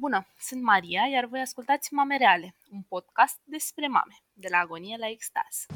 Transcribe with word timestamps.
Bună, 0.00 0.26
sunt 0.38 0.62
Maria, 0.62 1.06
iar 1.06 1.24
voi 1.24 1.40
ascultați 1.40 1.94
Mame 1.94 2.16
Reale, 2.16 2.54
un 2.72 2.82
podcast 2.88 3.38
despre 3.44 3.86
mame, 3.86 4.16
de 4.32 4.48
la 4.50 4.58
agonie 4.58 4.96
la 4.98 5.08
extaz. 5.08 5.66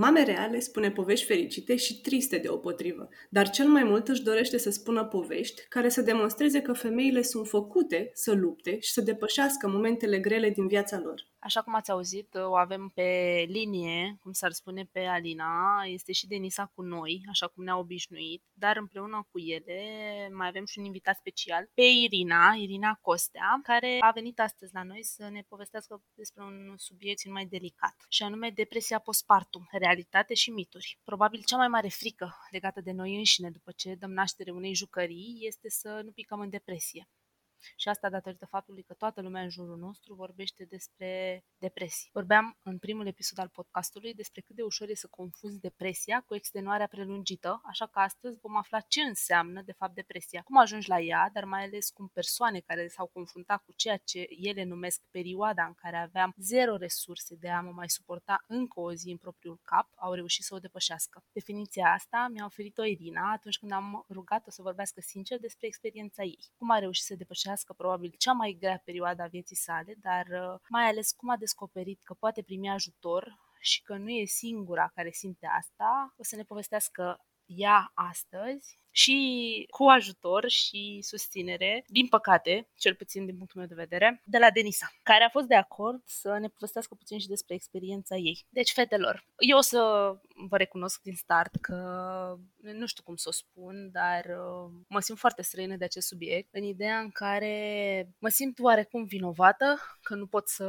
Mame 0.00 0.22
reale 0.22 0.58
spune 0.58 0.90
povești 0.90 1.26
fericite 1.26 1.76
și 1.76 2.00
triste 2.00 2.38
deopotrivă, 2.38 3.08
dar 3.30 3.50
cel 3.50 3.68
mai 3.68 3.84
mult 3.84 4.08
își 4.08 4.22
dorește 4.22 4.58
să 4.58 4.70
spună 4.70 5.04
povești 5.04 5.62
care 5.68 5.88
să 5.88 6.02
demonstreze 6.02 6.62
că 6.62 6.72
femeile 6.72 7.22
sunt 7.22 7.48
făcute 7.48 8.10
să 8.12 8.32
lupte 8.32 8.80
și 8.80 8.92
să 8.92 9.00
depășească 9.00 9.68
momentele 9.68 10.18
grele 10.18 10.50
din 10.50 10.66
viața 10.66 10.98
lor. 10.98 11.26
Așa 11.40 11.62
cum 11.62 11.74
ați 11.74 11.90
auzit, 11.90 12.34
o 12.34 12.56
avem 12.56 12.90
pe 12.94 13.44
linie, 13.48 14.18
cum 14.22 14.32
s-ar 14.32 14.52
spune 14.52 14.88
pe 14.92 15.00
Alina, 15.00 15.82
este 15.86 16.12
și 16.12 16.26
Denisa 16.26 16.72
cu 16.74 16.82
noi, 16.82 17.22
așa 17.28 17.46
cum 17.46 17.64
ne-a 17.64 17.78
obișnuit, 17.78 18.42
dar 18.52 18.76
împreună 18.76 19.26
cu 19.30 19.38
ele 19.38 19.82
mai 20.32 20.48
avem 20.48 20.64
și 20.64 20.78
un 20.78 20.84
invitat 20.84 21.16
special, 21.16 21.70
pe 21.74 21.82
Irina, 21.82 22.54
Irina 22.58 22.98
Costea, 23.02 23.60
care 23.62 23.96
a 24.00 24.10
venit 24.10 24.40
astăzi 24.40 24.74
la 24.74 24.82
noi 24.82 25.04
să 25.04 25.28
ne 25.32 25.42
povestească 25.48 26.02
despre 26.14 26.42
un 26.42 26.74
subiect 26.76 27.28
mai 27.28 27.46
delicat, 27.46 27.96
și 28.08 28.22
anume 28.22 28.52
depresia 28.54 28.98
postpartum, 28.98 29.66
realitate 29.88 30.34
și 30.34 30.50
mituri. 30.50 30.98
Probabil 31.04 31.42
cea 31.46 31.56
mai 31.56 31.68
mare 31.68 31.88
frică 31.88 32.36
legată 32.50 32.80
de 32.80 32.92
noi 32.92 33.16
înșine 33.16 33.50
după 33.50 33.72
ce 33.76 33.94
dăm 33.94 34.12
naștere 34.12 34.50
unei 34.50 34.74
jucării 34.74 35.38
este 35.40 35.68
să 35.68 36.00
nu 36.04 36.10
picăm 36.10 36.40
în 36.40 36.48
depresie. 36.48 37.08
Și 37.76 37.88
asta 37.88 38.08
datorită 38.08 38.46
faptului 38.46 38.82
că 38.82 38.94
toată 38.94 39.20
lumea 39.20 39.42
în 39.42 39.48
jurul 39.48 39.78
nostru 39.78 40.14
vorbește 40.14 40.64
despre 40.64 41.42
depresie. 41.58 42.10
Vorbeam 42.12 42.58
în 42.62 42.78
primul 42.78 43.06
episod 43.06 43.38
al 43.38 43.48
podcastului 43.48 44.14
despre 44.14 44.40
cât 44.40 44.56
de 44.56 44.62
ușor 44.62 44.88
e 44.88 44.94
să 44.94 45.06
confuzi 45.10 45.60
depresia 45.60 46.20
cu 46.26 46.34
extenuarea 46.34 46.86
prelungită, 46.86 47.60
așa 47.64 47.86
că 47.86 47.98
astăzi 47.98 48.38
vom 48.40 48.56
afla 48.56 48.80
ce 48.80 49.00
înseamnă 49.00 49.62
de 49.62 49.72
fapt 49.72 49.94
depresia, 49.94 50.42
cum 50.42 50.58
ajungi 50.58 50.88
la 50.88 51.00
ea, 51.00 51.30
dar 51.32 51.44
mai 51.44 51.62
ales 51.64 51.90
cum 51.90 52.08
persoane 52.08 52.60
care 52.60 52.88
s-au 52.88 53.06
confruntat 53.06 53.62
cu 53.64 53.72
ceea 53.72 53.96
ce 53.96 54.26
ele 54.28 54.64
numesc 54.64 55.02
perioada 55.10 55.64
în 55.64 55.74
care 55.74 55.96
aveam 55.96 56.34
zero 56.36 56.76
resurse 56.76 57.34
de 57.34 57.48
a 57.48 57.60
mă 57.60 57.70
mai 57.70 57.88
suporta 57.88 58.44
încă 58.46 58.80
o 58.80 58.92
zi 58.92 59.10
în 59.10 59.16
propriul 59.16 59.60
cap, 59.62 59.88
au 59.94 60.12
reușit 60.12 60.44
să 60.44 60.54
o 60.54 60.58
depășească. 60.58 61.24
Definiția 61.32 61.92
asta 61.92 62.28
mi-a 62.30 62.44
oferit-o 62.44 62.84
Irina 62.84 63.32
atunci 63.32 63.58
când 63.58 63.72
am 63.72 64.04
rugat-o 64.08 64.50
să 64.50 64.62
vorbească 64.62 65.00
sincer 65.00 65.38
despre 65.38 65.66
experiența 65.66 66.22
ei. 66.22 66.38
Cum 66.56 66.70
a 66.70 66.78
reușit 66.78 67.04
să 67.04 67.14
depășească 67.14 67.47
depășească 67.48 67.72
probabil 67.72 68.14
cea 68.18 68.32
mai 68.32 68.56
grea 68.60 68.82
perioadă 68.84 69.22
a 69.22 69.26
vieții 69.26 69.56
sale, 69.56 69.94
dar 70.00 70.26
uh, 70.26 70.60
mai 70.68 70.84
ales 70.88 71.12
cum 71.12 71.28
a 71.28 71.36
descoperit 71.36 72.00
că 72.02 72.14
poate 72.14 72.42
primi 72.42 72.70
ajutor 72.70 73.38
și 73.60 73.82
că 73.82 73.96
nu 73.96 74.10
e 74.10 74.24
singura 74.24 74.90
care 74.94 75.10
simte 75.10 75.46
asta, 75.46 76.14
o 76.16 76.22
să 76.22 76.36
ne 76.36 76.42
povestească 76.42 77.26
ea 77.48 77.90
astăzi 77.94 78.78
și 78.90 79.66
cu 79.70 79.84
ajutor 79.84 80.48
și 80.48 80.98
susținere, 81.02 81.84
din 81.86 82.06
păcate, 82.06 82.68
cel 82.76 82.94
puțin 82.94 83.26
din 83.26 83.36
punctul 83.36 83.58
meu 83.58 83.68
de 83.68 83.74
vedere, 83.74 84.22
de 84.24 84.38
la 84.38 84.50
Denisa, 84.50 84.90
care 85.02 85.24
a 85.24 85.28
fost 85.28 85.46
de 85.46 85.54
acord 85.54 86.02
să 86.04 86.38
ne 86.40 86.48
povestească 86.48 86.94
puțin 86.94 87.18
și 87.18 87.28
despre 87.28 87.54
experiența 87.54 88.16
ei. 88.16 88.46
Deci, 88.48 88.72
fetelor, 88.72 89.24
eu 89.38 89.56
o 89.56 89.60
să 89.60 89.78
vă 90.48 90.56
recunosc 90.56 91.00
din 91.02 91.14
start 91.14 91.56
că 91.60 91.74
nu 92.56 92.86
știu 92.86 93.02
cum 93.02 93.16
să 93.16 93.28
o 93.28 93.32
spun, 93.32 93.90
dar 93.92 94.24
uh, 94.24 94.70
mă 94.88 95.00
simt 95.00 95.18
foarte 95.18 95.42
străină 95.42 95.76
de 95.76 95.84
acest 95.84 96.06
subiect, 96.06 96.48
în 96.54 96.62
ideea 96.62 96.98
în 96.98 97.10
care 97.10 98.08
mă 98.18 98.28
simt 98.28 98.58
oarecum 98.58 99.04
vinovată 99.04 99.78
că 100.02 100.14
nu 100.14 100.26
pot 100.26 100.48
să 100.48 100.64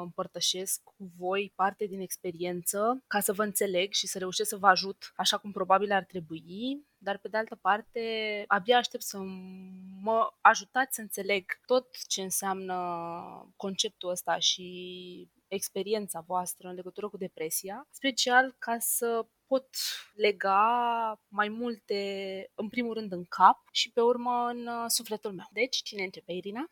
împărtășesc 0.00 0.82
cu 0.82 1.12
voi 1.16 1.52
parte 1.54 1.86
din 1.86 2.00
experiență 2.00 3.02
ca 3.06 3.20
să 3.20 3.32
vă 3.32 3.42
înțeleg 3.42 3.92
și 3.92 4.06
să 4.06 4.18
reușesc 4.18 4.48
să 4.48 4.56
vă 4.56 4.66
ajut 4.66 5.12
așa 5.16 5.36
cum 5.36 5.52
probabil 5.52 5.92
ar 5.92 6.04
trebui, 6.14 6.86
dar 6.98 7.18
pe 7.18 7.28
de 7.28 7.36
altă 7.36 7.54
parte 7.54 8.44
abia 8.46 8.76
aștept 8.78 9.02
să 9.02 9.18
mă 10.00 10.32
ajutați 10.40 10.94
să 10.94 11.00
înțeleg 11.00 11.44
tot 11.66 11.86
ce 12.08 12.22
înseamnă 12.22 12.74
conceptul 13.56 14.10
ăsta 14.10 14.38
și 14.38 15.28
experiența 15.48 16.20
voastră 16.20 16.68
în 16.68 16.74
legătură 16.74 17.08
cu 17.08 17.16
depresia, 17.16 17.88
special 17.90 18.54
ca 18.58 18.78
să 18.78 19.26
pot 19.46 19.68
lega 20.14 21.20
mai 21.28 21.48
multe, 21.48 22.00
în 22.54 22.68
primul 22.68 22.94
rând, 22.94 23.12
în 23.12 23.24
cap 23.24 23.58
și 23.72 23.90
pe 23.90 24.00
urmă 24.00 24.48
în 24.50 24.66
uh, 24.66 24.84
sufletul 24.86 25.32
meu. 25.32 25.46
Deci, 25.52 25.76
cine 25.76 26.02
începe, 26.02 26.32
Irina? 26.32 26.64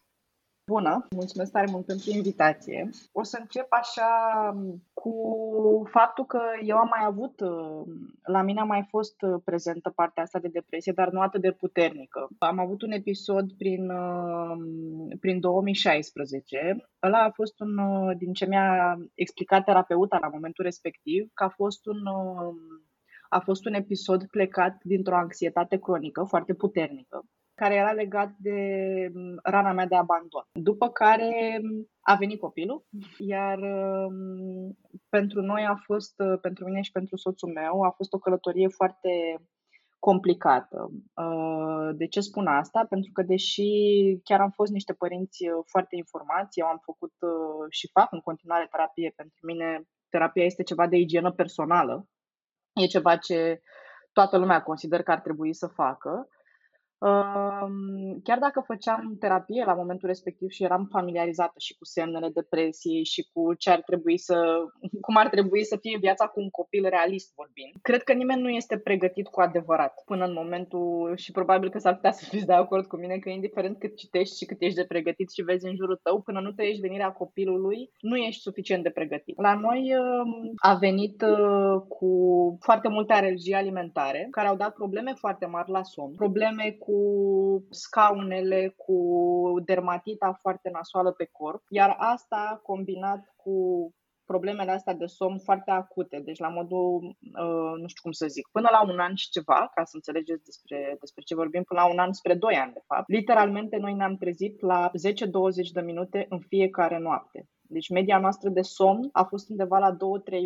Bună, 0.67 1.06
mulțumesc 1.11 1.53
tare 1.53 1.67
mult 1.71 1.87
pentru 1.87 2.11
invitație. 2.11 2.91
O 3.12 3.23
să 3.23 3.39
încep 3.41 3.67
așa 3.71 4.11
cu 4.93 5.12
faptul 5.91 6.27
că 6.27 6.41
eu 6.65 6.77
am 6.77 6.89
mai 6.89 7.05
avut, 7.06 7.41
la 8.23 8.43
mine 8.43 8.61
a 8.61 8.65
mai 8.65 8.87
fost 8.89 9.17
prezentă 9.45 9.91
partea 9.91 10.23
asta 10.23 10.39
de 10.39 10.49
depresie, 10.49 10.93
dar 10.93 11.11
nu 11.11 11.21
atât 11.21 11.41
de 11.41 11.53
puternică. 11.53 12.28
Am 12.39 12.59
avut 12.59 12.83
un 12.83 12.91
episod 12.91 13.53
prin, 13.53 13.93
prin 15.21 15.41
2016. 15.41 16.89
Ăla 17.03 17.19
a 17.19 17.31
fost 17.31 17.61
un, 17.61 17.77
din 18.19 18.33
ce 18.33 18.47
mi-a 18.47 18.99
explicat 19.15 19.65
terapeuta 19.65 20.19
la 20.21 20.29
momentul 20.29 20.65
respectiv, 20.65 21.31
că 21.34 21.44
a 21.44 21.49
fost 21.49 21.87
un 21.87 21.99
a 23.29 23.41
fost 23.41 23.65
un 23.67 23.75
episod 23.75 24.27
plecat 24.27 24.77
dintr-o 24.83 25.17
anxietate 25.17 25.79
cronică 25.79 26.23
foarte 26.23 26.55
puternică 26.55 27.25
care 27.55 27.75
era 27.75 27.93
legat 27.93 28.31
de 28.39 28.59
mm, 29.15 29.39
rana 29.43 29.73
mea 29.73 29.87
de 29.87 29.95
abandon. 29.95 30.45
După 30.53 30.89
care 30.89 31.61
mm, 31.63 31.89
a 32.01 32.15
venit 32.15 32.41
copilul, 32.41 32.85
iar 33.19 33.59
mm, 34.11 34.79
pentru 35.09 35.41
noi 35.41 35.65
a 35.65 35.75
fost, 35.85 36.15
pentru 36.41 36.65
mine 36.65 36.81
și 36.81 36.93
pentru 36.93 37.17
soțul 37.17 37.53
meu, 37.53 37.83
a 37.83 37.91
fost 37.91 38.12
o 38.12 38.19
călătorie 38.19 38.69
foarte 38.69 39.11
complicată. 40.09 40.91
Uh, 41.15 41.89
de 41.95 42.07
ce 42.07 42.21
spun 42.21 42.47
asta? 42.47 42.87
Pentru 42.89 43.11
că 43.12 43.23
deși 43.23 43.71
chiar 44.25 44.41
am 44.41 44.51
fost 44.51 44.73
niște 44.73 44.93
părinți 44.93 45.49
uh, 45.49 45.65
foarte 45.67 45.97
informați, 45.97 46.59
eu 46.59 46.67
am 46.67 46.81
făcut 46.85 47.15
uh, 47.21 47.67
și 47.71 47.91
fac 47.93 48.12
în 48.12 48.21
continuare 48.21 48.67
terapie, 48.71 49.12
pentru 49.17 49.47
mine 49.47 49.83
terapia 50.09 50.45
este 50.45 50.62
ceva 50.62 50.87
de 50.87 50.97
igienă 50.97 51.33
personală, 51.33 52.09
e 52.75 52.87
ceva 52.87 53.17
ce 53.17 53.62
toată 54.12 54.37
lumea 54.37 54.62
consider 54.62 55.03
că 55.03 55.11
ar 55.11 55.21
trebui 55.21 55.55
să 55.55 55.67
facă. 55.67 56.29
Chiar 58.23 58.39
dacă 58.39 58.63
făceam 58.67 59.17
terapie 59.19 59.65
la 59.65 59.75
momentul 59.75 60.09
respectiv 60.09 60.49
și 60.51 60.65
eram 60.65 60.89
familiarizată 60.91 61.55
și 61.59 61.75
cu 61.75 61.85
semnele 61.85 62.29
depresiei 62.29 63.05
și 63.05 63.29
cu 63.33 63.55
ce 63.55 63.71
ar 63.71 63.81
trebui 63.81 64.19
să, 64.19 64.37
cum 65.07 65.17
ar 65.17 65.29
trebui 65.29 65.65
să 65.65 65.77
fie 65.81 65.99
viața 66.01 66.27
cu 66.27 66.41
un 66.41 66.51
copil 66.51 66.87
realist 66.89 67.33
vorbind, 67.35 67.73
cred 67.83 68.03
că 68.03 68.12
nimeni 68.12 68.41
nu 68.41 68.49
este 68.49 68.79
pregătit 68.79 69.29
cu 69.29 69.41
adevărat 69.41 70.03
până 70.05 70.25
în 70.25 70.33
momentul 70.33 71.17
și 71.17 71.33
probabil 71.33 71.71
că 71.71 71.79
s-ar 71.79 71.95
putea 71.95 72.12
să 72.12 72.25
fiți 72.29 72.47
de 72.47 72.53
acord 72.53 72.87
cu 72.87 72.97
mine 72.97 73.19
că 73.19 73.29
indiferent 73.29 73.79
cât 73.79 73.97
citești 73.97 74.37
și 74.37 74.45
cât 74.45 74.61
ești 74.61 74.77
de 74.77 74.85
pregătit 74.85 75.31
și 75.31 75.43
vezi 75.43 75.67
în 75.67 75.75
jurul 75.75 76.01
tău, 76.03 76.21
până 76.21 76.41
nu 76.41 76.51
trăiești 76.51 76.81
venirea 76.81 77.12
copilului, 77.12 77.91
nu 78.01 78.17
ești 78.17 78.41
suficient 78.41 78.83
de 78.83 78.91
pregătit. 78.91 79.41
La 79.41 79.55
noi 79.55 79.95
a 80.57 80.75
venit 80.75 81.23
uh, 81.23 81.83
cu 81.89 82.11
foarte 82.61 82.89
multe 82.89 83.12
alergii 83.12 83.55
alimentare 83.55 84.29
care 84.31 84.49
au 84.49 84.57
dat 84.57 84.73
probleme 84.75 85.12
foarte 85.15 85.47
mari 85.47 85.71
la 85.71 85.83
somn, 85.83 86.15
probleme 86.15 86.77
cu 86.79 86.92
cu 86.93 87.67
scaunele, 87.71 88.75
cu 88.77 88.97
dermatita 89.65 90.39
foarte 90.41 90.71
nasoală 90.73 91.11
pe 91.13 91.29
corp, 91.33 91.63
iar 91.69 91.97
asta 91.99 92.61
combinat 92.63 93.35
cu 93.37 93.57
problemele 94.25 94.71
astea 94.71 94.95
de 94.95 95.07
somn 95.07 95.39
foarte 95.39 95.71
acute, 95.71 96.23
deci 96.25 96.39
la 96.39 96.49
modul, 96.49 97.17
uh, 97.45 97.75
nu 97.81 97.87
știu 97.87 98.03
cum 98.03 98.13
să 98.13 98.27
zic, 98.27 98.49
până 98.53 98.69
la 98.73 98.83
un 98.93 98.99
an 98.99 99.15
și 99.15 99.31
ceva, 99.31 99.71
ca 99.75 99.85
să 99.85 99.91
înțelegeți 99.95 100.45
despre, 100.45 100.97
despre 101.01 101.23
ce 101.23 101.35
vorbim, 101.35 101.63
până 101.63 101.81
la 101.81 101.91
un 101.93 101.99
an 101.99 102.13
spre 102.13 102.35
doi 102.35 102.55
ani, 102.55 102.73
de 102.73 102.83
fapt. 102.87 103.09
Literalmente, 103.09 103.77
noi 103.77 103.95
ne-am 103.95 104.17
trezit 104.17 104.61
la 104.61 104.91
10-20 104.91 105.73
de 105.73 105.81
minute 105.81 106.27
în 106.29 106.41
fiecare 106.41 106.99
noapte. 106.99 107.49
Deci 107.73 107.89
media 107.89 108.19
noastră 108.19 108.49
de 108.49 108.61
somn 108.61 109.09
a 109.13 109.23
fost 109.23 109.51
undeva 109.51 109.79
la 109.79 109.97
2-3 109.97 109.97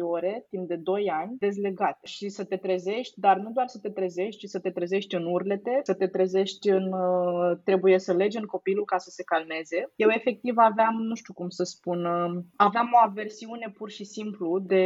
ore, 0.00 0.46
timp 0.50 0.69
de 0.69 0.76
2 0.76 1.11
ani, 1.11 1.37
dezlegat. 1.38 1.99
Și 2.02 2.28
să 2.28 2.44
te 2.44 2.56
trezești, 2.56 3.20
dar 3.20 3.37
nu 3.37 3.50
doar 3.50 3.67
să 3.67 3.78
te 3.78 3.90
trezești, 3.90 4.46
ci 4.46 4.49
să 4.49 4.58
te 4.61 4.70
trezești 4.70 5.14
în 5.14 5.26
urlete, 5.26 5.81
să 5.82 5.94
te 5.94 6.06
trezești 6.06 6.69
în... 6.69 6.93
Uh, 6.93 7.58
trebuie 7.64 7.99
să 7.99 8.12
legi 8.12 8.38
în 8.38 8.44
copilul 8.44 8.84
ca 8.84 8.99
să 8.99 9.11
se 9.11 9.23
calmeze. 9.23 9.93
Eu 9.96 10.08
efectiv 10.08 10.55
aveam, 10.56 10.94
nu 10.94 11.14
știu 11.14 11.34
cum 11.34 11.49
să 11.49 11.64
spun, 11.64 12.05
uh, 12.05 12.43
aveam 12.56 12.90
o 12.94 12.99
aversiune 13.08 13.73
pur 13.76 13.90
și 13.90 14.05
simplu 14.05 14.58
de 14.58 14.84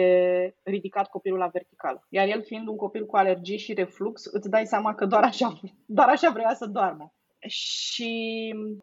ridicat 0.62 1.08
copilul 1.08 1.38
la 1.38 1.46
vertical. 1.52 2.06
Iar 2.08 2.28
el 2.28 2.42
fiind 2.42 2.68
un 2.68 2.76
copil 2.76 3.06
cu 3.06 3.16
alergii 3.16 3.58
și 3.58 3.74
reflux, 3.74 4.24
îți 4.24 4.50
dai 4.50 4.66
seama 4.66 4.94
că 4.94 5.06
doar 5.06 5.22
așa, 5.22 5.60
doar 5.86 6.08
așa 6.08 6.30
vrea 6.30 6.54
să 6.54 6.66
doarmă. 6.66 7.12
Și 7.46 8.12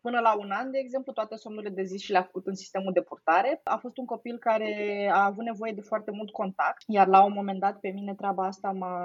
până 0.01 0.19
la 0.19 0.37
un 0.37 0.49
an, 0.51 0.71
de 0.71 0.77
exemplu, 0.77 1.11
toate 1.11 1.35
somnurile 1.35 1.73
de 1.73 1.83
zi 1.83 1.97
și 2.03 2.11
le-a 2.11 2.21
făcut 2.21 2.47
în 2.47 2.55
sistemul 2.55 2.93
de 2.93 3.01
purtare. 3.01 3.61
A 3.63 3.77
fost 3.77 3.97
un 3.97 4.05
copil 4.05 4.37
care 4.37 4.71
a 5.13 5.25
avut 5.25 5.43
nevoie 5.43 5.71
de 5.71 5.81
foarte 5.81 6.11
mult 6.11 6.31
contact, 6.31 6.83
iar 6.87 7.07
la 7.07 7.23
un 7.25 7.33
moment 7.35 7.59
dat 7.59 7.79
pe 7.79 7.89
mine 7.89 8.13
treaba 8.13 8.45
asta 8.45 8.71
m-a... 8.71 8.97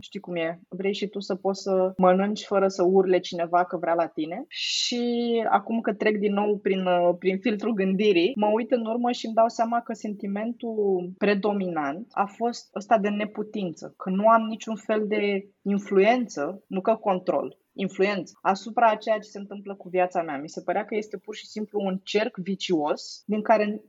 știi 0.00 0.20
cum 0.20 0.36
e, 0.36 0.60
vrei 0.68 0.94
și 0.94 1.06
tu 1.06 1.20
să 1.20 1.34
poți 1.34 1.62
să 1.62 1.92
mănânci 1.96 2.44
fără 2.44 2.68
să 2.68 2.82
urle 2.82 3.18
cineva 3.18 3.64
că 3.64 3.76
vrea 3.76 3.94
la 3.94 4.06
tine. 4.06 4.44
Și 4.48 5.02
acum 5.50 5.80
că 5.80 5.92
trec 5.94 6.18
din 6.18 6.32
nou 6.32 6.58
prin, 6.58 6.84
prin 7.18 7.38
filtrul 7.38 7.74
gândirii, 7.74 8.32
mă 8.34 8.46
uit 8.46 8.70
în 8.70 8.86
urmă 8.86 9.10
și 9.10 9.26
îmi 9.26 9.34
dau 9.34 9.48
seama 9.48 9.80
că 9.80 9.92
sentimentul 9.92 11.10
predominant 11.18 12.06
a 12.10 12.24
fost 12.24 12.76
ăsta 12.76 12.98
de 12.98 13.08
neputință, 13.08 13.94
că 13.96 14.10
nu 14.10 14.28
am 14.28 14.42
niciun 14.42 14.76
fel 14.76 15.06
de 15.06 15.46
influență, 15.62 16.62
nu 16.66 16.80
că 16.80 16.94
control, 16.94 17.56
influență 17.72 18.38
asupra 18.42 18.90
a 18.90 18.96
ceea 18.96 19.18
ce 19.18 19.28
se 19.28 19.38
întâmplă 19.38 19.74
cu 19.74 19.88
viața 19.88 20.22
mea. 20.22 20.38
Mi 20.38 20.48
se 20.48 20.62
părea 20.62 20.84
că 20.84 20.94
este 20.94 21.16
pur 21.16 21.34
și 21.34 21.46
simplu 21.46 21.80
un 21.80 22.00
cerc 22.02 22.36
vicios 22.36 23.22
din 23.26 23.42
care 23.42 23.82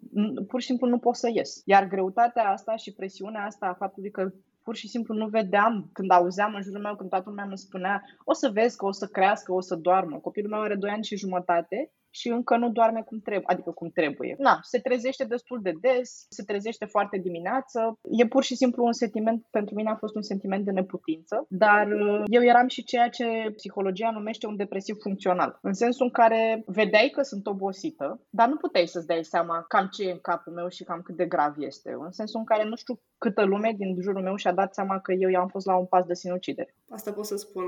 pur 0.47 0.61
și 0.61 0.67
simplu 0.67 0.87
nu 0.87 0.97
pot 0.97 1.15
să 1.15 1.29
ies. 1.33 1.61
Iar 1.65 1.87
greutatea 1.87 2.49
asta 2.49 2.75
și 2.75 2.93
presiunea 2.93 3.45
asta 3.45 3.65
a 3.65 3.73
faptului 3.73 4.11
că 4.11 4.31
pur 4.63 4.75
și 4.75 4.87
simplu 4.87 5.13
nu 5.13 5.27
vedeam 5.27 5.89
când 5.93 6.11
auzeam 6.11 6.53
în 6.53 6.61
jurul 6.61 6.81
meu, 6.81 6.95
când 6.95 7.09
toată 7.09 7.29
lumea 7.29 7.43
îmi 7.43 7.57
spunea 7.57 8.01
o 8.23 8.33
să 8.33 8.49
vezi 8.53 8.77
că 8.77 8.85
o 8.85 8.91
să 8.91 9.07
crească, 9.07 9.53
o 9.53 9.61
să 9.61 9.75
doarmă. 9.75 10.19
Copilul 10.19 10.49
meu 10.49 10.61
are 10.61 10.75
2 10.75 10.89
ani 10.89 11.03
și 11.03 11.17
jumătate 11.17 11.91
și 12.13 12.27
încă 12.29 12.57
nu 12.57 12.69
doarme 12.69 13.01
cum 13.01 13.19
trebuie, 13.19 13.45
adică 13.47 13.71
cum 13.71 13.89
trebuie. 13.89 14.35
Na, 14.37 14.59
se 14.61 14.79
trezește 14.79 15.23
destul 15.23 15.59
de 15.61 15.73
des, 15.81 16.25
se 16.29 16.43
trezește 16.43 16.85
foarte 16.85 17.17
dimineață. 17.17 17.99
E 18.11 18.27
pur 18.27 18.43
și 18.43 18.55
simplu 18.55 18.85
un 18.85 18.93
sentiment, 18.93 19.45
pentru 19.49 19.75
mine 19.75 19.89
a 19.89 19.95
fost 19.95 20.15
un 20.15 20.21
sentiment 20.21 20.65
de 20.65 20.71
neputință, 20.71 21.45
dar 21.49 21.87
uh, 21.87 22.23
eu 22.25 22.43
eram 22.43 22.67
și 22.67 22.83
ceea 22.83 23.09
ce 23.09 23.53
psihologia 23.55 24.11
numește 24.11 24.47
un 24.47 24.55
depresiv 24.55 24.95
funcțional. 25.01 25.59
În 25.61 25.73
sensul 25.73 26.05
în 26.05 26.11
care 26.11 26.63
vedeai 26.65 27.09
că 27.15 27.21
sunt 27.21 27.47
obosită, 27.47 28.21
dar 28.29 28.47
nu 28.47 28.55
puteai 28.55 28.87
să-ți 28.87 29.07
dai 29.07 29.23
seama 29.23 29.65
cam 29.67 29.87
ce 29.87 30.07
e 30.07 30.11
în 30.11 30.19
capul 30.21 30.53
meu 30.53 30.67
și 30.67 30.83
cam 30.83 31.01
cât 31.01 31.15
de 31.15 31.25
grav 31.25 31.53
este. 31.57 31.95
În 31.99 32.11
sensul 32.11 32.39
în 32.39 32.45
care 32.45 32.63
nu 32.63 32.75
știu 32.75 32.99
câtă 33.17 33.43
lume 33.43 33.73
din 33.77 34.01
jurul 34.01 34.21
meu 34.21 34.35
și-a 34.35 34.53
dat 34.53 34.73
seama 34.73 34.99
că 34.99 35.11
eu 35.11 35.29
i-am 35.29 35.47
fost 35.47 35.65
la 35.65 35.75
un 35.75 35.85
pas 35.85 36.05
de 36.05 36.13
sinucidere. 36.13 36.75
Asta 36.89 37.11
pot 37.11 37.25
să 37.25 37.35
spun, 37.35 37.63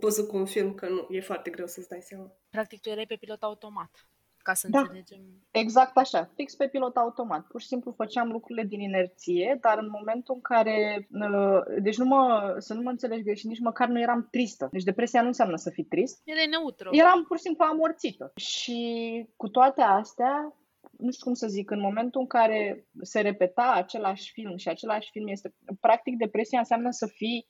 pot 0.00 0.12
să 0.12 0.26
confirm 0.26 0.74
că 0.74 0.86
nu, 0.88 1.06
e 1.08 1.20
foarte 1.20 1.50
greu 1.50 1.66
să-ți 1.66 1.88
dai 1.88 2.00
seama. 2.02 2.32
Practic 2.56 2.80
tu 2.80 2.88
erai 2.88 3.06
pe 3.06 3.16
pilot 3.16 3.42
automat 3.42 3.90
ca 4.46 4.54
să 4.54 4.68
da, 4.68 4.78
înțelegem. 4.78 5.20
Exact 5.50 5.96
așa, 5.96 6.30
fix 6.34 6.54
pe 6.54 6.68
pilot 6.68 6.96
automat. 6.96 7.46
Pur 7.46 7.60
și 7.60 7.66
simplu 7.66 7.92
făceam 7.92 8.28
lucrurile 8.30 8.64
din 8.64 8.80
inerție, 8.80 9.58
dar 9.60 9.78
în 9.78 9.88
momentul 9.90 10.34
în 10.34 10.40
care, 10.40 11.08
uh, 11.10 11.60
deci 11.82 11.96
nu 11.96 12.04
mă, 12.04 12.54
să 12.58 12.74
nu 12.74 12.82
mă 12.82 12.90
înțelegi 12.90 13.22
greșit, 13.22 13.48
nici 13.48 13.66
măcar 13.68 13.88
nu 13.88 14.00
eram 14.00 14.28
tristă. 14.30 14.68
Deci 14.72 14.82
depresia 14.82 15.20
nu 15.20 15.26
înseamnă 15.26 15.56
să 15.56 15.70
fii 15.70 15.84
trist. 15.84 16.22
Era 16.24 16.46
neutru. 16.50 16.88
Eram 16.92 17.24
pur 17.24 17.36
și 17.36 17.42
simplu 17.42 17.64
amorțită. 17.64 18.32
Și 18.36 18.80
cu 19.36 19.48
toate 19.48 19.82
astea, 19.82 20.56
nu 20.98 21.10
știu 21.10 21.24
cum 21.24 21.34
să 21.34 21.46
zic, 21.46 21.70
în 21.70 21.80
momentul 21.80 22.20
în 22.20 22.26
care 22.26 22.86
se 23.02 23.20
repeta 23.20 23.72
același 23.74 24.32
film 24.32 24.56
și 24.56 24.68
același 24.68 25.10
film 25.10 25.26
este, 25.28 25.54
practic, 25.80 26.16
depresia 26.16 26.58
înseamnă 26.58 26.90
să 26.90 27.06
fii 27.06 27.46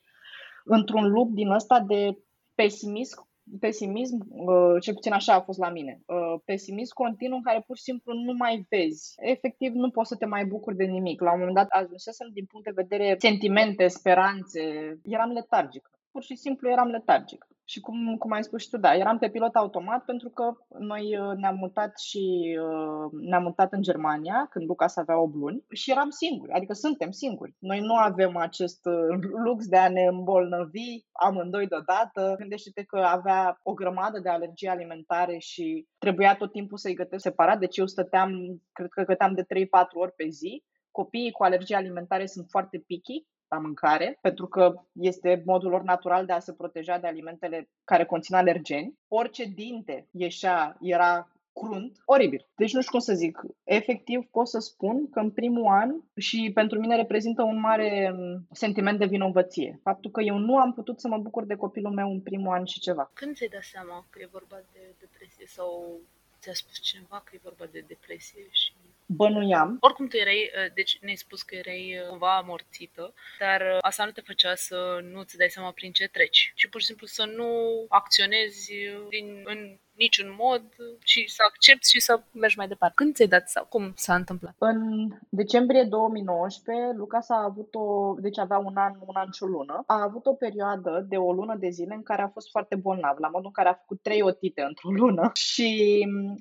într-un 0.64 1.06
loop 1.08 1.30
din 1.30 1.50
ăsta 1.50 1.80
de 1.80 2.18
pesimism 2.54 3.25
pesimism, 3.60 4.26
uh, 4.28 4.80
cel 4.80 4.94
puțin 4.94 5.12
așa 5.12 5.34
a 5.34 5.40
fost 5.40 5.58
la 5.58 5.70
mine, 5.70 6.00
uh, 6.06 6.40
pesimism 6.44 6.94
continuu 6.94 7.36
în 7.36 7.42
care 7.42 7.64
pur 7.66 7.76
și 7.76 7.82
simplu 7.82 8.12
nu 8.12 8.32
mai 8.32 8.66
vezi. 8.68 9.14
Efectiv, 9.16 9.72
nu 9.72 9.90
poți 9.90 10.08
să 10.08 10.16
te 10.16 10.26
mai 10.26 10.44
bucuri 10.44 10.76
de 10.76 10.84
nimic. 10.84 11.20
La 11.20 11.32
un 11.32 11.38
moment 11.38 11.56
dat 11.56 11.68
ajunsesem 11.68 12.28
din 12.32 12.44
punct 12.44 12.66
de 12.66 12.82
vedere 12.82 13.16
sentimente, 13.18 13.88
speranțe, 13.88 14.60
eram 15.02 15.30
letargic. 15.30 15.90
Pur 16.10 16.22
și 16.22 16.36
simplu 16.36 16.70
eram 16.70 16.88
letargic. 16.88 17.46
Și 17.68 17.80
cum, 17.80 18.16
cum 18.16 18.32
ai 18.32 18.44
spus 18.44 18.62
și 18.62 18.68
tu, 18.68 18.78
da, 18.78 18.94
eram 18.94 19.18
pe 19.18 19.28
pilot 19.28 19.54
automat 19.54 20.04
pentru 20.04 20.28
că 20.28 20.56
noi 20.78 21.18
uh, 21.18 21.36
ne-am 21.36 21.56
mutat 21.56 21.98
și 21.98 22.56
uh, 22.62 23.20
ne-am 23.28 23.42
mutat 23.42 23.72
în 23.72 23.82
Germania 23.82 24.46
când 24.50 24.66
Lucas 24.66 24.96
avea 24.96 25.20
8 25.20 25.34
luni 25.34 25.64
și 25.72 25.90
eram 25.90 26.10
singuri, 26.10 26.52
adică 26.52 26.72
suntem 26.72 27.10
singuri. 27.10 27.54
Noi 27.58 27.80
nu 27.80 27.94
avem 27.94 28.36
acest 28.36 28.86
uh, 28.86 29.18
lux 29.44 29.66
de 29.66 29.76
a 29.76 29.88
ne 29.88 30.04
îmbolnăvi 30.04 31.04
amândoi 31.12 31.66
deodată. 31.66 32.34
Gândește-te 32.38 32.82
că 32.82 32.96
avea 32.96 33.58
o 33.62 33.72
grămadă 33.74 34.18
de 34.18 34.28
alergii 34.28 34.68
alimentare 34.68 35.38
și 35.38 35.86
trebuia 35.98 36.36
tot 36.36 36.52
timpul 36.52 36.78
să-i 36.78 36.94
gătesc 36.94 37.22
separat, 37.22 37.58
deci 37.58 37.76
eu 37.76 37.86
stăteam, 37.86 38.30
cred 38.72 38.88
că 38.88 39.02
găteam 39.02 39.34
de 39.34 39.42
3-4 39.42 39.46
ori 39.92 40.12
pe 40.12 40.28
zi. 40.28 40.64
Copiii 41.00 41.30
cu 41.30 41.42
alergii 41.42 41.74
alimentare 41.74 42.26
sunt 42.26 42.46
foarte 42.48 42.78
picky, 42.78 43.26
la 43.48 43.58
mâncare, 43.58 44.18
pentru 44.20 44.46
că 44.46 44.74
este 44.92 45.42
modul 45.44 45.70
lor 45.70 45.82
natural 45.82 46.26
de 46.26 46.32
a 46.32 46.38
se 46.38 46.52
proteja 46.52 46.98
de 46.98 47.06
alimentele 47.06 47.68
care 47.84 48.04
conțin 48.04 48.34
alergeni. 48.34 48.94
Orice 49.08 49.44
dinte 49.44 50.08
ieșea 50.10 50.76
era 50.80 51.30
crunt, 51.60 51.92
oribil. 52.04 52.46
Deci 52.56 52.72
nu 52.72 52.80
știu 52.80 52.92
cum 52.92 53.00
să 53.00 53.14
zic. 53.14 53.42
Efectiv 53.64 54.20
pot 54.30 54.48
să 54.48 54.58
spun 54.58 55.10
că 55.10 55.18
în 55.20 55.30
primul 55.30 55.66
an 55.66 55.90
și 56.16 56.50
pentru 56.54 56.78
mine 56.78 56.96
reprezintă 56.96 57.42
un 57.42 57.58
mare 57.60 58.10
mm, 58.14 58.46
sentiment 58.52 58.98
de 58.98 59.06
vinovăție. 59.06 59.80
Faptul 59.82 60.10
că 60.10 60.20
eu 60.20 60.38
nu 60.38 60.58
am 60.58 60.72
putut 60.72 61.00
să 61.00 61.08
mă 61.08 61.18
bucur 61.18 61.44
de 61.44 61.54
copilul 61.54 61.92
meu 61.92 62.10
în 62.10 62.20
primul 62.20 62.54
an 62.56 62.64
și 62.64 62.80
ceva. 62.80 63.10
Când 63.12 63.34
ți-ai 63.34 63.48
dat 63.48 63.62
seama 63.62 64.06
că 64.10 64.18
e 64.22 64.28
vorba 64.38 64.58
de 64.72 64.94
depresie 65.00 65.46
sau 65.46 66.00
ți-a 66.40 66.54
spus 66.54 66.80
cineva 66.80 67.22
că 67.24 67.30
e 67.34 67.48
vorba 67.50 67.64
de 67.72 67.84
depresie 67.86 68.42
și 68.50 68.72
bănuiam. 69.06 69.76
Oricum 69.80 70.08
tu 70.08 70.16
erai, 70.16 70.50
uh, 70.54 70.72
deci 70.74 70.98
ne-ai 71.00 71.16
spus 71.16 71.42
că 71.42 71.54
erai 71.54 71.98
uh, 72.00 72.08
cumva 72.08 72.36
amorțită, 72.36 73.14
dar 73.38 73.60
uh, 73.60 73.78
asta 73.80 74.04
nu 74.04 74.10
te 74.10 74.20
făcea 74.20 74.54
să 74.54 74.98
nu-ți 75.02 75.36
dai 75.36 75.50
seama 75.50 75.70
prin 75.72 75.92
ce 75.92 76.06
treci 76.08 76.52
și 76.54 76.68
pur 76.68 76.80
și 76.80 76.86
simplu 76.86 77.06
să 77.06 77.24
nu 77.24 77.46
acționezi 77.88 78.72
din, 79.08 79.42
în 79.44 79.78
niciun 79.96 80.36
mod 80.38 80.62
și 81.04 81.28
să 81.28 81.42
accepti 81.48 81.90
și 81.90 82.00
să 82.00 82.20
mergi 82.32 82.58
mai 82.58 82.68
departe. 82.68 82.94
Când 82.96 83.14
ți-ai 83.14 83.28
dat 83.28 83.48
sau 83.48 83.64
cum 83.68 83.92
s-a 83.96 84.14
întâmplat? 84.14 84.54
În 84.58 85.08
decembrie 85.28 85.82
2019, 85.82 86.92
Lucas 86.96 87.28
a 87.28 87.42
avut 87.44 87.74
o, 87.74 88.14
deci 88.18 88.38
avea 88.38 88.58
un 88.58 88.76
an, 88.76 88.92
un 89.06 89.14
an 89.14 89.30
și 89.32 89.42
o 89.42 89.46
lună, 89.46 89.82
a 89.86 90.02
avut 90.02 90.26
o 90.26 90.32
perioadă 90.32 91.06
de 91.08 91.16
o 91.16 91.32
lună 91.32 91.56
de 91.58 91.68
zile 91.68 91.94
în 91.94 92.02
care 92.02 92.22
a 92.22 92.28
fost 92.28 92.50
foarte 92.50 92.74
bolnav, 92.76 93.18
la 93.18 93.28
modul 93.28 93.46
în 93.46 93.52
care 93.52 93.68
a 93.68 93.80
făcut 93.80 94.02
trei 94.02 94.22
otite 94.22 94.62
într-o 94.62 94.90
lună 94.90 95.30
și 95.50 95.68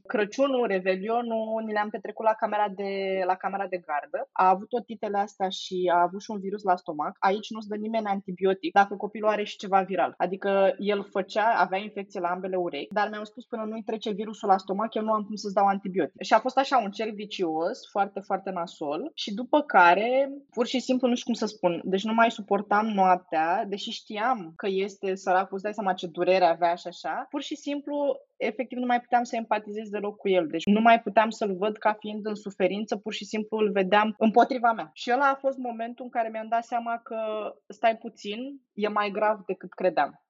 Crăciunul, 0.06 0.68
Revelionul, 0.68 1.63
ni 1.66 1.72
le-am 1.72 1.90
petrecut 1.90 2.25
la 2.25 2.34
camera 2.34 2.68
de, 2.75 3.22
la 3.25 3.36
camera 3.36 3.68
de 3.68 3.78
gardă. 3.78 4.30
A 4.31 4.50
avut 4.50 4.74
otitele 4.74 5.18
astea 5.18 5.50
și 5.50 5.92
a 5.94 6.01
avut 6.01 6.22
și 6.22 6.31
un 6.31 6.40
virus 6.40 6.63
la 6.63 6.75
stomac. 6.75 7.16
Aici 7.19 7.50
nu-ți 7.50 7.68
dă 7.68 7.75
nimeni 7.75 8.06
antibiotic 8.06 8.74
dacă 8.74 8.96
copilul 8.96 9.30
are 9.30 9.44
și 9.44 9.58
ceva 9.58 9.81
viral. 9.81 10.13
Adică 10.18 10.75
el 10.80 11.08
făcea, 11.12 11.54
avea 11.58 11.80
infecție 11.80 12.19
la 12.19 12.28
ambele 12.30 12.56
urechi, 12.56 12.94
dar 12.94 13.10
mi-au 13.10 13.24
spus 13.24 13.45
până 13.50 13.64
nu-i 13.64 13.84
trece 13.84 14.12
virusul 14.12 14.48
la 14.48 14.58
stomac, 14.58 14.94
eu 14.94 15.04
nu 15.04 15.12
am 15.12 15.24
cum 15.24 15.36
să-ți 15.36 15.54
dau 15.54 15.66
antibiotic. 15.66 16.22
Și 16.24 16.34
a 16.34 16.40
fost 16.40 16.58
așa 16.58 16.78
un 16.78 16.92
cerc 16.92 17.14
vicios, 17.14 17.90
foarte, 17.92 18.20
foarte 18.20 18.50
nasol 18.50 19.12
și 19.14 19.34
după 19.34 19.62
care, 19.62 20.30
pur 20.50 20.66
și 20.66 20.80
simplu, 20.80 21.08
nu 21.08 21.16
știu 21.16 21.26
cum 21.26 21.48
să 21.48 21.54
spun, 21.56 21.82
deci 21.84 22.04
nu 22.04 22.14
mai 22.14 22.32
suportam 22.32 22.86
noaptea, 22.86 23.66
deși 23.68 23.90
știam 23.90 24.54
că 24.56 24.68
este 24.70 25.16
săracul, 25.16 25.54
îți 25.54 25.64
dai 25.64 25.74
seama 25.74 25.94
ce 25.94 26.08
durere 26.08 26.46
avea 26.46 26.76
și 26.76 26.88
așa, 26.88 27.26
pur 27.30 27.42
și 27.42 27.56
simplu 27.56 27.96
efectiv 28.38 28.78
nu 28.78 28.86
mai 28.86 29.02
puteam 29.02 29.24
să 29.24 29.36
empatizez 29.36 29.90
deloc 29.90 30.18
cu 30.18 30.30
el. 30.30 30.48
Deci 30.48 30.66
nu 30.66 30.82
mai 30.82 31.02
puteam 31.02 31.30
să-l 31.30 31.56
văd 31.56 31.78
ca 31.78 31.94
fiind 32.00 32.26
în 32.26 32.36
suferință, 32.36 32.96
pur 32.96 33.14
și 33.14 33.25
simplu 33.25 33.58
îl 33.58 33.72
vedeam 33.72 34.16
împotriva 34.18 34.72
mea. 34.72 34.90
Și 34.94 35.12
ăla 35.14 35.30
a 35.30 35.36
fost 35.36 35.58
momentul 35.58 36.06
în 36.06 36.12
care 36.12 36.30
mi-am 36.30 36.48
dat 36.48 36.64
seama 36.64 36.98
că 37.04 37.18
stai 37.68 37.98
puțin, 37.98 38.62
e 38.74 38.88
mai 38.88 39.10
grav 39.10 39.40
decât 39.46 39.74
credeam 39.74 40.25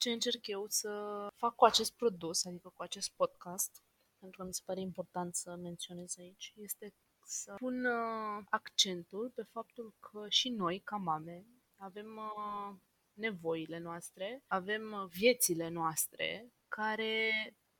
ce 0.00 0.10
încerc 0.10 0.46
eu 0.46 0.66
să 0.68 0.90
fac 1.36 1.54
cu 1.54 1.64
acest 1.64 1.92
produs, 1.96 2.44
adică 2.44 2.72
cu 2.74 2.82
acest 2.82 3.10
podcast, 3.10 3.82
pentru 4.18 4.40
că 4.40 4.46
mi 4.46 4.54
se 4.54 4.62
pare 4.64 4.80
important 4.80 5.34
să 5.34 5.56
menționez 5.56 6.14
aici, 6.18 6.52
este 6.56 6.94
să 7.24 7.54
pun 7.56 7.84
uh, 7.84 8.44
accentul 8.50 9.32
pe 9.34 9.42
faptul 9.42 9.94
că 9.98 10.26
și 10.28 10.48
noi, 10.48 10.80
ca 10.80 10.96
mame, 10.96 11.46
avem 11.76 12.16
uh, 12.16 12.76
nevoile 13.12 13.78
noastre, 13.78 14.44
avem 14.46 14.92
uh, 14.92 15.08
viețile 15.08 15.68
noastre 15.68 16.52
care 16.68 17.30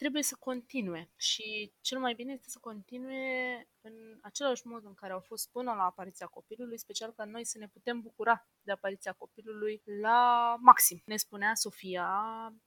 trebuie 0.01 0.23
să 0.23 0.37
continue 0.39 1.11
și 1.17 1.73
cel 1.81 1.99
mai 1.99 2.15
bine 2.15 2.33
este 2.33 2.49
să 2.49 2.59
continue 2.61 3.69
în 3.81 4.19
același 4.23 4.67
mod 4.67 4.85
în 4.85 4.95
care 4.95 5.13
au 5.13 5.21
fost 5.21 5.51
până 5.51 5.73
la 5.73 5.83
apariția 5.83 6.27
copilului, 6.27 6.79
special 6.79 7.13
ca 7.13 7.25
noi 7.25 7.45
să 7.45 7.59
ne 7.59 7.69
putem 7.69 8.01
bucura 8.01 8.49
de 8.63 8.73
apariția 8.73 9.13
copilului 9.13 9.83
la 10.03 10.57
maxim. 10.61 11.03
Ne 11.05 11.17
spunea 11.17 11.55
Sofia 11.55 12.09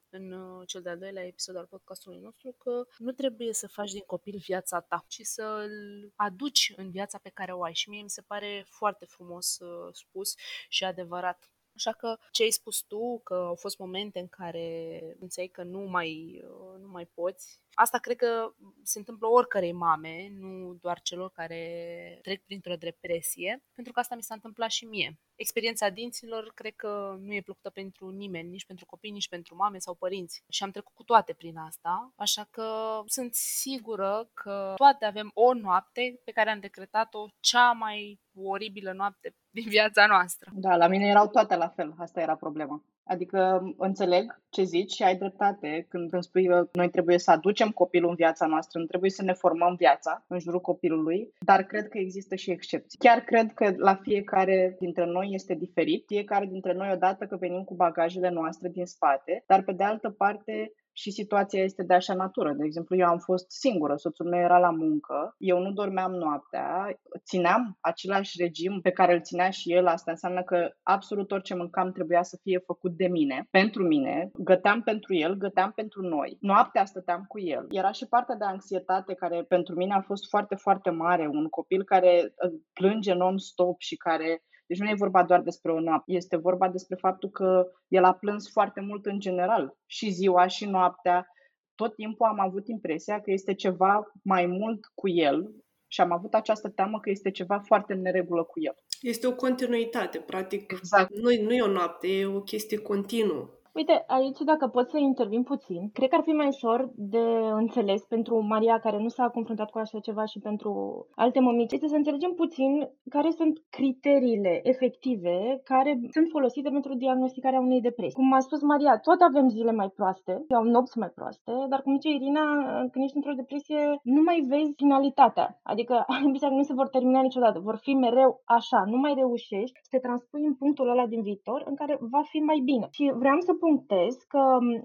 în 0.10 0.32
uh, 0.32 0.68
cel 0.68 0.82
de-al 0.82 0.98
doilea 0.98 1.26
episod 1.26 1.56
al 1.56 1.66
podcastului 1.66 2.20
nostru 2.20 2.52
că 2.52 2.86
nu 2.98 3.12
trebuie 3.12 3.54
să 3.54 3.68
faci 3.68 3.92
din 3.92 4.04
copil 4.06 4.38
viața 4.38 4.80
ta, 4.80 5.06
ci 5.08 5.22
să-l 5.22 6.12
aduci 6.16 6.74
în 6.76 6.90
viața 6.90 7.18
pe 7.18 7.30
care 7.30 7.52
o 7.52 7.64
ai. 7.64 7.74
Și 7.74 7.90
mie 7.90 8.02
mi 8.02 8.10
se 8.10 8.22
pare 8.22 8.66
foarte 8.70 9.06
frumos 9.06 9.60
uh, 9.60 9.94
spus 9.94 10.34
și 10.70 10.84
adevărat. 10.84 11.53
Așa 11.76 11.92
că 11.92 12.18
ce 12.32 12.44
ai 12.44 12.50
spus 12.50 12.82
tu, 12.82 13.22
că 13.24 13.34
au 13.34 13.56
fost 13.56 13.78
momente 13.78 14.20
în 14.20 14.28
care 14.28 15.02
înțeleg 15.20 15.52
că 15.52 15.64
nu 15.64 15.80
mai, 15.80 16.42
uh, 16.44 16.80
nu 16.80 16.88
mai 16.88 17.06
poți 17.06 17.60
Asta 17.74 17.98
cred 17.98 18.16
că 18.16 18.54
se 18.84 18.98
întâmplă 18.98 19.28
oricărei 19.28 19.72
mame, 19.72 20.32
nu 20.40 20.74
doar 20.82 21.02
celor 21.02 21.32
care 21.32 22.20
trec 22.22 22.44
printr-o 22.44 22.76
depresie, 22.76 23.64
pentru 23.76 23.94
că 23.94 24.00
asta 24.00 24.16
mi 24.16 24.22
s-a 24.22 24.34
întâmplat 24.34 24.70
și 24.70 24.86
mie. 24.86 25.20
Experiența 25.36 25.90
dinților 25.90 26.52
cred 26.54 26.76
că 26.76 27.16
nu 27.20 27.34
e 27.34 27.42
plăcută 27.42 27.70
pentru 27.70 28.10
nimeni, 28.10 28.50
nici 28.50 28.66
pentru 28.66 28.86
copii, 28.86 29.12
nici 29.12 29.30
pentru 29.30 29.56
mame 29.56 29.78
sau 29.78 29.94
părinți. 29.94 30.44
Și 30.50 30.64
am 30.64 30.72
trecut 30.72 30.94
cu 30.94 31.04
toate 31.04 31.34
prin 31.34 31.58
asta, 31.58 32.14
așa 32.16 32.48
că 32.52 33.00
sunt 33.06 33.34
sigură 33.34 34.30
că 34.34 34.74
toate 34.76 35.06
avem 35.06 35.32
o 35.34 35.54
noapte 35.54 36.22
pe 36.24 36.32
care 36.32 36.50
am 36.50 36.60
decretat-o 36.60 37.28
cea 37.40 37.72
mai 37.72 38.20
oribilă 38.36 38.92
noapte 38.92 39.36
din 39.50 39.70
viața 39.70 40.08
noastră. 40.08 40.52
Da, 40.54 40.76
la 40.76 40.88
mine 40.88 41.08
erau 41.08 41.28
toate 41.28 41.56
la 41.56 41.68
fel, 41.68 41.94
asta 41.98 42.22
era 42.22 42.36
problema. 42.36 42.84
Adică 43.06 43.64
înțeleg 43.78 44.42
ce 44.50 44.64
zici 44.64 44.92
și 44.92 45.04
ai 45.04 45.16
dreptate 45.16 45.86
când 45.90 46.14
îmi 46.14 46.24
spui 46.24 46.46
că 46.48 46.70
noi 46.74 46.90
trebuie 46.90 47.18
să 47.18 47.32
aducem 47.32 47.70
copilul 47.70 48.10
în 48.10 48.16
viața 48.16 48.46
noastră, 48.46 48.80
nu 48.80 48.86
trebuie 48.86 49.10
să 49.10 49.24
ne 49.24 49.34
formăm 49.34 49.76
viața 49.76 50.26
în 50.28 50.40
jurul 50.40 50.62
copilului, 50.62 51.34
dar 51.40 51.64
cred 51.64 51.88
că 51.88 51.98
există 51.98 52.36
și 52.36 52.52
excepții. 52.52 52.98
Chiar 52.98 53.20
cred 53.20 53.54
că 53.54 53.74
la 53.78 53.96
fiecare 53.96 54.76
dintre 54.80 55.06
noi 55.06 55.30
este 55.32 55.54
diferit, 55.54 56.04
fiecare 56.08 56.46
dintre 56.46 56.74
noi 56.74 56.92
odată 56.94 57.26
că 57.26 57.36
venim 57.36 57.64
cu 57.64 57.74
bagajele 57.74 58.30
noastre 58.30 58.70
din 58.70 58.86
spate, 58.86 59.44
dar 59.48 59.64
pe 59.64 59.72
de 59.72 59.84
altă 59.84 60.10
parte 60.10 60.72
și 60.94 61.12
situația 61.12 61.64
este 61.64 61.84
de 61.84 61.94
așa 61.94 62.14
natură. 62.14 62.54
De 62.54 62.66
exemplu, 62.66 62.98
eu 62.98 63.08
am 63.08 63.18
fost 63.18 63.52
singură, 63.52 63.96
soțul 63.96 64.30
meu 64.30 64.40
era 64.40 64.58
la 64.58 64.70
muncă, 64.70 65.36
eu 65.38 65.60
nu 65.60 65.72
dormeam 65.72 66.12
noaptea, 66.12 67.00
țineam 67.24 67.78
același 67.82 68.42
regim 68.42 68.80
pe 68.82 68.92
care 68.92 69.14
îl 69.14 69.22
ținea 69.22 69.50
și 69.50 69.74
el, 69.74 69.88
asta 69.88 70.12
înseamnă 70.12 70.44
că 70.44 70.70
absolut 70.84 71.32
orice 71.32 71.56
mâncam 71.56 71.92
trebuia 71.92 72.24
să 72.24 72.40
fie 72.42 72.58
făcut 72.66 72.92
de 72.92 73.08
mine, 73.08 73.48
pentru 73.52 73.84
mine, 73.84 74.32
găteam 74.34 74.82
pentru 74.82 75.16
el, 75.16 75.34
găteam 75.34 75.72
pentru 75.72 76.02
noi. 76.02 76.38
Noaptea 76.40 76.86
stăteam 76.86 77.26
cu 77.28 77.40
el. 77.40 77.66
Era 77.70 77.92
și 77.92 78.08
partea 78.08 78.36
de 78.36 78.46
anxietate 78.46 79.14
care 79.14 79.44
pentru 79.48 79.76
mine 79.76 79.94
a 79.94 80.02
fost 80.02 80.30
foarte, 80.30 80.56
foarte 80.56 80.90
mare. 80.90 81.28
Un 81.28 81.50
copil 81.50 81.84
care 81.84 82.22
uh, 82.24 82.54
plânge 82.74 83.14
non-stop 83.14 83.80
și 83.80 83.96
care 83.96 84.44
deci 84.66 84.80
nu 84.80 84.90
e 84.90 84.96
vorba 84.98 85.24
doar 85.24 85.42
despre 85.42 85.72
o 85.72 85.80
noapte, 85.80 86.12
este 86.12 86.36
vorba 86.36 86.70
despre 86.70 86.96
faptul 86.96 87.30
că 87.30 87.68
el 87.88 88.04
a 88.04 88.14
plâns 88.14 88.52
foarte 88.52 88.82
mult 88.82 89.06
în 89.06 89.20
general, 89.20 89.78
și 89.86 90.10
ziua 90.10 90.48
și 90.48 90.66
noaptea. 90.66 91.28
Tot 91.76 91.96
timpul 91.96 92.28
am 92.28 92.40
avut 92.40 92.68
impresia 92.68 93.22
că 93.22 93.32
este 93.32 93.54
ceva 93.54 94.12
mai 94.24 94.46
mult 94.46 94.86
cu 94.96 95.10
el 95.10 95.52
și 95.88 96.02
am 96.02 96.12
avut 96.12 96.34
această 96.34 96.70
teamă 96.70 97.00
că 97.00 97.10
este 97.10 97.32
ceva 97.32 97.60
foarte 97.60 97.94
în 97.94 98.02
neregulă 98.02 98.44
cu 98.44 98.60
el. 98.62 98.76
Este 99.02 99.28
o 99.28 99.36
continuitate, 99.36 100.20
practic. 100.20 100.72
Exact. 100.72 101.16
Nu, 101.16 101.30
nu 101.42 101.54
e 101.54 101.62
o 101.62 101.68
noapte, 101.68 102.08
e 102.08 102.26
o 102.26 102.42
chestie 102.42 102.78
continuă. 102.78 103.50
Uite, 103.80 104.04
aici 104.08 104.42
dacă 104.52 104.68
pot 104.68 104.90
să 104.90 104.98
intervin 104.98 105.44
puțin, 105.44 105.90
cred 105.94 106.10
că 106.10 106.16
ar 106.16 106.24
fi 106.24 106.40
mai 106.42 106.48
ușor 106.48 106.80
de 106.96 107.26
înțeles 107.64 108.02
pentru 108.16 108.36
Maria 108.54 108.78
care 108.80 108.98
nu 108.98 109.08
s-a 109.08 109.30
confruntat 109.30 109.70
cu 109.70 109.78
așa 109.78 110.00
ceva 110.00 110.26
și 110.26 110.40
pentru 110.40 110.72
alte 111.16 111.40
mămici, 111.40 111.72
este 111.72 111.88
să 111.88 111.96
înțelegem 111.96 112.34
puțin 112.44 112.72
care 113.10 113.30
sunt 113.40 113.56
criteriile 113.70 114.60
efective 114.64 115.62
care 115.64 115.92
sunt 116.16 116.28
folosite 116.36 116.70
pentru 116.70 116.94
diagnosticarea 116.96 117.60
unei 117.60 117.82
depresii. 117.82 118.20
Cum 118.20 118.34
a 118.34 118.40
spus 118.40 118.62
Maria, 118.62 118.98
tot 118.98 119.20
avem 119.22 119.48
zile 119.50 119.72
mai 119.72 119.90
proaste, 119.98 120.34
sau 120.50 120.64
nopți 120.64 120.98
mai 120.98 121.12
proaste, 121.18 121.52
dar 121.70 121.82
cum 121.82 121.94
zice 121.94 122.10
Irina, 122.10 122.44
când 122.92 123.04
ești 123.06 123.20
într-o 123.20 123.40
depresie, 123.42 123.82
nu 124.04 124.22
mai 124.22 124.40
vezi 124.50 124.74
finalitatea. 124.76 125.60
Adică 125.64 125.96
ambiția 126.26 126.50
nu 126.50 126.64
se 126.64 126.74
vor 126.80 126.88
termina 126.88 127.22
niciodată, 127.22 127.60
vor 127.60 127.78
fi 127.86 127.94
mereu 127.94 128.42
așa, 128.58 128.80
nu 128.94 128.98
mai 128.98 129.14
reușești 129.22 129.80
să 129.82 129.90
te 129.92 130.04
transpui 130.06 130.46
în 130.46 130.56
punctul 130.62 130.90
ăla 130.90 131.06
din 131.14 131.22
viitor 131.22 131.64
în 131.70 131.76
care 131.76 131.98
va 132.14 132.22
fi 132.32 132.40
mai 132.50 132.60
bine. 132.70 132.88
Și 132.98 133.04
vreau 133.24 133.40
să 133.40 133.62
punctez 133.66 134.14
că 134.34 134.44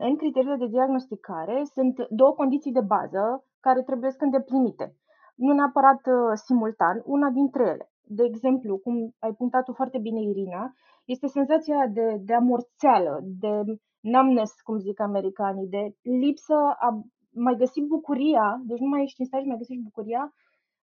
în 0.09 0.17
criteriile 0.17 0.57
de 0.57 0.73
diagnosticare 0.77 1.57
sunt 1.75 1.95
două 2.21 2.33
condiții 2.41 2.77
de 2.79 2.85
bază 2.95 3.25
care 3.67 3.81
trebuie 3.83 4.11
să 4.11 4.25
îndeplinite. 4.25 4.87
Nu 5.45 5.53
neapărat 5.53 6.03
uh, 6.07 6.33
simultan, 6.47 6.97
una 7.05 7.29
dintre 7.39 7.63
ele. 7.73 7.87
De 8.19 8.25
exemplu, 8.31 8.73
cum 8.85 8.95
ai 9.19 9.33
punctat-o 9.41 9.73
foarte 9.73 9.99
bine, 9.99 10.21
Irina, 10.21 10.73
este 11.05 11.27
senzația 11.27 11.87
de, 11.87 12.07
de 12.29 12.35
amorțeală, 12.35 13.21
de 13.43 13.53
numbness, 14.01 14.53
cum 14.61 14.77
zic 14.79 15.01
americanii, 15.01 15.69
de 15.77 15.83
lipsă 16.03 16.57
a 16.87 16.89
mai 17.47 17.55
găsi 17.63 17.81
bucuria, 17.95 18.47
deci 18.69 18.79
nu 18.85 18.89
mai 18.89 19.03
ești 19.03 19.21
în 19.21 19.27
stare 19.27 19.45
mai 19.47 19.61
găsești 19.63 19.83
bucuria 19.83 20.33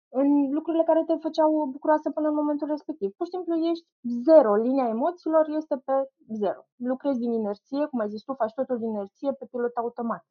în 0.10 0.28
lucrurile 0.54 0.84
care 0.84 1.04
te 1.04 1.16
făceau 1.16 1.70
bucuroasă 1.72 2.12
până 2.12 2.28
în 2.28 2.40
momentul 2.42 2.68
respectiv. 2.68 3.10
Pur 3.18 3.26
și 3.26 3.32
simplu 3.36 3.56
ești 3.70 3.88
zero, 4.28 4.56
linia 4.56 4.88
emoțiilor 4.88 5.46
este 5.60 5.76
pe 5.86 5.96
zero. 6.40 6.62
Lucrezi 6.76 7.20
din 7.20 7.32
inerție, 7.32 7.86
cum 7.86 8.00
ai 8.00 8.10
zis 8.10 8.24
tu, 8.24 8.34
faci 8.34 8.54
totul 8.54 8.78
din 8.78 8.90
inerție 8.90 9.32
pe 9.32 9.46
pilot 9.52 9.76
automat. 9.76 10.24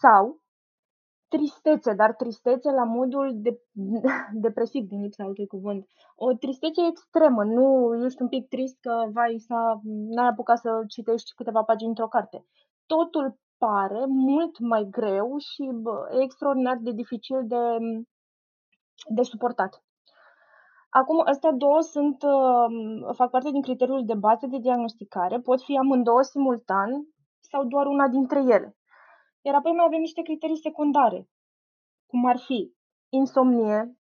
Sau 0.00 0.42
tristețe, 1.28 1.92
dar 1.94 2.12
tristețe 2.14 2.70
la 2.70 2.84
modul 2.84 3.30
de, 3.34 3.60
depresiv, 4.44 4.88
din 4.88 5.00
lipsa 5.02 5.24
altui 5.24 5.46
cuvânt. 5.46 5.86
O 6.16 6.32
tristețe 6.32 6.80
extremă, 6.90 7.44
nu 7.44 7.94
ești 8.04 8.22
un 8.22 8.28
pic 8.28 8.48
trist 8.48 8.80
că, 8.80 9.04
vai, 9.12 9.38
să 9.38 9.54
n-ai 9.84 10.28
apucat 10.28 10.58
să 10.58 10.84
citești 10.88 11.34
câteva 11.34 11.62
pagini 11.62 11.88
într-o 11.88 12.08
carte. 12.08 12.46
Totul 12.86 13.38
pare 13.58 14.04
mult 14.06 14.58
mai 14.58 14.86
greu 14.90 15.36
și 15.38 15.70
bă, 15.82 15.96
extraordinar 16.22 16.78
de 16.80 16.90
dificil 16.90 17.40
de 17.46 17.56
de 19.08 19.22
suportat. 19.22 19.82
Acum, 20.90 21.22
astea 21.24 21.52
două 21.52 21.80
sunt, 21.80 22.22
uh, 22.22 23.14
fac 23.14 23.30
parte 23.30 23.50
din 23.50 23.62
criteriul 23.62 24.04
de 24.04 24.14
bază 24.14 24.46
de 24.46 24.58
diagnosticare, 24.58 25.38
pot 25.38 25.62
fi 25.62 25.76
amândouă 25.76 26.22
simultan 26.22 26.90
sau 27.40 27.64
doar 27.64 27.86
una 27.86 28.08
dintre 28.08 28.38
ele. 28.38 28.76
Iar 29.42 29.54
apoi 29.54 29.72
mai 29.72 29.84
avem 29.86 30.00
niște 30.00 30.22
criterii 30.22 30.56
secundare, 30.66 31.28
cum 32.06 32.26
ar 32.26 32.38
fi 32.38 32.72
insomnie 33.08 33.96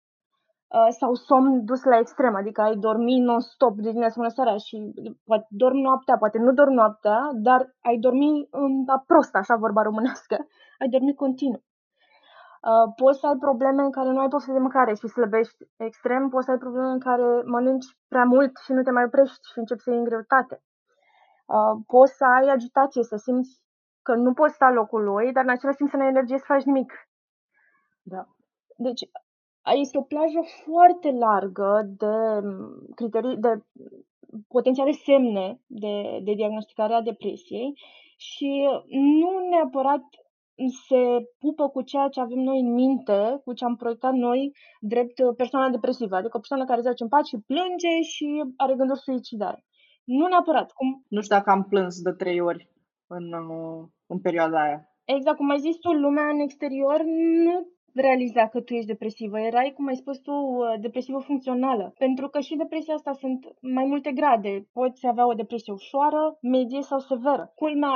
uh, 0.69 0.89
sau 0.99 1.15
somn 1.15 1.65
dus 1.65 1.83
la 1.83 1.99
extrem, 1.99 2.35
adică 2.35 2.61
ai 2.61 2.77
dormi 2.77 3.19
non-stop 3.19 3.75
de 3.77 3.89
dimineața 3.89 4.15
până 4.15 4.29
seara 4.29 4.57
și 4.57 4.93
poate 5.25 5.47
dormi 5.49 5.81
noaptea, 5.81 6.17
poate 6.17 6.39
nu 6.39 6.53
dormi 6.53 6.75
noaptea, 6.75 7.31
dar 7.35 7.75
ai 7.83 7.99
dormi 7.99 8.49
în 8.51 8.85
prost, 9.07 9.35
așa 9.35 9.57
vorba 9.57 9.83
românească, 9.83 10.47
ai 10.79 10.89
dormi 10.89 11.15
continuu. 11.15 11.63
Uh, 12.69 12.93
poți 12.97 13.19
să 13.19 13.26
ai 13.26 13.37
probleme 13.37 13.83
în 13.83 13.90
care 13.90 14.09
nu 14.11 14.21
ai 14.21 14.29
poftă 14.29 14.52
de 14.52 14.59
mâncare 14.59 14.95
și 14.95 15.07
slăbești 15.07 15.64
extrem, 15.76 16.29
poți 16.29 16.45
să 16.45 16.50
ai 16.50 16.59
probleme 16.59 16.88
în 16.88 16.99
care 16.99 17.43
mănânci 17.45 17.87
prea 18.09 18.25
mult 18.25 18.57
și 18.64 18.73
nu 18.73 18.83
te 18.83 18.90
mai 18.90 19.05
oprești 19.05 19.50
și 19.52 19.59
începi 19.59 19.81
să 19.81 19.90
iei 19.90 19.99
în 19.99 20.05
greutate. 20.05 20.62
Uh, 21.47 21.83
poți 21.87 22.17
să 22.17 22.25
ai 22.25 22.49
agitație, 22.49 23.02
să 23.02 23.17
simți 23.17 23.62
că 24.02 24.14
nu 24.14 24.33
poți 24.33 24.55
sta 24.55 24.71
locul 24.71 25.02
lui, 25.02 25.33
dar 25.33 25.45
în 25.45 25.50
același 25.50 25.76
timp 25.76 25.90
să 25.90 25.97
nu 25.97 26.02
ai 26.02 26.09
energie 26.09 26.38
să 26.38 26.45
faci 26.47 26.62
nimic. 26.62 26.93
Da. 28.02 28.26
Deci, 28.76 29.02
este 29.75 29.99
o 29.99 30.02
plajă 30.02 30.40
foarte 30.64 31.11
largă 31.11 31.83
de 31.87 32.14
criterii, 32.95 33.37
de 33.37 33.64
potențiale 34.49 34.90
semne 34.90 35.61
de, 35.67 36.21
de 36.23 36.33
diagnosticare 36.33 36.93
a 36.95 37.02
depresiei 37.02 37.79
și 38.17 38.69
nu 39.21 39.49
neapărat 39.50 40.05
se 40.69 41.02
pupă 41.38 41.69
cu 41.69 41.83
ceea 41.83 42.09
ce 42.09 42.21
avem 42.21 42.38
noi 42.38 42.61
în 42.61 42.73
minte, 42.73 43.40
cu 43.45 43.52
ce 43.52 43.64
am 43.64 43.76
proiectat 43.76 44.12
noi 44.12 44.52
drept 44.81 45.19
uh, 45.19 45.35
persoana 45.37 45.71
depresivă, 45.71 46.17
adică 46.17 46.37
o 46.37 46.45
persoană 46.45 46.64
care 46.64 46.81
zace 46.81 47.02
în 47.02 47.09
pat 47.09 47.25
și 47.26 47.43
plânge 47.47 48.00
și 48.12 48.26
are 48.57 48.75
gânduri 48.75 49.00
suicidare. 49.00 49.64
Nu 50.05 50.26
neapărat. 50.26 50.73
Cum... 50.73 51.05
Nu 51.09 51.21
știu 51.21 51.37
dacă 51.37 51.50
am 51.50 51.62
plâns 51.62 52.00
de 52.00 52.12
trei 52.12 52.40
ori 52.40 52.69
în, 53.07 53.33
uh, 53.33 53.88
în 54.07 54.19
perioada 54.21 54.62
aia. 54.62 54.81
Exact, 55.05 55.37
cum 55.37 55.50
ai 55.50 55.59
zis 55.59 55.76
tu, 55.76 55.93
lumea 55.93 56.29
în 56.29 56.40
exterior 56.40 57.00
nu 57.45 57.67
realiza 57.95 58.49
că 58.49 58.61
tu 58.61 58.75
ești 58.75 58.93
depresivă. 58.95 59.39
Erai, 59.41 59.73
cum 59.77 59.87
ai 59.87 59.97
spus 60.03 60.19
tu, 60.19 60.33
uh, 60.33 60.75
depresivă 60.81 61.19
funcțională. 61.19 61.95
Pentru 61.99 62.29
că 62.29 62.41
și 62.41 62.57
depresia 62.57 62.95
asta 62.95 63.13
sunt 63.13 63.41
mai 63.61 63.85
multe 63.85 64.11
grade. 64.13 64.69
Poți 64.73 65.07
avea 65.07 65.27
o 65.27 65.33
depresie 65.43 65.73
ușoară, 65.73 66.39
medie 66.43 66.83
sau 66.83 66.99
severă. 66.99 67.53
Culmea, 67.55 67.93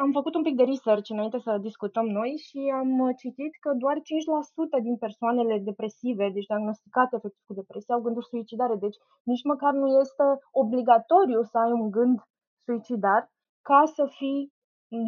am 0.00 0.12
făcut 0.12 0.34
un 0.34 0.42
pic 0.42 0.56
de 0.56 0.62
research 0.62 1.08
înainte 1.10 1.38
să 1.38 1.58
discutăm 1.60 2.06
noi 2.06 2.30
și 2.46 2.60
am 2.80 2.98
uh, 2.98 3.14
citit 3.16 3.52
că 3.60 3.70
doar 3.82 3.96
5% 3.96 4.82
din 4.82 4.96
persoanele 4.96 5.58
depresive, 5.58 6.30
deci 6.34 6.46
diagnosticate 6.46 7.16
efectiv 7.16 7.42
cu 7.46 7.54
depresie, 7.60 7.94
au 7.94 8.00
gânduri 8.00 8.26
suicidare. 8.26 8.76
Deci 8.84 8.98
nici 9.30 9.44
măcar 9.52 9.72
nu 9.72 9.88
este 10.04 10.24
obligatoriu 10.50 11.42
să 11.42 11.56
ai 11.58 11.72
un 11.80 11.90
gând 11.90 12.16
suicidar 12.64 13.22
ca 13.68 13.82
să 13.96 14.04
fii 14.18 14.52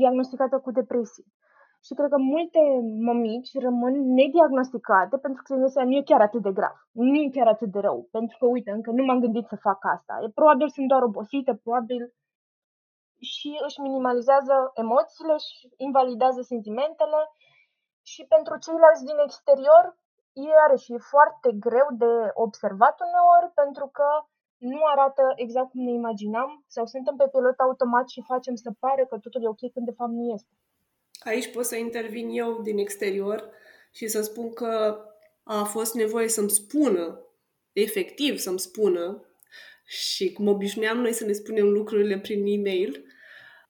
diagnosticată 0.00 0.56
cu 0.58 0.70
depresie 0.70 1.24
și 1.86 1.94
cred 1.94 2.10
că 2.10 2.18
multe 2.34 2.60
mămici 3.08 3.52
rămân 3.66 3.94
nediagnosticate 4.18 5.16
pentru 5.24 5.42
că 5.42 5.46
se 5.46 5.54
gândesc 5.54 5.78
nu 5.90 5.96
e 5.96 6.08
chiar 6.10 6.20
atât 6.20 6.42
de 6.42 6.52
grav, 6.58 6.76
nu 6.92 7.16
e 7.24 7.34
chiar 7.36 7.48
atât 7.54 7.70
de 7.72 7.80
rău, 7.88 8.08
pentru 8.16 8.36
că, 8.38 8.46
uite, 8.46 8.70
încă 8.70 8.90
nu 8.90 9.04
m-am 9.04 9.20
gândit 9.20 9.46
să 9.52 9.56
fac 9.56 9.80
asta. 9.94 10.14
E 10.22 10.38
probabil 10.40 10.68
sunt 10.68 10.88
doar 10.88 11.02
obosită, 11.02 11.50
probabil 11.54 12.02
și 13.32 13.50
își 13.66 13.80
minimalizează 13.80 14.54
emoțiile 14.74 15.36
și 15.46 15.72
invalidează 15.76 16.40
sentimentele 16.40 17.20
și 18.12 18.22
pentru 18.34 18.54
ceilalți 18.64 19.04
din 19.04 19.18
exterior, 19.26 19.84
iarăși 20.32 20.92
e 20.92 21.08
foarte 21.14 21.48
greu 21.66 21.88
de 22.02 22.12
observat 22.44 22.96
uneori 23.06 23.48
pentru 23.62 23.86
că 23.96 24.08
nu 24.72 24.80
arată 24.92 25.22
exact 25.44 25.70
cum 25.70 25.82
ne 25.84 25.92
imaginam 26.00 26.50
sau 26.66 26.84
suntem 26.86 27.16
pe 27.16 27.28
pilot 27.32 27.58
automat 27.58 28.06
și 28.08 28.28
facem 28.32 28.54
să 28.54 28.70
pare 28.84 29.02
că 29.08 29.18
totul 29.18 29.42
e 29.42 29.48
ok 29.54 29.62
când 29.72 29.86
de 29.86 29.98
fapt 29.98 30.10
nu 30.10 30.24
este. 30.36 30.54
Aici 31.24 31.52
pot 31.52 31.64
să 31.64 31.76
intervin 31.76 32.28
eu 32.28 32.62
din 32.62 32.78
exterior 32.78 33.50
și 33.92 34.08
să 34.08 34.22
spun 34.22 34.52
că 34.52 34.98
a 35.42 35.64
fost 35.64 35.94
nevoie 35.94 36.28
să-mi 36.28 36.50
spună, 36.50 37.20
efectiv 37.72 38.38
să-mi 38.38 38.60
spună, 38.60 39.28
și 39.86 40.32
cum 40.32 40.48
obișnuiam 40.48 40.98
noi 40.98 41.12
să 41.12 41.24
ne 41.24 41.32
spunem 41.32 41.68
lucrurile 41.68 42.18
prin 42.18 42.46
e-mail, 42.46 43.04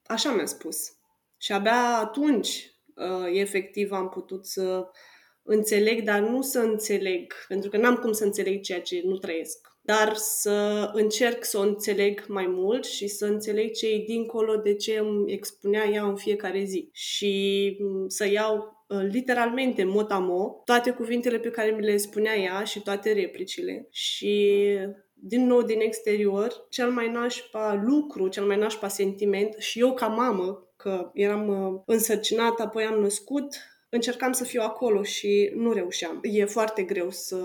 așa 0.07 0.33
mi-a 0.33 0.47
spus. 0.47 0.93
Și 1.37 1.53
abia 1.53 1.99
atunci, 1.99 2.73
uh, 2.95 3.27
efectiv, 3.33 3.93
am 3.93 4.09
putut 4.09 4.47
să 4.47 4.87
înțeleg, 5.43 6.03
dar 6.03 6.21
nu 6.21 6.43
să 6.43 6.59
înțeleg, 6.59 7.33
pentru 7.49 7.71
că 7.71 7.77
n-am 7.77 7.97
cum 7.97 8.13
să 8.13 8.25
înțeleg 8.25 8.63
ceea 8.63 8.81
ce 8.81 9.03
nu 9.05 9.17
trăiesc 9.17 9.74
dar 9.85 10.15
să 10.15 10.91
încerc 10.93 11.45
să 11.45 11.59
o 11.59 11.63
înțeleg 11.63 12.25
mai 12.29 12.47
mult 12.49 12.85
și 12.85 13.09
să 13.09 13.27
înțeleg 13.27 13.73
ce 13.73 13.87
e 13.87 14.05
dincolo 14.07 14.57
de 14.57 14.75
ce 14.75 14.99
îmi 14.99 15.33
expunea 15.33 15.85
ea 15.85 16.05
în 16.05 16.17
fiecare 16.17 16.65
zi. 16.65 16.89
Și 16.93 17.77
mm, 17.81 18.09
să 18.09 18.29
iau 18.29 18.85
uh, 18.89 19.07
literalmente 19.11 19.85
mot 19.85 20.09
toate 20.65 20.91
cuvintele 20.91 21.39
pe 21.39 21.51
care 21.51 21.71
mi 21.71 21.85
le 21.85 21.97
spunea 21.97 22.37
ea 22.37 22.65
și 22.65 22.83
toate 22.83 23.13
replicile 23.13 23.89
și 23.91 24.79
din 25.15 25.47
nou 25.47 25.63
din 25.63 25.81
exterior, 25.81 26.67
cel 26.71 26.91
mai 26.91 27.11
nașpa 27.11 27.83
lucru, 27.87 28.29
cel 28.29 28.45
mai 28.45 28.59
nașpa 28.59 28.89
sentiment 28.89 29.55
și 29.59 29.81
eu 29.81 29.95
ca 29.95 30.07
mamă, 30.07 30.69
că 30.77 31.11
eram 31.15 31.49
uh, 31.49 31.81
însărcinată, 31.87 32.63
apoi 32.63 32.85
am 32.85 33.01
născut, 33.01 33.57
încercam 33.95 34.33
să 34.33 34.45
fiu 34.45 34.61
acolo 34.63 35.03
și 35.03 35.53
nu 35.55 35.73
reușeam. 35.73 36.21
E 36.23 36.45
foarte 36.45 36.83
greu 36.83 37.11
să 37.11 37.37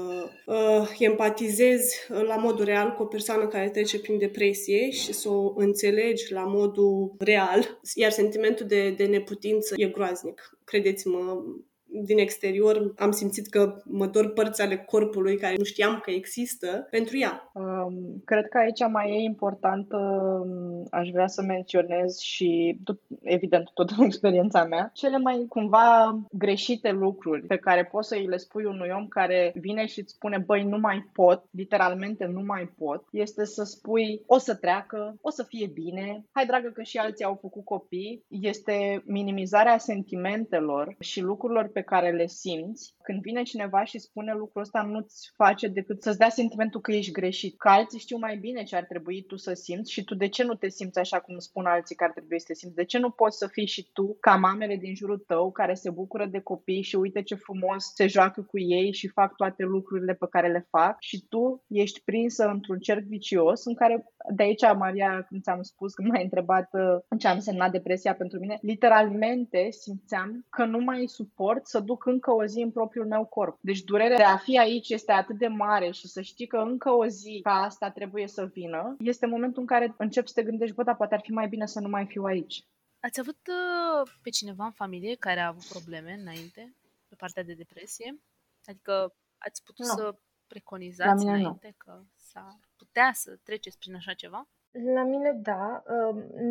uh, 0.46 0.96
empatizezi 1.00 1.96
la 2.08 2.36
modul 2.36 2.66
real 2.66 2.94
cu 2.94 3.04
o 3.04 3.06
persoană 3.06 3.48
care 3.48 3.70
trece 3.70 4.00
prin 4.00 4.18
depresie 4.18 4.90
și 4.90 5.14
să 5.14 5.30
o 5.30 5.54
înțelegi 5.56 6.34
la 6.34 6.44
modul 6.44 7.16
real, 7.20 7.80
iar 7.94 8.12
sentimentul 8.12 8.66
de, 8.66 8.90
de 8.90 9.06
neputință 9.06 9.74
e 9.78 9.86
groaznic. 9.86 10.58
Credeți-mă, 10.64 11.44
din 11.92 12.18
exterior 12.18 12.94
am 12.98 13.12
simțit 13.12 13.48
că 13.48 13.82
mă 13.86 14.06
dor 14.06 14.34
părți 14.34 14.62
ale 14.62 14.78
corpului 14.78 15.38
care 15.38 15.56
nu 15.58 15.64
știam 15.64 16.00
că 16.04 16.12
există 16.12 16.88
pentru 16.90 17.18
ea. 17.18 17.52
Um, 17.54 18.22
cred 18.26 18.48
că 18.48 18.58
aici 18.58 18.92
mai 18.92 19.12
e 19.12 19.24
important, 19.24 19.88
um, 19.92 20.88
aș 20.92 21.10
vrea 21.10 21.28
să 21.28 21.42
menționez 21.42 22.18
și, 22.20 22.80
evident, 23.22 23.70
tot 23.74 23.90
în 23.90 24.04
experiența 24.04 24.64
mea, 24.64 24.92
cele 24.94 25.18
mai 25.18 25.46
cumva 25.50 26.20
greșite 26.32 26.92
lucruri 26.92 27.46
pe 27.46 27.58
care 27.58 27.86
poți 27.86 28.08
să 28.08 28.16
îi 28.16 28.28
le 28.28 28.38
spui 28.38 28.66
unui 28.66 28.90
om 28.98 29.08
care 29.08 29.54
vine 29.56 29.86
și 29.86 30.00
îți 30.00 30.14
spune, 30.14 30.38
băi, 30.46 30.64
nu 30.64 30.78
mai 30.78 31.10
pot, 31.14 31.44
literalmente 31.52 32.26
nu 32.26 32.42
mai 32.46 32.74
pot, 32.78 33.04
este 33.12 33.46
să 33.46 33.64
spui, 33.64 34.22
o 34.26 34.38
să 34.38 34.56
treacă, 34.56 35.16
o 35.22 35.30
să 35.30 35.44
fie 35.44 35.68
bine, 35.74 36.26
hai 36.32 36.46
dragă 36.46 36.68
că 36.68 36.82
și 36.82 36.98
alții 36.98 37.26
au 37.26 37.38
făcut 37.42 37.66
copii, 37.66 38.24
este 38.28 39.04
minimizarea 39.06 39.78
sentimentelor 39.78 40.96
și 41.00 41.22
lucrurilor 41.22 41.70
pe 41.74 41.79
pe 41.80 41.86
care 41.86 42.12
le 42.12 42.28
simți, 42.28 42.96
când 43.04 43.22
vine 43.22 43.44
cineva 43.44 43.84
și 43.84 44.00
spune 44.00 44.34
lucrul 44.34 44.62
ăsta, 44.62 44.82
nu-ți 44.82 45.32
face 45.36 45.68
decât 45.68 46.02
să-ți 46.02 46.18
dea 46.18 46.30
sentimentul 46.30 46.82
că 46.82 46.92
ești 46.92 47.12
greșit. 47.12 47.58
Că 47.58 47.70
alții 47.70 48.00
știu 48.00 48.18
mai 48.18 48.38
bine 48.38 48.64
ce 48.64 48.76
ar 48.76 48.84
trebui 48.84 49.24
tu 49.28 49.36
să 49.36 49.54
simți 49.54 49.92
și 49.92 50.04
tu 50.04 50.16
de 50.16 50.28
ce 50.28 50.44
nu 50.44 50.54
te 50.54 50.70
simți 50.70 51.00
așa 51.00 51.20
cum 51.20 51.38
spun 51.38 51.66
alții 51.66 51.96
că 51.96 52.04
ar 52.04 52.12
trebui 52.12 52.40
să 52.40 52.46
te 52.48 52.54
simți? 52.54 52.76
De 52.76 52.84
ce 52.84 52.98
nu 52.98 53.10
poți 53.10 53.38
să 53.38 53.48
fii 53.48 53.66
și 53.66 53.90
tu 53.94 54.18
ca 54.20 54.36
mamele 54.36 54.76
din 54.76 54.96
jurul 54.96 55.24
tău 55.28 55.52
care 55.52 55.74
se 55.74 55.90
bucură 55.90 56.26
de 56.26 56.40
copii 56.40 56.82
și 56.82 56.96
uite 56.96 57.22
ce 57.22 57.36
frumos 57.36 57.94
se 57.96 58.08
joacă 58.08 58.42
cu 58.42 58.60
ei 58.60 58.94
și 58.94 59.08
fac 59.08 59.36
toate 59.36 59.64
lucrurile 59.64 60.14
pe 60.14 60.28
care 60.30 60.52
le 60.52 60.68
fac 60.70 60.96
și 61.00 61.26
tu 61.30 61.64
ești 61.68 62.02
prinsă 62.02 62.48
într-un 62.48 62.80
cerc 62.80 63.04
vicios 63.04 63.66
în 63.66 63.76
care 63.76 64.06
de 64.32 64.44
aici, 64.44 64.62
Maria, 64.78 65.26
când 65.28 65.42
ți-am 65.42 65.62
spus, 65.62 65.94
când 65.94 66.08
m-ai 66.08 66.24
întrebat 66.24 66.70
uh, 66.72 67.18
ce 67.20 67.28
am 67.28 67.40
semnat 67.40 67.72
depresia 67.72 68.16
pentru 68.16 68.40
mine, 68.40 68.58
literalmente 68.62 69.68
simțeam 69.70 70.46
că 70.50 70.66
nu 70.66 70.80
mai 70.80 71.06
suport 71.08 71.68
să 71.68 71.80
duc 71.80 72.06
încă 72.06 72.32
o 72.32 72.46
zi 72.46 72.62
în 72.62 72.72
propriul 72.72 73.08
meu 73.08 73.26
corp. 73.26 73.58
Deci 73.62 73.82
durerea 73.82 74.18
de 74.18 74.24
a 74.24 74.38
fi 74.38 74.60
aici 74.60 74.90
este 74.90 75.12
atât 75.12 75.38
de 75.38 75.48
mare 75.48 75.92
și 75.92 76.08
să 76.08 76.22
știi 76.22 76.48
că 76.48 76.58
încă 76.58 76.90
o 76.90 77.06
zi 77.06 77.40
ca 77.44 77.52
asta 77.52 77.90
trebuie 77.90 78.28
să 78.28 78.46
vină, 78.46 78.96
este 79.00 79.26
momentul 79.26 79.62
în 79.62 79.68
care 79.68 79.94
începi 79.98 80.28
să 80.28 80.34
te 80.36 80.48
gândești, 80.48 80.76
bă, 80.76 80.84
dar 80.84 80.96
poate 80.96 81.14
ar 81.14 81.22
fi 81.22 81.32
mai 81.32 81.48
bine 81.48 81.66
să 81.66 81.80
nu 81.80 81.90
mai 81.90 82.06
fiu 82.06 82.24
aici. 82.24 82.64
Ați 83.00 83.20
avut 83.20 83.40
uh, 83.48 84.12
pe 84.22 84.30
cineva 84.30 84.66
în 84.66 84.72
familie 84.72 85.16
care 85.16 85.40
a 85.40 85.48
avut 85.48 85.66
probleme 85.66 86.18
înainte, 86.22 86.76
pe 87.08 87.16
partea 87.18 87.44
de 87.44 87.54
depresie? 87.54 88.20
Adică 88.66 89.14
ați 89.38 89.64
putut 89.64 89.86
no. 89.86 89.94
să 89.96 90.16
preconizați 90.54 91.26
înainte 91.26 91.68
nu. 91.72 91.76
că 91.78 91.94
s-a 92.16 92.60
putea 92.78 93.10
să 93.14 93.30
treceți 93.44 93.78
prin 93.78 93.96
așa 93.96 94.14
ceva? 94.14 94.42
La 94.72 95.04
mine, 95.04 95.32
da. 95.32 95.84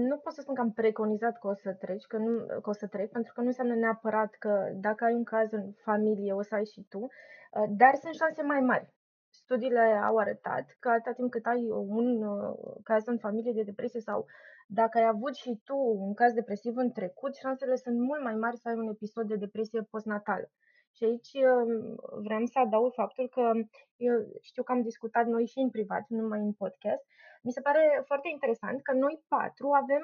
Nu 0.08 0.16
pot 0.16 0.32
să 0.32 0.40
spun 0.40 0.54
că 0.54 0.60
am 0.60 0.72
preconizat 0.72 1.38
că 1.38 1.46
o 1.46 1.54
să 1.54 1.72
treci, 1.72 2.04
că, 2.04 2.16
nu, 2.16 2.46
că 2.62 2.70
o 2.70 2.72
să 2.72 2.86
trec, 2.86 3.10
pentru 3.10 3.32
că 3.32 3.40
nu 3.40 3.46
înseamnă 3.46 3.74
neapărat 3.74 4.34
că 4.34 4.72
dacă 4.74 5.04
ai 5.04 5.14
un 5.14 5.24
caz 5.24 5.52
în 5.52 5.72
familie, 5.72 6.32
o 6.32 6.42
să 6.42 6.54
ai 6.54 6.64
și 6.64 6.86
tu, 6.88 6.98
uh, 6.98 7.68
dar 7.68 7.94
sunt 7.94 8.14
șanse 8.14 8.42
mai 8.42 8.60
mari. 8.60 8.92
Studiile 9.30 9.80
au 9.80 10.16
arătat 10.16 10.76
că 10.78 10.88
atâta 10.88 11.12
timp 11.12 11.30
cât 11.30 11.46
ai 11.46 11.68
un 11.70 12.22
uh, 12.22 12.56
caz 12.82 13.06
în 13.06 13.18
familie 13.18 13.52
de 13.52 13.62
depresie 13.62 14.00
sau 14.00 14.26
dacă 14.66 14.98
ai 14.98 15.06
avut 15.06 15.34
și 15.34 15.60
tu 15.64 15.76
un 15.76 16.14
caz 16.14 16.32
depresiv 16.32 16.76
în 16.76 16.90
trecut, 16.92 17.34
șansele 17.34 17.76
sunt 17.76 17.98
mult 17.98 18.22
mai 18.22 18.34
mari 18.34 18.56
să 18.56 18.68
ai 18.68 18.74
un 18.74 18.88
episod 18.88 19.26
de 19.28 19.36
depresie 19.36 19.82
postnatală. 19.82 20.50
Și 20.96 21.04
aici 21.04 21.32
um, 21.32 21.94
vreau 22.22 22.46
să 22.46 22.58
adaug 22.58 22.92
faptul 22.92 23.28
că 23.28 23.52
eu 23.96 24.14
știu 24.40 24.62
că 24.62 24.72
am 24.72 24.82
discutat 24.82 25.26
noi 25.26 25.46
și 25.46 25.58
în 25.58 25.70
privat, 25.70 26.04
nu 26.08 26.20
numai 26.20 26.40
în 26.40 26.52
podcast. 26.52 27.04
Mi 27.42 27.52
se 27.52 27.60
pare 27.60 28.02
foarte 28.06 28.28
interesant 28.28 28.82
că 28.82 28.92
noi 28.92 29.24
patru 29.28 29.70
avem 29.72 30.02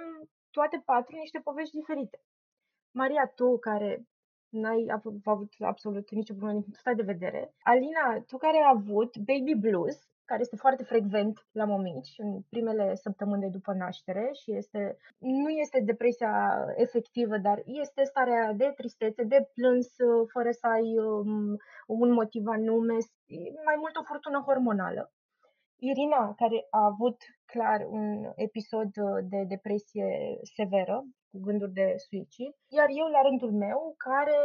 toate 0.51 0.83
patru 0.85 1.17
niște 1.17 1.41
povești 1.41 1.77
diferite. 1.77 2.21
Maria, 2.91 3.27
tu 3.35 3.59
care 3.59 4.07
n-ai 4.49 4.87
avut 5.25 5.53
absolut 5.59 6.11
nicio 6.11 6.33
problemă 6.33 6.61
din 6.61 6.63
punctul 6.63 6.95
de 6.95 7.13
vedere. 7.13 7.55
Alina, 7.63 8.21
tu 8.27 8.37
care 8.37 8.57
ai 8.57 8.71
avut 8.75 9.17
baby 9.17 9.55
blues, 9.55 9.99
care 10.25 10.41
este 10.41 10.57
foarte 10.57 10.83
frecvent 10.83 11.47
la 11.53 11.65
mămici 11.65 12.15
în 12.17 12.41
primele 12.49 12.95
săptămâni 12.95 13.41
de 13.41 13.49
după 13.49 13.73
naștere 13.73 14.31
și 14.33 14.53
este, 14.57 14.97
nu 15.19 15.49
este 15.49 15.81
depresia 15.81 16.65
efectivă, 16.77 17.37
dar 17.39 17.63
este 17.65 18.05
starea 18.05 18.53
de 18.53 18.73
tristețe, 18.77 19.23
de 19.23 19.49
plâns 19.55 19.89
fără 20.33 20.51
să 20.51 20.67
ai 20.67 20.99
um, 20.99 21.57
un 21.87 22.11
motiv 22.13 22.47
anume, 22.47 22.97
mai 23.65 23.77
mult 23.79 23.97
o 23.97 24.03
furtună 24.03 24.43
hormonală. 24.47 25.13
Irina, 25.91 26.23
care 26.41 26.59
a 26.71 26.83
avut 26.93 27.19
clar 27.53 27.81
un 27.99 28.07
episod 28.47 28.91
de 29.33 29.41
depresie 29.55 30.09
severă, 30.57 30.97
cu 31.31 31.39
gânduri 31.47 31.73
de 31.81 31.89
suicid, 32.07 32.53
iar 32.79 32.89
eu, 33.01 33.07
la 33.17 33.21
rândul 33.29 33.53
meu, 33.65 33.79
care 34.07 34.39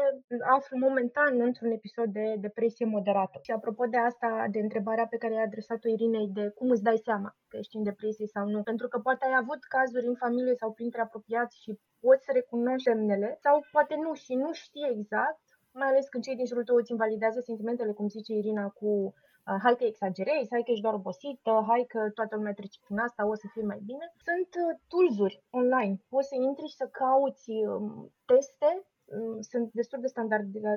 aflu 0.55 0.75
momentan 0.87 1.41
într-un 1.47 1.71
episod 1.71 2.09
de 2.19 2.25
depresie 2.45 2.85
moderată. 2.95 3.37
Și 3.45 3.51
apropo 3.51 3.83
de 3.85 3.97
asta, 4.09 4.29
de 4.53 4.59
întrebarea 4.59 5.07
pe 5.07 5.17
care 5.21 5.33
ai 5.35 5.47
adresat-o 5.47 5.89
Irinei 5.89 6.29
de 6.37 6.43
cum 6.57 6.69
îți 6.69 6.87
dai 6.87 6.99
seama 7.07 7.29
că 7.49 7.57
ești 7.57 7.77
în 7.77 7.83
depresie 7.83 8.27
sau 8.35 8.45
nu, 8.53 8.61
pentru 8.69 8.87
că 8.87 8.97
poate 8.99 9.25
ai 9.25 9.35
avut 9.41 9.61
cazuri 9.75 10.07
în 10.11 10.15
familie 10.23 10.55
sau 10.61 10.69
printre 10.73 11.01
apropiați 11.01 11.61
și 11.63 11.71
poți 12.03 12.23
să 12.25 12.31
recunoști 12.33 12.87
semnele, 12.89 13.29
sau 13.45 13.55
poate 13.71 13.95
nu 14.03 14.13
și 14.13 14.33
nu 14.43 14.49
știi 14.63 14.91
exact, 14.95 15.43
mai 15.79 15.87
ales 15.87 16.05
când 16.07 16.23
cei 16.23 16.35
din 16.35 16.45
jurul 16.45 16.63
tău 16.63 16.75
îți 16.75 16.91
invalidează 16.91 17.39
sentimentele, 17.39 17.91
cum 17.91 18.07
zice 18.07 18.33
Irina, 18.33 18.67
cu 18.79 18.89
Uh, 18.89 19.28
hai 19.63 19.75
că 19.75 19.83
exagerezi, 19.83 20.51
hai 20.53 20.63
că 20.63 20.71
ești 20.71 20.85
doar 20.87 20.93
obosită, 20.93 21.63
hai 21.67 21.83
că 21.87 22.09
toată 22.13 22.35
lumea 22.35 22.53
trece 22.53 22.79
prin 22.85 22.97
asta, 22.97 23.27
o 23.27 23.35
să 23.35 23.47
fie 23.53 23.63
mai 23.71 23.81
bine. 23.85 24.13
Sunt 24.27 24.51
uh, 24.63 24.79
toolsuri 24.87 25.43
online. 25.49 25.95
Poți 26.09 26.27
să 26.27 26.35
intri 26.35 26.67
și 26.67 26.75
să 26.81 26.87
cauți 26.87 27.49
um, 27.51 28.11
teste, 28.25 28.71
um, 29.05 29.41
sunt 29.41 29.71
destul 29.73 29.99
de 30.01 30.07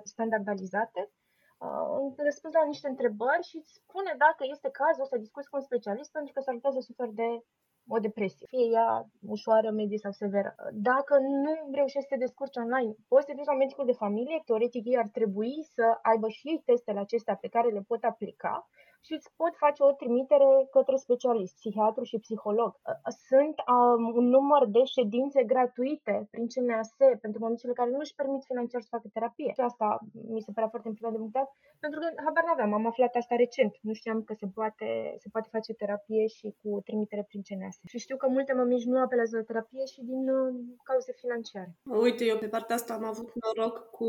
standardizate, 0.05 1.11
uh, 1.59 2.13
răspunzi 2.17 2.57
la 2.57 2.65
niște 2.73 2.89
întrebări 2.89 3.49
și 3.49 3.57
îți 3.57 3.73
spune 3.81 4.15
dacă 4.19 4.43
este 4.55 4.69
cazul 4.71 5.07
să 5.07 5.17
discuți 5.25 5.49
cu 5.49 5.57
un 5.57 5.63
specialist 5.63 6.11
pentru 6.13 6.33
că 6.33 6.41
s-ar 6.41 6.55
putea 6.55 6.71
să 6.71 6.81
suferi 6.81 7.15
de 7.23 7.29
o 7.95 7.99
depresie, 7.99 8.47
fie 8.53 8.67
ea 8.77 8.89
ușoară, 9.35 9.71
medie 9.71 9.99
sau 10.05 10.13
severă. 10.13 10.55
Dacă 10.91 11.15
nu 11.45 11.53
reușești 11.79 12.09
să 12.09 12.15
te 12.15 12.25
descurci 12.25 12.61
online, 12.65 12.93
poți 13.09 13.25
să 13.25 13.29
te 13.29 13.37
duci 13.39 13.53
la 13.53 13.61
medicul 13.63 13.87
de 13.87 14.01
familie, 14.05 14.43
teoretic 14.45 14.85
ei 14.87 15.03
ar 15.03 15.09
trebui 15.19 15.55
să 15.75 15.87
aibă 16.11 16.29
și 16.29 16.49
ei 16.49 16.63
testele 16.65 17.01
acestea 17.01 17.37
pe 17.41 17.49
care 17.55 17.69
le 17.69 17.83
pot 17.91 18.03
aplica 18.05 18.55
și 19.07 19.13
îți 19.17 19.31
pot 19.41 19.53
face 19.65 19.81
o 19.83 19.93
trimitere 20.01 20.51
către 20.77 20.97
specialist, 20.97 21.55
psihiatru 21.61 22.03
și 22.11 22.23
psiholog. 22.25 22.71
Sunt 23.29 23.57
um, 23.75 24.03
un 24.21 24.27
număr 24.37 24.63
de 24.77 24.83
ședințe 24.97 25.41
gratuite 25.53 26.15
prin 26.31 26.47
CNAS 26.53 26.89
pentru 27.25 27.39
mămicile 27.45 27.73
care 27.81 27.91
nu 27.91 28.01
își 28.05 28.19
permit 28.21 28.43
financiar 28.51 28.81
să 28.83 28.95
facă 28.97 29.09
terapie. 29.13 29.51
Și 29.57 29.61
asta 29.71 29.87
mi 30.35 30.45
se 30.47 30.53
părea 30.55 30.69
foarte 30.73 30.89
important 30.89 31.15
de 31.17 31.25
punctat, 31.25 31.49
pentru 31.85 31.99
că 32.01 32.07
habar 32.25 32.45
n-aveam, 32.47 32.73
am 32.73 32.87
aflat 32.87 33.15
asta 33.15 33.35
recent. 33.45 33.73
Nu 33.89 33.93
știam 33.93 34.19
că 34.29 34.33
se 34.41 34.47
poate, 34.59 34.89
se 35.23 35.29
poate 35.35 35.49
face 35.57 35.73
terapie 35.83 36.27
și 36.37 36.47
cu 36.61 36.69
trimitere 36.89 37.25
prin 37.29 37.43
CNAS. 37.49 37.77
Și 37.91 37.99
știu 38.05 38.17
că 38.17 38.27
multe 38.29 38.53
mămici 38.53 38.91
nu 38.91 38.99
apelează 39.01 39.37
la 39.37 39.49
terapie 39.51 39.85
și 39.93 40.01
din 40.11 40.23
uh, 40.29 40.55
cauze 40.89 41.13
financiare. 41.23 41.71
Uite, 42.07 42.25
eu 42.25 42.39
pe 42.39 42.53
partea 42.55 42.77
asta 42.77 42.95
am 42.95 43.05
avut 43.05 43.29
noroc 43.43 43.77
cu 43.99 44.09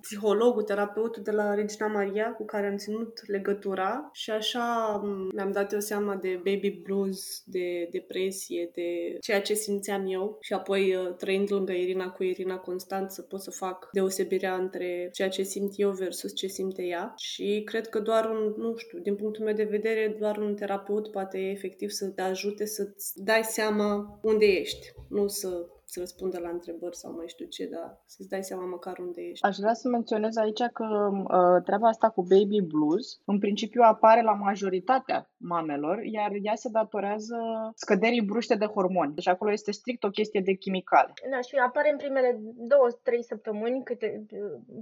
psihologul, 0.00 0.62
terapeutul 0.62 1.22
de 1.22 1.30
la 1.30 1.54
Regina 1.54 1.86
Maria, 1.86 2.34
cu 2.38 2.44
care 2.44 2.66
am 2.66 2.76
ținut 2.76 3.12
legătura 3.26 4.01
și 4.12 4.30
așa 4.30 5.00
mi-am 5.34 5.52
dat 5.52 5.72
eu 5.72 5.80
seama 5.80 6.16
de 6.16 6.40
baby 6.44 6.70
blues, 6.70 7.42
de 7.44 7.88
depresie, 7.90 8.70
de 8.74 9.16
ceea 9.20 9.42
ce 9.42 9.54
simțeam 9.54 10.06
eu. 10.06 10.36
Și 10.40 10.52
apoi 10.52 10.94
uh, 10.94 11.14
trăind 11.16 11.52
lângă 11.52 11.72
Irina 11.72 12.10
cu 12.10 12.22
Irina 12.22 12.56
constant 12.56 13.10
să 13.10 13.22
pot 13.22 13.40
să 13.40 13.50
fac 13.50 13.88
deosebirea 13.92 14.54
între 14.54 15.08
ceea 15.12 15.28
ce 15.28 15.42
simt 15.42 15.72
eu 15.76 15.90
versus 15.90 16.34
ce 16.34 16.46
simte 16.46 16.82
ea. 16.82 17.14
Și 17.16 17.62
cred 17.64 17.88
că 17.88 18.00
doar 18.00 18.30
un, 18.30 18.54
nu 18.56 18.76
știu, 18.76 18.98
din 18.98 19.16
punctul 19.16 19.44
meu 19.44 19.54
de 19.54 19.64
vedere, 19.64 20.16
doar 20.18 20.36
un 20.36 20.54
terapeut 20.54 21.10
poate 21.10 21.38
efectiv 21.38 21.90
să 21.90 22.08
te 22.08 22.22
ajute 22.22 22.66
să-ți 22.66 23.22
dai 23.22 23.44
seama 23.44 24.18
unde 24.22 24.44
ești, 24.44 24.92
nu 25.08 25.28
să 25.28 25.66
să 25.92 26.00
răspundă 26.00 26.38
la 26.38 26.48
întrebări 26.48 26.96
sau 26.96 27.10
mai 27.12 27.28
știu 27.28 27.46
ce, 27.46 27.64
dar 27.74 27.88
să-ți 28.06 28.28
dai 28.28 28.44
seama 28.50 28.64
măcar 28.64 28.98
unde 28.98 29.20
ești. 29.30 29.44
Aș 29.46 29.56
vrea 29.56 29.74
să 29.74 29.88
menționez 29.88 30.36
aici 30.36 30.64
că 30.78 30.86
uh, 31.12 31.62
treaba 31.64 31.88
asta 31.88 32.08
cu 32.08 32.22
baby 32.22 32.60
blues, 32.72 33.06
în 33.24 33.38
principiu 33.38 33.82
apare 33.84 34.22
la 34.22 34.32
majoritatea 34.32 35.30
mamelor, 35.36 35.96
iar 36.16 36.30
ea 36.42 36.54
se 36.54 36.68
datorează 36.72 37.36
scăderii 37.74 38.28
bruște 38.30 38.54
de 38.54 38.66
hormoni. 38.74 39.14
Deci 39.14 39.28
acolo 39.28 39.52
este 39.52 39.72
strict 39.72 40.04
o 40.04 40.10
chestie 40.10 40.40
de 40.40 40.52
chimicale. 40.52 41.12
Da, 41.30 41.40
și 41.40 41.54
apare 41.56 41.90
în 41.90 41.96
primele 41.96 42.40
două, 42.72 42.88
trei 43.02 43.24
săptămâni, 43.24 43.84
câte, 43.84 44.26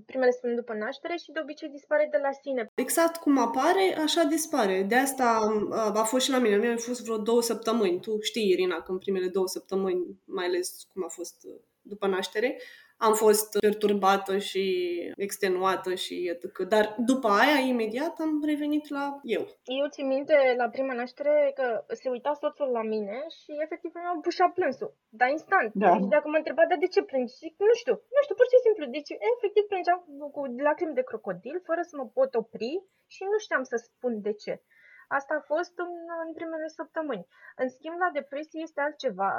primele 0.07 0.31
săptămâni 0.31 0.59
după 0.59 0.75
naștere 0.75 1.17
și 1.17 1.33
de 1.33 1.41
obicei 1.43 1.69
dispare 1.69 2.09
de 2.11 2.19
la 2.23 2.33
sine. 2.43 2.71
Exact 2.75 3.17
cum 3.17 3.39
apare, 3.39 3.85
așa 4.05 4.23
dispare. 4.23 4.85
De 4.89 4.97
asta 4.97 5.29
a 5.95 6.03
fost 6.03 6.25
și 6.25 6.31
la 6.31 6.39
mine. 6.39 6.57
Mie 6.57 6.73
a 6.73 6.77
fost 6.77 7.03
vreo 7.05 7.17
două 7.17 7.43
săptămâni. 7.43 8.01
Tu 8.01 8.21
știi, 8.21 8.51
Irina, 8.51 8.77
că 8.83 8.91
în 8.93 8.99
primele 8.99 9.29
două 9.29 9.47
săptămâni, 9.47 10.21
mai 10.25 10.47
ales 10.47 10.69
cum 10.93 11.00
a 11.05 11.09
fost 11.09 11.37
după 11.83 12.07
naștere, 12.07 12.59
am 13.07 13.15
fost 13.25 13.59
perturbată 13.67 14.33
și 14.49 14.65
extenuată 15.27 15.91
și 16.05 16.15
etc. 16.33 16.59
Dar 16.75 16.85
după 17.11 17.29
aia, 17.41 17.59
imediat, 17.73 18.15
am 18.25 18.35
revenit 18.53 18.85
la 18.89 19.05
eu. 19.37 19.45
Eu 19.81 19.87
țin 19.95 20.07
minte 20.15 20.37
la 20.61 20.67
prima 20.75 20.95
naștere 21.01 21.37
că 21.59 21.67
se 22.01 22.09
uita 22.15 22.33
soțul 22.41 22.69
la 22.79 22.83
mine 22.93 23.17
și 23.39 23.51
efectiv 23.65 23.91
mi-a 23.95 24.19
pușa 24.27 24.47
plânsul. 24.57 24.91
Dar 25.19 25.29
instant. 25.37 25.69
Da. 25.85 25.91
Și 25.97 26.13
dacă 26.15 26.27
mă 26.29 26.39
întreba, 26.41 26.63
dar 26.71 26.79
de 26.85 26.93
ce 26.95 27.03
plângi? 27.11 27.39
Zic, 27.43 27.55
nu 27.69 27.75
știu, 27.81 27.95
nu 28.15 28.21
știu, 28.25 28.37
pur 28.39 28.49
și 28.53 28.65
simplu. 28.67 28.85
Deci, 28.97 29.11
efectiv, 29.33 29.65
plângeam 29.71 30.01
cu 30.37 30.41
lacrimi 30.67 30.97
de 30.99 31.09
crocodil, 31.11 31.57
fără 31.69 31.83
să 31.89 31.95
mă 32.01 32.07
pot 32.17 32.31
opri 32.43 32.73
și 33.15 33.23
nu 33.33 33.39
știam 33.45 33.65
să 33.71 33.77
spun 33.87 34.13
de 34.27 34.33
ce. 34.43 34.55
Asta 35.19 35.35
a 35.35 35.47
fost 35.55 35.75
în, 35.85 35.93
în 36.27 36.33
primele 36.39 36.69
săptămâni. 36.79 37.27
În 37.57 37.69
schimb, 37.69 37.99
la 37.99 38.11
depresie 38.19 38.61
este 38.63 38.81
altceva. 38.81 39.31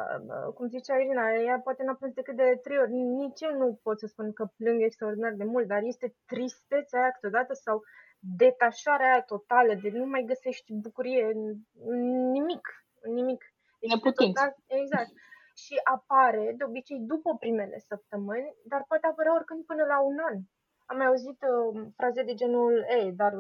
Cum 0.56 0.68
zicea 0.68 0.96
Irina, 0.98 1.26
ea 1.34 1.60
poate 1.68 1.84
n-a 1.84 1.96
plâns 2.00 2.14
decât 2.14 2.36
de 2.36 2.60
trei 2.66 2.78
ori. 2.84 2.92
Nici 2.92 3.42
eu 3.42 3.54
nu 3.58 3.80
pot 3.84 4.00
să 4.00 4.08
spun 4.08 4.34
că 4.34 4.44
plâng 4.58 4.82
extraordinar 4.82 5.34
de 5.42 5.44
mult, 5.44 5.68
dar 5.68 5.82
este 5.84 6.08
tristețea 6.26 7.00
aia 7.02 7.12
câteodată 7.12 7.54
sau 7.54 7.82
detașarea 8.44 9.12
aia 9.12 9.22
totală, 9.22 9.74
de 9.74 9.90
nu 9.90 10.06
mai 10.06 10.24
găsești 10.32 10.74
bucurie 10.74 11.24
în 11.34 11.42
nimic, 12.36 12.66
în 13.02 13.14
nimic. 13.14 13.42
Deci, 13.80 13.92
total, 14.34 14.56
exact. 14.82 15.12
Și 15.64 15.74
apare, 15.96 16.54
de 16.58 16.64
obicei, 16.64 17.00
după 17.14 17.30
primele 17.40 17.78
săptămâni, 17.92 18.56
dar 18.72 18.84
poate 18.88 19.08
apărea 19.08 19.36
oricând 19.38 19.66
până 19.66 19.84
la 19.84 19.98
un 20.10 20.18
an. 20.30 20.38
Am 20.92 20.98
mai 20.98 21.06
auzit 21.12 21.40
uh, 21.52 21.82
fraze 21.98 22.24
de 22.24 22.34
genul, 22.34 22.86
ei, 22.98 23.12
dar 23.22 23.34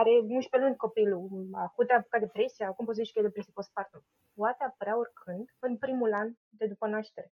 are 0.00 0.10
11 0.10 0.58
luni 0.58 0.76
copilul, 0.76 1.22
acum 1.52 1.86
te-a 1.86 1.96
apucat 1.96 2.20
depresia, 2.20 2.66
acum 2.66 2.84
poți 2.84 2.98
zici 3.00 3.12
că 3.12 3.18
e 3.18 3.28
depresie 3.30 3.52
postpartum. 3.54 4.02
Poate 4.34 4.64
apărea 4.64 4.98
oricând, 4.98 5.44
în 5.58 5.76
primul 5.76 6.12
an 6.12 6.28
de 6.58 6.66
după 6.66 6.86
naștere. 6.86 7.32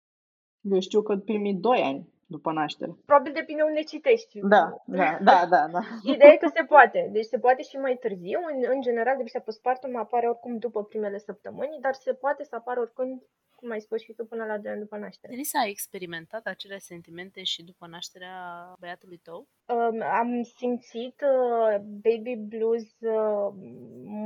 Eu 0.61 0.81
știu 0.81 1.03
că 1.03 1.17
primii 1.17 1.55
2 1.55 1.81
ani 1.91 2.09
după 2.27 2.53
naștere. 2.53 2.93
Probabil 3.05 3.33
depinde 3.33 3.63
unde 3.63 3.83
citești. 3.83 4.41
Da, 4.41 4.65
da, 4.87 5.19
da, 5.29 5.47
da. 5.53 5.63
da. 5.73 5.81
Ideea 6.13 6.33
e 6.33 6.45
că 6.45 6.51
se 6.55 6.65
poate. 6.65 7.09
Deci 7.13 7.25
se 7.25 7.39
poate 7.39 7.63
și 7.63 7.77
mai 7.77 7.97
târziu. 8.01 8.41
În, 8.51 8.57
în 8.75 8.81
general, 8.81 9.15
depresia 9.17 9.41
postpartum 9.41 9.97
apare 9.97 10.29
oricum 10.29 10.59
după 10.59 10.85
primele 10.85 11.19
săptămâni, 11.19 11.79
dar 11.81 11.95
se 11.95 12.13
poate 12.13 12.43
să 12.45 12.55
apară 12.55 12.81
oricând 12.81 13.23
cum 13.57 13.71
ai 13.71 13.81
spus 13.81 14.01
și 14.03 14.13
tu, 14.13 14.25
până 14.25 14.45
la 14.45 14.59
2 14.59 14.71
ani 14.71 14.81
după 14.81 14.97
naștere. 14.97 15.33
Denisa, 15.33 15.59
ai 15.59 15.71
experimentat 15.71 16.47
acele 16.47 16.79
sentimente 16.79 17.43
și 17.43 17.65
după 17.65 17.87
nașterea 17.87 18.37
băiatului 18.81 19.21
tău? 19.29 19.49
Um, 19.67 20.03
am 20.03 20.43
simțit 20.43 21.21
uh, 21.21 21.77
baby 22.05 22.35
blues 22.37 22.87
uh, 23.01 23.49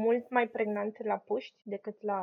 mult 0.04 0.30
mai 0.30 0.46
pregnant 0.48 1.04
la 1.04 1.16
puști 1.16 1.56
decât 1.62 2.02
la, 2.02 2.20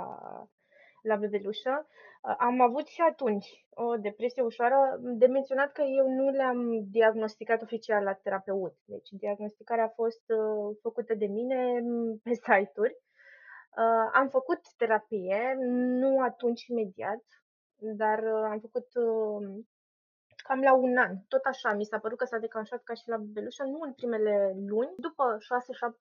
la 1.01 1.15
bebelușă. 1.15 1.87
Uh, 1.87 2.35
am 2.37 2.61
avut 2.61 2.87
și 2.87 3.01
atunci 3.09 3.65
o 3.69 3.95
depresie 3.95 4.41
ușoară. 4.41 4.75
De 5.01 5.25
menționat 5.25 5.71
că 5.71 5.81
eu 5.81 6.07
nu 6.09 6.29
le-am 6.29 6.87
diagnosticat 6.89 7.61
oficial 7.61 8.03
la 8.03 8.13
terapeut. 8.13 8.75
Deci 8.85 9.09
diagnosticarea 9.09 9.83
a 9.85 9.97
fost 10.01 10.23
uh, 10.27 10.77
făcută 10.81 11.13
de 11.13 11.25
mine 11.25 11.59
pe 12.23 12.33
site-uri 12.33 12.97
Uh, 13.77 14.09
am 14.13 14.27
făcut 14.29 14.59
terapie, 14.77 15.55
nu 16.01 16.21
atunci 16.21 16.65
imediat, 16.65 17.23
dar 17.75 18.19
uh, 18.19 18.47
am 18.51 18.59
făcut 18.59 18.87
uh, 18.95 19.63
cam 20.47 20.61
la 20.61 20.73
un 20.73 20.97
an. 20.97 21.13
Tot 21.27 21.43
așa, 21.45 21.73
mi 21.73 21.85
s-a 21.85 21.99
părut 21.99 22.17
că 22.17 22.25
s-a 22.25 22.37
declanșat 22.37 22.83
ca 22.83 22.93
și 22.93 23.09
la 23.09 23.17
bebelușă, 23.17 23.63
nu 23.63 23.79
în 23.81 23.93
primele 23.93 24.55
luni, 24.67 24.93
după 24.97 25.37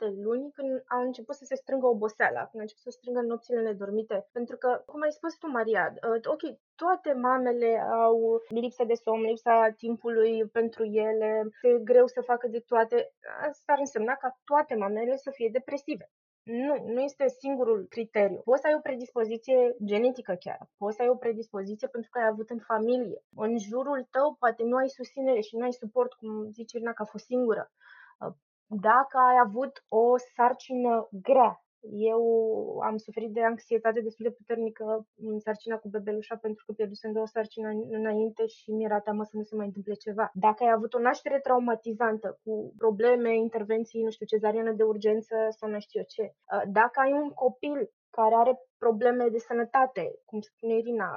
6-7 0.09 0.15
luni, 0.23 0.51
când 0.53 0.83
a 0.87 0.99
început 1.01 1.35
să 1.35 1.45
se 1.45 1.55
strângă 1.55 1.87
oboseala, 1.87 2.41
când 2.41 2.59
a 2.59 2.67
început 2.67 2.83
să 2.83 2.91
strângă 2.91 3.21
nopțile 3.21 3.61
nedormite. 3.61 4.29
Pentru 4.33 4.57
că, 4.57 4.83
cum 4.87 5.01
ai 5.01 5.13
spus 5.13 5.37
tu, 5.37 5.47
Maria, 5.47 5.95
ok, 6.25 6.43
toate 6.75 7.13
mamele 7.13 7.79
au 7.81 8.43
lipsă 8.49 8.85
de 8.85 8.95
somn, 8.95 9.23
lipsa 9.23 9.75
timpului 9.77 10.47
pentru 10.47 10.85
ele, 10.85 11.51
e 11.63 11.79
greu 11.79 12.07
să 12.07 12.21
facă 12.21 12.47
de 12.49 12.61
toate. 12.61 13.13
Asta 13.49 13.73
ar 13.73 13.79
însemna 13.79 14.15
ca 14.15 14.39
toate 14.45 14.75
mamele 14.75 15.17
să 15.17 15.31
fie 15.31 15.49
depresive. 15.53 16.11
Nu, 16.47 16.93
nu 16.93 17.01
este 17.01 17.29
singurul 17.29 17.87
criteriu. 17.89 18.41
Poți 18.45 18.61
să 18.61 18.67
ai 18.67 18.75
o 18.75 18.81
predispoziție 18.81 19.77
genetică 19.85 20.35
chiar, 20.35 20.69
poți 20.77 20.97
să 20.97 21.03
ai 21.03 21.09
o 21.09 21.17
predispoziție 21.17 21.89
pentru 21.89 22.11
că 22.11 22.19
ai 22.19 22.27
avut 22.27 22.51
în 22.51 22.59
familie. 22.59 23.25
În 23.35 23.59
jurul 23.59 24.07
tău 24.11 24.37
poate 24.39 24.63
nu 24.63 24.77
ai 24.77 24.89
susținere 24.89 25.41
și 25.41 25.57
nu 25.57 25.65
ai 25.65 25.73
suport, 25.73 26.13
cum 26.13 26.51
zice 26.51 26.77
Irina, 26.77 26.93
că 26.93 27.03
a 27.03 27.13
fost 27.15 27.25
singură. 27.25 27.73
Dacă 28.67 29.19
ai 29.19 29.39
avut 29.45 29.85
o 29.89 30.17
sarcină 30.35 31.09
grea, 31.11 31.66
eu 31.91 32.23
am 32.83 32.97
suferit 32.97 33.33
de 33.33 33.43
anxietate 33.43 34.01
destul 34.01 34.27
de 34.29 34.37
puternică 34.39 35.07
în 35.17 35.39
sarcina 35.39 35.77
cu 35.77 35.89
bebelușa 35.89 36.37
pentru 36.37 36.65
că 36.65 36.73
pierdusem 36.73 37.13
două 37.13 37.27
sarcini 37.27 37.87
înainte 37.91 38.47
și 38.47 38.71
mi-era 38.71 39.01
teamă 39.01 39.25
să 39.25 39.37
nu 39.37 39.43
se 39.43 39.55
mai 39.57 39.67
întâmple 39.67 39.95
ceva. 39.95 40.31
Dacă 40.35 40.65
ai 40.65 40.73
avut 40.75 40.95
o 40.95 40.99
naștere 40.99 41.41
traumatizantă 41.41 42.39
cu 42.45 42.75
probleme, 42.79 43.37
intervenții, 43.37 44.03
nu 44.03 44.11
știu, 44.11 44.27
cezariană 44.27 44.73
de 44.73 44.83
urgență 44.83 45.35
sau 45.51 45.69
nu 45.71 45.79
știu 45.79 46.01
eu 46.01 46.07
ce, 46.09 46.35
dacă 46.69 47.01
ai 47.01 47.13
un 47.13 47.31
copil 47.31 47.91
care 48.19 48.35
are 48.35 48.55
probleme 48.79 49.25
de 49.29 49.39
sănătate, 49.39 50.05
cum 50.29 50.41
spune 50.41 50.75
Irina, 50.77 51.09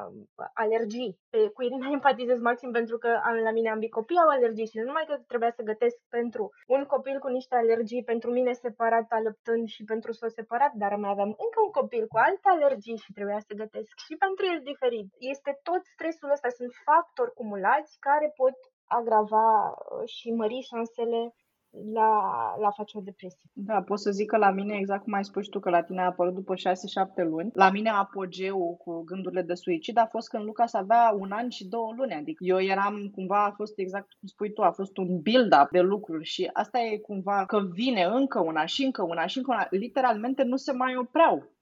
alergii. 0.53 1.11
Pe, 1.29 1.39
cu 1.55 1.61
Irina 1.63 1.87
empatizez 1.97 2.39
maxim 2.39 2.71
pentru 2.71 2.97
că 2.97 3.09
la 3.43 3.51
mine 3.51 3.69
ambii 3.69 3.97
copii 3.99 4.23
au 4.23 4.29
alergii 4.29 4.71
și 4.71 4.77
nu 4.77 4.83
numai 4.83 5.05
că 5.07 5.15
trebuia 5.27 5.51
să 5.51 5.69
gătesc 5.71 5.97
pentru 6.09 6.43
un 6.67 6.83
copil 6.93 7.19
cu 7.19 7.27
niște 7.27 7.55
alergii, 7.55 8.09
pentru 8.11 8.29
mine 8.31 8.53
separat, 8.53 9.07
alăptând 9.09 9.67
și 9.67 9.83
pentru 9.83 10.11
soț 10.11 10.33
separat, 10.33 10.71
dar 10.73 10.95
mai 10.95 11.09
aveam 11.09 11.31
încă 11.45 11.59
un 11.65 11.71
copil 11.79 12.03
cu 12.07 12.17
alte 12.17 12.47
alergii 12.55 13.03
și 13.03 13.13
trebuia 13.13 13.39
să 13.47 13.53
gătesc 13.61 13.91
și 14.05 14.13
pentru 14.25 14.43
el 14.51 14.59
diferit. 14.71 15.07
Este 15.33 15.51
tot 15.67 15.81
stresul 15.93 16.31
ăsta, 16.31 16.49
sunt 16.49 16.71
factori 16.85 17.33
cumulați 17.39 17.91
care 17.99 18.27
pot 18.41 18.57
agrava 18.99 19.49
uh, 19.69 20.07
și 20.15 20.27
mări 20.31 20.67
șansele 20.71 21.21
la, 21.93 22.11
la 22.59 22.69
face 22.69 22.97
o 22.97 23.01
depresie. 23.01 23.49
Da, 23.53 23.81
pot 23.81 23.99
să 23.99 24.11
zic 24.11 24.27
că 24.29 24.37
la 24.37 24.51
mine, 24.51 24.75
exact 24.77 25.03
cum 25.03 25.13
ai 25.13 25.23
spus 25.25 25.47
tu, 25.47 25.59
că 25.59 25.69
la 25.69 25.81
tine 25.81 26.01
a 26.01 26.05
apărut 26.05 26.33
după 26.33 26.53
6-7 26.53 26.57
luni. 27.29 27.51
La 27.53 27.69
mine 27.69 27.89
apogeul 27.89 28.75
cu 28.75 29.03
gândurile 29.03 29.41
de 29.41 29.53
suicid 29.53 29.97
a 29.97 30.05
fost 30.05 30.29
când 30.29 30.43
Lucas 30.43 30.73
avea 30.73 31.15
un 31.19 31.31
an 31.31 31.49
și 31.49 31.67
două 31.67 31.93
luni. 31.97 32.13
Adică 32.13 32.43
eu 32.43 32.61
eram, 32.61 33.11
cumva, 33.15 33.45
a 33.45 33.51
fost 33.51 33.79
exact 33.79 34.07
cum 34.19 34.27
spui 34.27 34.53
tu, 34.53 34.61
a 34.61 34.71
fost 34.71 34.97
un 34.97 35.21
build-up 35.21 35.69
de 35.71 35.79
lucruri 35.79 36.25
și 36.25 36.49
asta 36.53 36.79
e 36.79 36.97
cumva 36.97 37.45
că 37.45 37.59
vine 37.71 38.03
încă 38.03 38.39
una 38.39 38.65
și 38.65 38.83
încă 38.83 39.03
una 39.03 39.25
și 39.25 39.37
încă 39.37 39.51
una. 39.51 39.67
Literalmente 39.69 40.43
nu 40.43 40.55
se 40.55 40.71
mai 40.71 40.95
opreau. 40.95 41.58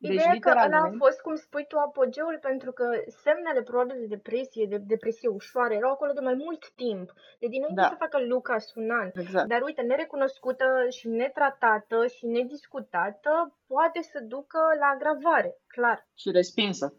Deci, 0.00 0.12
Ideea 0.12 0.36
că 0.40 0.50
ăla 0.64 0.80
a 0.82 0.92
fost, 0.98 1.20
cum 1.20 1.34
spui 1.34 1.64
tu, 1.68 1.76
apogeul, 1.78 2.38
pentru 2.48 2.72
că 2.72 2.84
semnele 3.24 3.62
probabil 3.62 3.96
de 4.00 4.06
depresie, 4.16 4.66
de 4.66 4.78
depresie 4.94 5.28
ușoară, 5.28 5.72
erau 5.74 5.92
acolo 5.92 6.12
de 6.12 6.20
mai 6.20 6.34
mult 6.34 6.62
timp. 6.70 7.12
De 7.40 7.46
dinainte 7.46 7.80
da. 7.80 7.88
să 7.88 8.02
facă 8.04 8.18
Lucas 8.32 8.74
un 8.74 8.90
an. 8.90 9.10
Exact. 9.14 9.48
Dar 9.48 9.60
uite, 9.62 9.82
nerecunoscută 9.82 10.66
și 10.88 11.08
netratată 11.08 12.06
și 12.06 12.26
nediscutată, 12.26 13.32
poate 13.66 14.00
să 14.02 14.18
ducă 14.34 14.60
la 14.82 14.86
agravare, 14.94 15.52
clar. 15.66 16.08
Și 16.14 16.30
respinsă. 16.30 16.94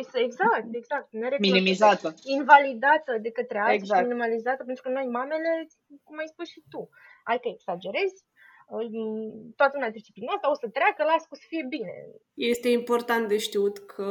Exact, 0.00 0.14
exact. 0.26 0.66
exact. 0.80 1.06
Minimizată. 1.38 2.14
Invalidată 2.24 3.12
de 3.20 3.30
către 3.30 3.58
alții 3.58 3.76
exact. 3.76 4.00
și 4.00 4.06
minimalizată, 4.06 4.64
pentru 4.64 4.82
că 4.82 4.88
noi, 4.88 5.06
mamele, 5.06 5.52
cum 6.04 6.18
ai 6.18 6.32
spus 6.34 6.48
și 6.48 6.62
tu, 6.70 6.88
ai 7.24 7.38
că 7.38 7.48
exagerezi, 7.48 8.18
toată 9.56 9.72
lumea 9.74 9.90
trece 9.90 10.12
prin 10.12 10.28
asta, 10.34 10.50
o 10.50 10.54
să 10.54 10.68
treacă, 10.68 11.02
las 11.02 11.22
că 11.22 11.32
o 11.32 11.40
să 11.42 11.46
fie 11.46 11.64
bine. 11.68 11.94
Este 12.34 12.68
important 12.68 13.28
de 13.28 13.38
știut 13.38 13.78
că 13.78 14.10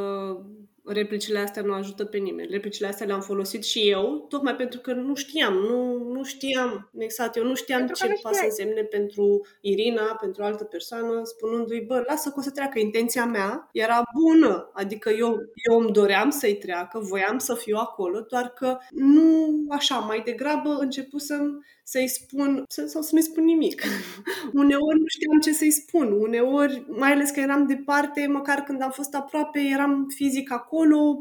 replicile 0.88 1.40
astea 1.40 1.62
nu 1.62 1.74
ajută 1.74 2.06
pe 2.06 2.18
nimeni. 2.18 2.52
Replicile 2.52 2.88
astea 2.88 3.06
le-am 3.06 3.22
folosit 3.22 3.64
și 3.64 3.90
eu, 3.90 4.26
tocmai 4.30 4.56
pentru 4.56 4.80
că 4.80 4.94
nu 4.94 5.16
știam, 5.16 5.54
nu, 5.54 5.98
nu 6.14 6.24
știam, 6.24 6.90
exact, 6.98 7.36
eu 7.36 7.44
nu 7.44 7.56
știam 7.56 7.80
pentru 7.86 8.08
ce 8.08 8.20
poate 8.22 8.38
să 8.38 8.44
însemne 8.46 8.82
pentru 8.82 9.48
Irina, 9.62 10.18
pentru 10.22 10.44
altă 10.44 10.64
persoană, 10.64 11.22
spunându-i, 11.24 11.82
bă, 11.82 12.04
lasă 12.08 12.30
că 12.30 12.36
o 12.38 12.42
să 12.42 12.52
treacă. 12.52 12.80
Intenția 12.80 13.26
mea 13.26 13.70
era 13.72 14.02
bună, 14.22 14.72
adică 14.74 15.10
eu, 15.10 15.38
eu 15.70 15.80
îmi 15.80 15.92
doream 15.92 16.30
să-i 16.30 16.58
treacă, 16.58 17.00
voiam 17.00 17.38
să 17.38 17.56
fiu 17.56 17.78
acolo, 17.78 18.20
doar 18.20 18.50
că 18.50 18.78
nu 18.92 19.48
așa, 19.70 19.96
mai 19.98 20.22
degrabă 20.26 20.78
începusem 20.80 21.66
să-i 21.84 22.08
spun, 22.08 22.64
sau 22.68 23.02
să 23.02 23.10
nu-i 23.12 23.22
spun 23.22 23.44
nimic. 23.44 23.82
Uneori 24.62 25.00
nu 25.00 25.08
știam 25.08 25.40
ce 25.40 25.52
să-i 25.52 25.72
spun, 25.72 26.12
uneori, 26.12 26.86
mai 26.88 27.12
ales 27.12 27.30
că 27.30 27.40
eram 27.40 27.66
departe, 27.68 28.28
măcar 28.28 28.60
când 28.60 28.82
am 28.82 28.92
fost 28.92 29.16
aproape, 29.16 29.60
eram 29.60 30.08
fizic 30.16 30.52
acolo, 30.52 30.77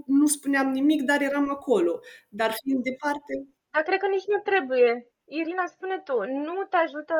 nu 0.07 0.27
spuneam 0.27 0.71
nimic, 0.71 1.03
dar 1.03 1.21
eram 1.21 1.51
acolo. 1.51 2.01
Dar 2.29 2.55
fiind 2.63 2.83
departe... 2.83 3.33
Dar 3.71 3.83
cred 3.83 3.99
că 3.99 4.07
nici 4.07 4.27
nu 4.27 4.39
trebuie. 4.45 5.11
Irina, 5.29 5.67
spune 5.67 6.01
tu, 6.05 6.17
nu 6.25 6.65
te 6.71 6.77
ajută, 6.77 7.15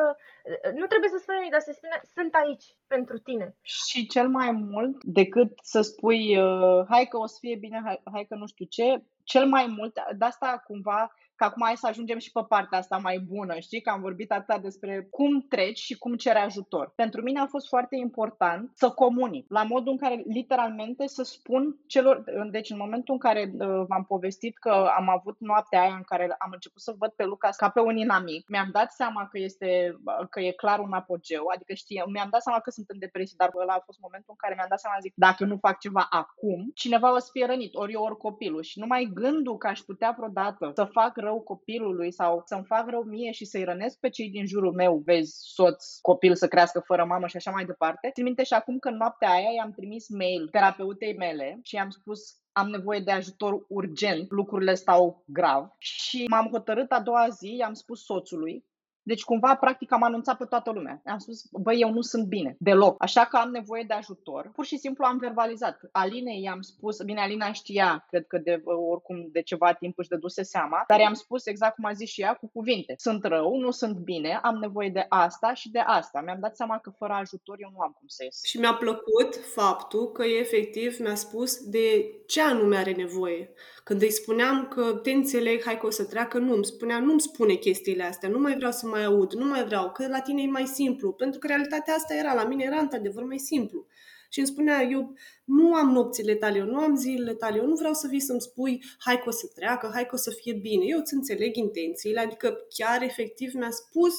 nu 0.73 0.85
trebuie 0.85 1.09
să 1.09 1.17
spui 1.17 1.35
nimic, 1.35 1.51
dar 1.51 1.59
să 1.59 1.71
spune, 1.75 2.01
sunt 2.15 2.33
aici 2.33 2.65
pentru 2.87 3.17
tine. 3.17 3.55
Și 3.61 4.07
cel 4.07 4.27
mai 4.29 4.51
mult 4.51 5.03
decât 5.03 5.51
să 5.61 5.81
spui, 5.81 6.37
uh, 6.37 6.85
hai 6.89 7.05
că 7.05 7.17
o 7.17 7.25
să 7.25 7.37
fie 7.39 7.55
bine, 7.55 7.81
hai, 7.83 8.01
hai 8.13 8.25
că 8.29 8.35
nu 8.35 8.47
știu 8.47 8.65
ce, 8.65 9.03
cel 9.23 9.45
mai 9.47 9.65
mult, 9.77 9.93
de 10.17 10.25
asta 10.25 10.63
cumva 10.67 11.13
că 11.37 11.43
acum 11.43 11.61
hai 11.65 11.77
să 11.77 11.87
ajungem 11.87 12.17
și 12.17 12.31
pe 12.31 12.41
partea 12.47 12.77
asta 12.77 12.97
mai 12.97 13.19
bună, 13.19 13.59
știi? 13.59 13.81
Că 13.81 13.89
am 13.89 14.01
vorbit 14.01 14.31
atât 14.31 14.61
despre 14.61 15.07
cum 15.11 15.45
treci 15.49 15.79
și 15.79 15.97
cum 15.97 16.15
cere 16.15 16.39
ajutor. 16.39 16.91
Pentru 16.95 17.21
mine 17.21 17.39
a 17.39 17.45
fost 17.45 17.67
foarte 17.67 17.95
important 17.95 18.71
să 18.73 18.89
comunic, 18.89 19.45
la 19.49 19.63
modul 19.63 19.91
în 19.91 19.97
care 19.97 20.23
literalmente 20.27 21.07
să 21.07 21.23
spun 21.23 21.77
celor, 21.87 22.23
deci 22.51 22.69
în 22.69 22.77
momentul 22.77 23.13
în 23.13 23.19
care 23.19 23.51
uh, 23.53 23.67
v-am 23.87 24.05
povestit 24.07 24.57
că 24.57 24.91
am 24.97 25.09
avut 25.09 25.35
noaptea 25.39 25.81
aia 25.81 25.95
în 25.95 26.03
care 26.05 26.35
am 26.37 26.49
început 26.53 26.81
să 26.81 26.95
văd 26.97 27.09
pe 27.09 27.23
Lucas 27.23 27.55
ca 27.55 27.69
pe 27.69 27.79
un 27.79 27.97
inamic, 27.97 28.49
mi-am 28.49 28.69
dat 28.71 28.91
seama 28.91 29.27
că 29.31 29.37
este, 29.39 29.97
că 30.29 30.39
e 30.39 30.51
clar 30.51 30.79
un 30.79 30.93
apogeu, 30.93 31.45
adică 31.53 31.73
știi, 31.73 32.03
mi-am 32.07 32.27
dat 32.31 32.41
seama 32.41 32.59
că 32.59 32.69
sunt 32.69 32.89
în 32.89 32.99
depresie, 32.99 33.35
dar 33.37 33.51
ăla 33.61 33.73
a 33.73 33.83
fost 33.85 33.99
momentul 33.99 34.29
în 34.29 34.35
care 34.37 34.53
mi-am 34.55 34.69
dat 34.69 34.79
seama, 34.79 34.97
zic, 35.01 35.13
dacă 35.15 35.45
nu 35.45 35.57
fac 35.57 35.79
ceva 35.79 36.07
acum, 36.09 36.71
cineva 36.73 37.13
o 37.13 37.19
să 37.19 37.29
fie 37.31 37.45
rănit, 37.45 37.75
ori 37.75 37.93
eu, 37.93 38.03
ori 38.03 38.17
copilul. 38.17 38.61
Și 38.61 38.79
numai 38.79 39.11
gândul 39.13 39.57
că 39.57 39.67
aș 39.67 39.79
putea 39.79 40.13
vreodată 40.17 40.71
să 40.75 40.83
fac 40.83 41.15
rău 41.27 41.41
copilului 41.41 42.11
sau 42.11 42.41
să-mi 42.45 42.65
fac 42.65 42.89
rău 42.89 43.03
mie 43.03 43.31
și 43.31 43.45
să-i 43.45 43.63
rănesc 43.63 43.99
pe 43.99 44.09
cei 44.09 44.29
din 44.29 44.45
jurul 44.45 44.73
meu, 44.73 45.01
vezi, 45.05 45.35
soț, 45.39 45.97
copil 46.01 46.35
să 46.35 46.47
crească 46.47 46.79
fără 46.85 47.05
mamă 47.05 47.27
și 47.27 47.35
așa 47.35 47.51
mai 47.51 47.65
departe. 47.65 48.09
Țin 48.13 48.23
minte 48.23 48.43
și 48.43 48.53
acum 48.53 48.77
că 48.79 48.89
în 48.89 48.95
noaptea 48.95 49.29
aia 49.29 49.51
i-am 49.55 49.71
trimis 49.71 50.09
mail 50.09 50.47
terapeutei 50.51 51.17
mele 51.17 51.59
și 51.63 51.75
i-am 51.75 51.89
spus 51.89 52.19
am 52.51 52.69
nevoie 52.69 52.99
de 52.99 53.11
ajutor 53.11 53.65
urgent, 53.67 54.31
lucrurile 54.31 54.73
stau 54.73 55.23
grav 55.27 55.67
și 55.77 56.25
m-am 56.29 56.47
hotărât 56.51 56.91
a 56.91 57.01
doua 57.01 57.27
zi, 57.29 57.55
i-am 57.59 57.73
spus 57.73 58.03
soțului 58.03 58.65
deci, 59.07 59.23
cumva, 59.23 59.55
practic, 59.55 59.91
am 59.91 60.03
anunțat 60.03 60.37
pe 60.37 60.45
toată 60.45 60.71
lumea. 60.71 61.01
Am 61.05 61.17
spus, 61.17 61.47
băi, 61.51 61.79
eu 61.79 61.91
nu 61.91 62.01
sunt 62.01 62.25
bine, 62.25 62.55
deloc. 62.59 62.95
Așa 63.03 63.25
că 63.25 63.37
am 63.37 63.49
nevoie 63.49 63.83
de 63.87 63.93
ajutor. 63.93 64.51
Pur 64.55 64.65
și 64.65 64.77
simplu 64.77 65.05
am 65.05 65.17
verbalizat. 65.17 65.79
Alinei 65.91 66.41
i-am 66.41 66.61
spus, 66.61 67.01
bine, 67.03 67.21
Alina 67.21 67.51
știa, 67.51 68.05
cred 68.09 68.27
că 68.27 68.37
de 68.37 68.61
oricum 68.65 69.29
de 69.31 69.41
ceva 69.41 69.73
timp 69.73 69.97
își 69.97 70.09
dăduse 70.09 70.43
seama, 70.43 70.83
dar 70.87 70.99
i-am 70.99 71.13
spus 71.13 71.45
exact 71.45 71.75
cum 71.75 71.85
a 71.85 71.91
zis 71.91 72.09
și 72.09 72.21
ea, 72.21 72.33
cu 72.33 72.49
cuvinte. 72.53 72.93
Sunt 72.97 73.23
rău, 73.25 73.57
nu 73.57 73.71
sunt 73.71 73.97
bine, 73.97 74.39
am 74.43 74.55
nevoie 74.55 74.89
de 74.89 75.05
asta 75.09 75.53
și 75.53 75.71
de 75.71 75.79
asta. 75.79 76.21
Mi-am 76.21 76.39
dat 76.39 76.55
seama 76.55 76.79
că 76.79 76.89
fără 76.89 77.13
ajutor 77.13 77.55
eu 77.59 77.69
nu 77.73 77.79
am 77.79 77.95
cum 77.97 78.07
să 78.07 78.23
ies. 78.23 78.43
Și 78.43 78.59
mi-a 78.59 78.73
plăcut 78.73 79.35
faptul 79.35 80.11
că 80.11 80.23
efectiv 80.23 80.97
mi-a 80.99 81.15
spus 81.15 81.63
de 81.63 82.13
ce 82.27 82.41
anume 82.41 82.77
are 82.77 82.91
nevoie. 82.91 83.53
Când 83.87 84.01
îi 84.01 84.11
spuneam 84.11 84.67
că 84.67 84.99
te 85.03 85.11
înțeleg, 85.11 85.63
hai 85.63 85.77
că 85.77 85.85
o 85.85 85.89
să 85.89 86.03
treacă, 86.03 86.37
nu, 86.37 86.53
îmi 86.53 86.65
spunea, 86.65 86.99
nu-mi 86.99 87.21
spune 87.21 87.53
chestiile 87.53 88.03
astea, 88.03 88.29
nu 88.29 88.39
mai 88.39 88.55
vreau 88.55 88.71
să 88.71 88.87
mai 88.87 89.03
aud, 89.03 89.33
nu 89.33 89.45
mai 89.45 89.65
vreau, 89.65 89.91
că 89.91 90.07
la 90.07 90.19
tine 90.19 90.41
e 90.41 90.47
mai 90.47 90.65
simplu. 90.65 91.11
Pentru 91.11 91.39
că 91.39 91.47
realitatea 91.47 91.93
asta 91.93 92.13
era, 92.15 92.33
la 92.33 92.43
mine 92.43 92.63
era 92.63 92.79
într-adevăr 92.79 93.23
mai 93.23 93.37
simplu. 93.37 93.85
Și 94.29 94.39
îmi 94.39 94.47
spunea, 94.47 94.81
eu 94.81 95.13
nu 95.43 95.73
am 95.73 95.91
nopțile 95.91 96.35
tale, 96.35 96.57
eu 96.57 96.65
nu 96.65 96.77
am 96.77 96.95
zilele 96.95 97.33
tale, 97.33 97.57
eu 97.57 97.65
nu 97.65 97.75
vreau 97.75 97.93
să 97.93 98.07
vii 98.07 98.19
să-mi 98.19 98.41
spui, 98.41 98.83
hai 98.97 99.17
că 99.17 99.23
o 99.27 99.31
să 99.31 99.51
treacă, 99.55 99.89
hai 99.93 100.05
că 100.05 100.15
o 100.15 100.17
să 100.17 100.31
fie 100.31 100.53
bine. 100.53 100.85
Eu 100.87 100.99
îți 100.99 101.13
înțeleg 101.13 101.55
intențiile, 101.55 102.19
adică 102.19 102.57
chiar 102.75 103.01
efectiv 103.01 103.53
mi-a 103.53 103.71
spus 103.71 104.13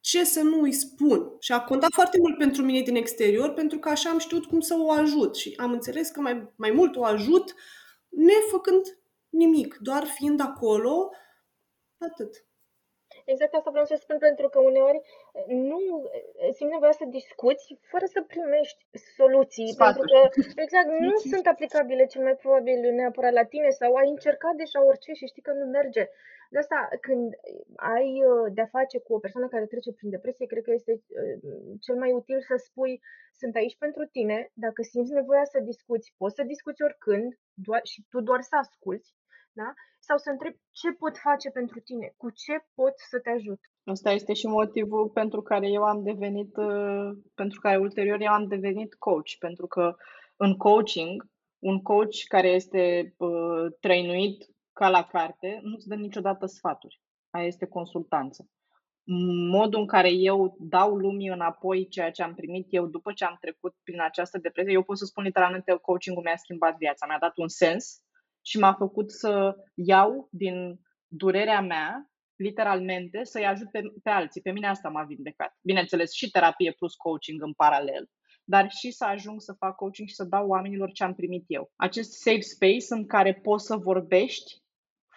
ce 0.00 0.24
să 0.24 0.40
nu 0.40 0.60
îi 0.60 0.72
spun. 0.72 1.36
Și 1.40 1.52
a 1.52 1.60
contat 1.60 1.90
foarte 1.92 2.18
mult 2.20 2.38
pentru 2.38 2.62
mine 2.62 2.80
din 2.80 2.96
exterior, 2.96 3.50
pentru 3.50 3.78
că 3.78 3.88
așa 3.88 4.10
am 4.10 4.18
știut 4.18 4.44
cum 4.44 4.60
să 4.60 4.74
o 4.78 4.90
ajut. 4.90 5.36
Și 5.36 5.54
am 5.56 5.72
înțeles 5.72 6.08
că 6.08 6.20
mai, 6.20 6.52
mai 6.56 6.70
mult 6.70 6.96
o 6.96 7.04
ajut 7.04 7.54
nefăcând 8.08 8.98
nimic, 9.30 9.78
doar 9.80 10.04
fiind 10.06 10.40
acolo, 10.40 11.10
atât. 11.98 12.47
Exact 13.32 13.54
asta 13.54 13.70
vreau 13.70 13.84
să 13.92 13.96
spun, 13.96 14.18
pentru 14.18 14.46
că 14.48 14.58
uneori 14.70 15.00
nu 15.46 15.80
simți 16.56 16.74
nevoia 16.76 16.92
să 17.00 17.04
discuți 17.18 17.66
fără 17.90 18.06
să 18.14 18.20
primești 18.32 18.80
soluții. 19.18 19.68
Sfaturi. 19.72 20.10
Pentru 20.12 20.52
că, 20.54 20.60
exact, 20.64 20.88
nu 21.06 21.16
sunt 21.32 21.46
aplicabile 21.46 22.04
cel 22.06 22.22
mai 22.22 22.36
probabil 22.42 22.78
neapărat 22.98 23.32
la 23.32 23.44
tine 23.44 23.70
sau 23.80 23.94
ai 23.94 24.08
încercat 24.08 24.54
deja 24.62 24.84
orice 24.90 25.12
și 25.12 25.26
știi 25.26 25.46
că 25.46 25.52
nu 25.52 25.64
merge. 25.78 26.04
De 26.50 26.58
asta, 26.58 26.88
când 27.00 27.28
ai 27.76 28.08
uh, 28.30 28.52
de-a 28.56 28.68
face 28.76 28.98
cu 28.98 29.14
o 29.14 29.18
persoană 29.18 29.48
care 29.48 29.66
trece 29.66 29.92
prin 29.92 30.10
depresie, 30.10 30.46
cred 30.46 30.62
că 30.62 30.72
este 30.72 30.92
uh, 30.92 31.36
cel 31.80 31.96
mai 32.02 32.12
util 32.12 32.40
să 32.40 32.54
spui 32.56 33.00
sunt 33.40 33.54
aici 33.56 33.76
pentru 33.78 34.04
tine, 34.04 34.50
dacă 34.54 34.82
simți 34.82 35.12
nevoia 35.12 35.44
să 35.44 35.58
discuți, 35.60 36.14
poți 36.16 36.34
să 36.34 36.42
discuți 36.42 36.82
oricând 36.82 37.38
doar, 37.54 37.80
și 37.92 38.04
tu 38.10 38.20
doar 38.20 38.40
să 38.40 38.56
asculți, 38.56 39.14
da? 39.62 39.72
sau 40.08 40.18
să 40.18 40.30
întrebi 40.30 40.58
ce 40.72 40.92
pot 40.92 41.16
face 41.18 41.50
pentru 41.50 41.80
tine, 41.80 42.14
cu 42.16 42.30
ce 42.30 42.54
pot 42.74 42.94
să 43.10 43.18
te 43.18 43.30
ajut. 43.30 43.60
Asta 43.84 44.10
este 44.10 44.32
și 44.32 44.46
motivul 44.46 45.08
pentru 45.08 45.42
care 45.42 45.68
eu 45.68 45.82
am 45.82 46.02
devenit, 46.02 46.56
uh, 46.56 47.10
pentru 47.34 47.60
care 47.60 47.76
ulterior 47.76 48.20
eu 48.20 48.32
am 48.32 48.46
devenit 48.46 48.94
coach, 48.94 49.30
pentru 49.38 49.66
că 49.66 49.96
în 50.36 50.56
coaching, 50.56 51.26
un 51.58 51.82
coach 51.82 52.16
care 52.28 52.48
este 52.48 53.14
uh, 53.16 53.66
trăinuit 53.80 54.46
ca 54.72 54.88
la 54.88 55.02
carte 55.04 55.60
nu-ți 55.62 55.88
dă 55.88 55.94
niciodată 55.94 56.46
sfaturi. 56.46 57.00
Aia 57.30 57.46
este 57.46 57.66
consultanță. 57.66 58.48
Modul 59.50 59.80
în 59.80 59.86
care 59.86 60.10
eu 60.10 60.56
dau 60.58 60.96
lumii 60.96 61.28
înapoi 61.28 61.88
ceea 61.88 62.10
ce 62.10 62.22
am 62.22 62.34
primit 62.34 62.66
eu 62.70 62.86
după 62.86 63.12
ce 63.12 63.24
am 63.24 63.36
trecut 63.40 63.74
prin 63.82 64.00
această 64.00 64.38
depresie, 64.38 64.72
eu 64.72 64.82
pot 64.82 64.98
să 64.98 65.04
spun 65.04 65.24
literalmente 65.24 65.70
că 65.70 65.76
coaching-ul 65.76 66.22
mi-a 66.22 66.36
schimbat 66.36 66.76
viața, 66.76 67.06
mi-a 67.06 67.18
dat 67.20 67.36
un 67.36 67.48
sens 67.48 68.02
și 68.42 68.58
m-a 68.58 68.72
făcut 68.72 69.10
să 69.10 69.56
iau 69.74 70.28
din 70.30 70.80
durerea 71.06 71.60
mea, 71.60 72.10
literalmente, 72.36 73.24
să-i 73.24 73.46
ajut 73.46 73.70
pe, 73.70 73.80
pe 74.02 74.10
alții. 74.10 74.40
Pe 74.40 74.50
mine 74.50 74.66
asta 74.66 74.88
m-a 74.88 75.04
vindecat. 75.04 75.58
Bineînțeles, 75.62 76.12
și 76.12 76.30
terapie 76.30 76.72
plus 76.72 76.94
coaching 76.94 77.42
în 77.42 77.52
paralel, 77.52 78.10
dar 78.44 78.70
și 78.70 78.90
să 78.90 79.04
ajung 79.04 79.40
să 79.40 79.52
fac 79.52 79.74
coaching 79.76 80.08
și 80.08 80.14
să 80.14 80.24
dau 80.24 80.48
oamenilor 80.48 80.92
ce 80.92 81.04
am 81.04 81.14
primit 81.14 81.44
eu. 81.46 81.72
Acest 81.76 82.12
safe 82.12 82.40
space 82.40 82.86
în 82.88 83.06
care 83.06 83.34
poți 83.34 83.66
să 83.66 83.76
vorbești 83.76 84.62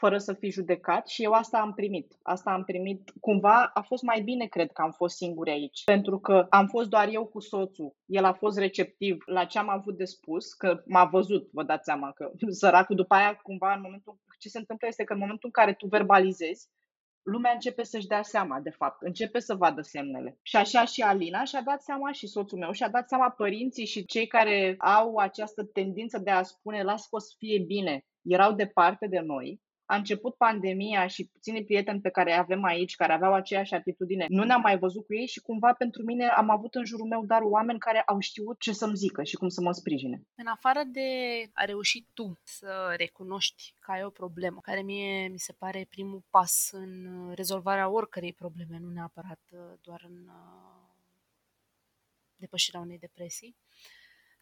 fără 0.01 0.17
să 0.17 0.33
fii 0.33 0.51
judecat 0.51 1.07
și 1.07 1.23
eu 1.23 1.31
asta 1.31 1.57
am 1.59 1.73
primit. 1.73 2.07
Asta 2.23 2.51
am 2.51 2.63
primit. 2.63 3.13
Cumva 3.19 3.71
a 3.73 3.81
fost 3.81 4.03
mai 4.03 4.21
bine, 4.21 4.45
cred 4.45 4.71
că 4.71 4.81
am 4.81 4.91
fost 4.91 5.15
singuri 5.15 5.51
aici, 5.51 5.83
pentru 5.83 6.19
că 6.19 6.47
am 6.49 6.67
fost 6.67 6.89
doar 6.89 7.07
eu 7.11 7.25
cu 7.25 7.39
soțul. 7.39 7.95
El 8.05 8.23
a 8.25 8.33
fost 8.33 8.57
receptiv 8.57 9.23
la 9.25 9.45
ce 9.45 9.57
am 9.59 9.69
avut 9.69 9.97
de 9.97 10.05
spus, 10.05 10.53
că 10.53 10.83
m-a 10.85 11.05
văzut, 11.05 11.49
vă 11.51 11.63
dați 11.63 11.83
seama 11.83 12.11
că 12.11 12.31
săracul 12.61 12.95
după 12.95 13.13
aia, 13.13 13.33
cumva, 13.43 13.73
în 13.73 13.81
momentul 13.81 14.19
ce 14.39 14.49
se 14.49 14.57
întâmplă 14.57 14.87
este 14.87 15.03
că 15.03 15.13
în 15.13 15.19
momentul 15.19 15.49
în 15.53 15.63
care 15.63 15.73
tu 15.73 15.87
verbalizezi, 15.87 16.69
lumea 17.21 17.51
începe 17.51 17.83
să-și 17.83 18.07
dea 18.07 18.21
seama, 18.21 18.59
de 18.59 18.69
fapt, 18.69 19.01
începe 19.01 19.39
să 19.39 19.55
vadă 19.55 19.81
semnele. 19.81 20.37
Și 20.41 20.55
așa 20.55 20.85
și 20.85 21.01
Alina 21.01 21.43
și-a 21.43 21.61
dat 21.61 21.81
seama 21.81 22.11
și 22.11 22.27
soțul 22.27 22.57
meu 22.57 22.71
și-a 22.71 22.89
dat 22.89 23.07
seama 23.07 23.29
părinții 23.29 23.85
și 23.85 24.05
cei 24.05 24.27
care 24.27 24.75
au 24.77 25.15
această 25.15 25.63
tendință 25.63 26.17
de 26.17 26.29
a 26.29 26.43
spune 26.43 26.83
las 26.83 27.01
că 27.07 27.15
o 27.15 27.19
să 27.19 27.33
fie 27.37 27.63
bine, 27.67 28.05
erau 28.21 28.51
departe 28.53 29.07
de 29.07 29.19
noi 29.19 29.61
a 29.91 29.95
început 29.95 30.35
pandemia 30.35 31.07
și 31.07 31.27
puțini 31.27 31.63
prieteni 31.63 32.01
pe 32.01 32.09
care 32.09 32.33
avem 32.33 32.63
aici, 32.63 32.95
care 32.95 33.13
aveau 33.13 33.33
aceeași 33.33 33.73
atitudine, 33.73 34.25
nu 34.29 34.43
ne-am 34.43 34.61
mai 34.61 34.77
văzut 34.77 35.05
cu 35.05 35.13
ei 35.13 35.27
și 35.27 35.39
cumva 35.39 35.73
pentru 35.73 36.03
mine 36.03 36.27
am 36.27 36.49
avut 36.49 36.75
în 36.75 36.85
jurul 36.85 37.07
meu 37.07 37.25
dar 37.25 37.41
oameni 37.41 37.79
care 37.79 38.01
au 38.01 38.19
știut 38.19 38.59
ce 38.59 38.71
să-mi 38.71 38.95
zică 38.95 39.23
și 39.23 39.35
cum 39.35 39.47
să 39.49 39.61
mă 39.61 39.71
sprijine. 39.71 40.21
În 40.35 40.47
afară 40.47 40.81
de 40.85 41.01
a 41.53 41.65
reuși 41.65 42.05
tu 42.13 42.39
să 42.43 42.93
recunoști 42.97 43.73
că 43.79 43.91
ai 43.91 44.03
o 44.03 44.09
problemă, 44.09 44.59
care 44.61 44.81
mie 44.81 45.27
mi 45.27 45.39
se 45.39 45.53
pare 45.53 45.87
primul 45.89 46.23
pas 46.29 46.69
în 46.71 47.31
rezolvarea 47.35 47.89
oricărei 47.89 48.33
probleme, 48.33 48.77
nu 48.79 48.89
neapărat 48.89 49.41
uh, 49.51 49.59
doar 49.81 50.01
în 50.07 50.27
uh, 50.27 50.81
depășirea 52.35 52.79
unei 52.79 52.97
depresii, 52.97 53.55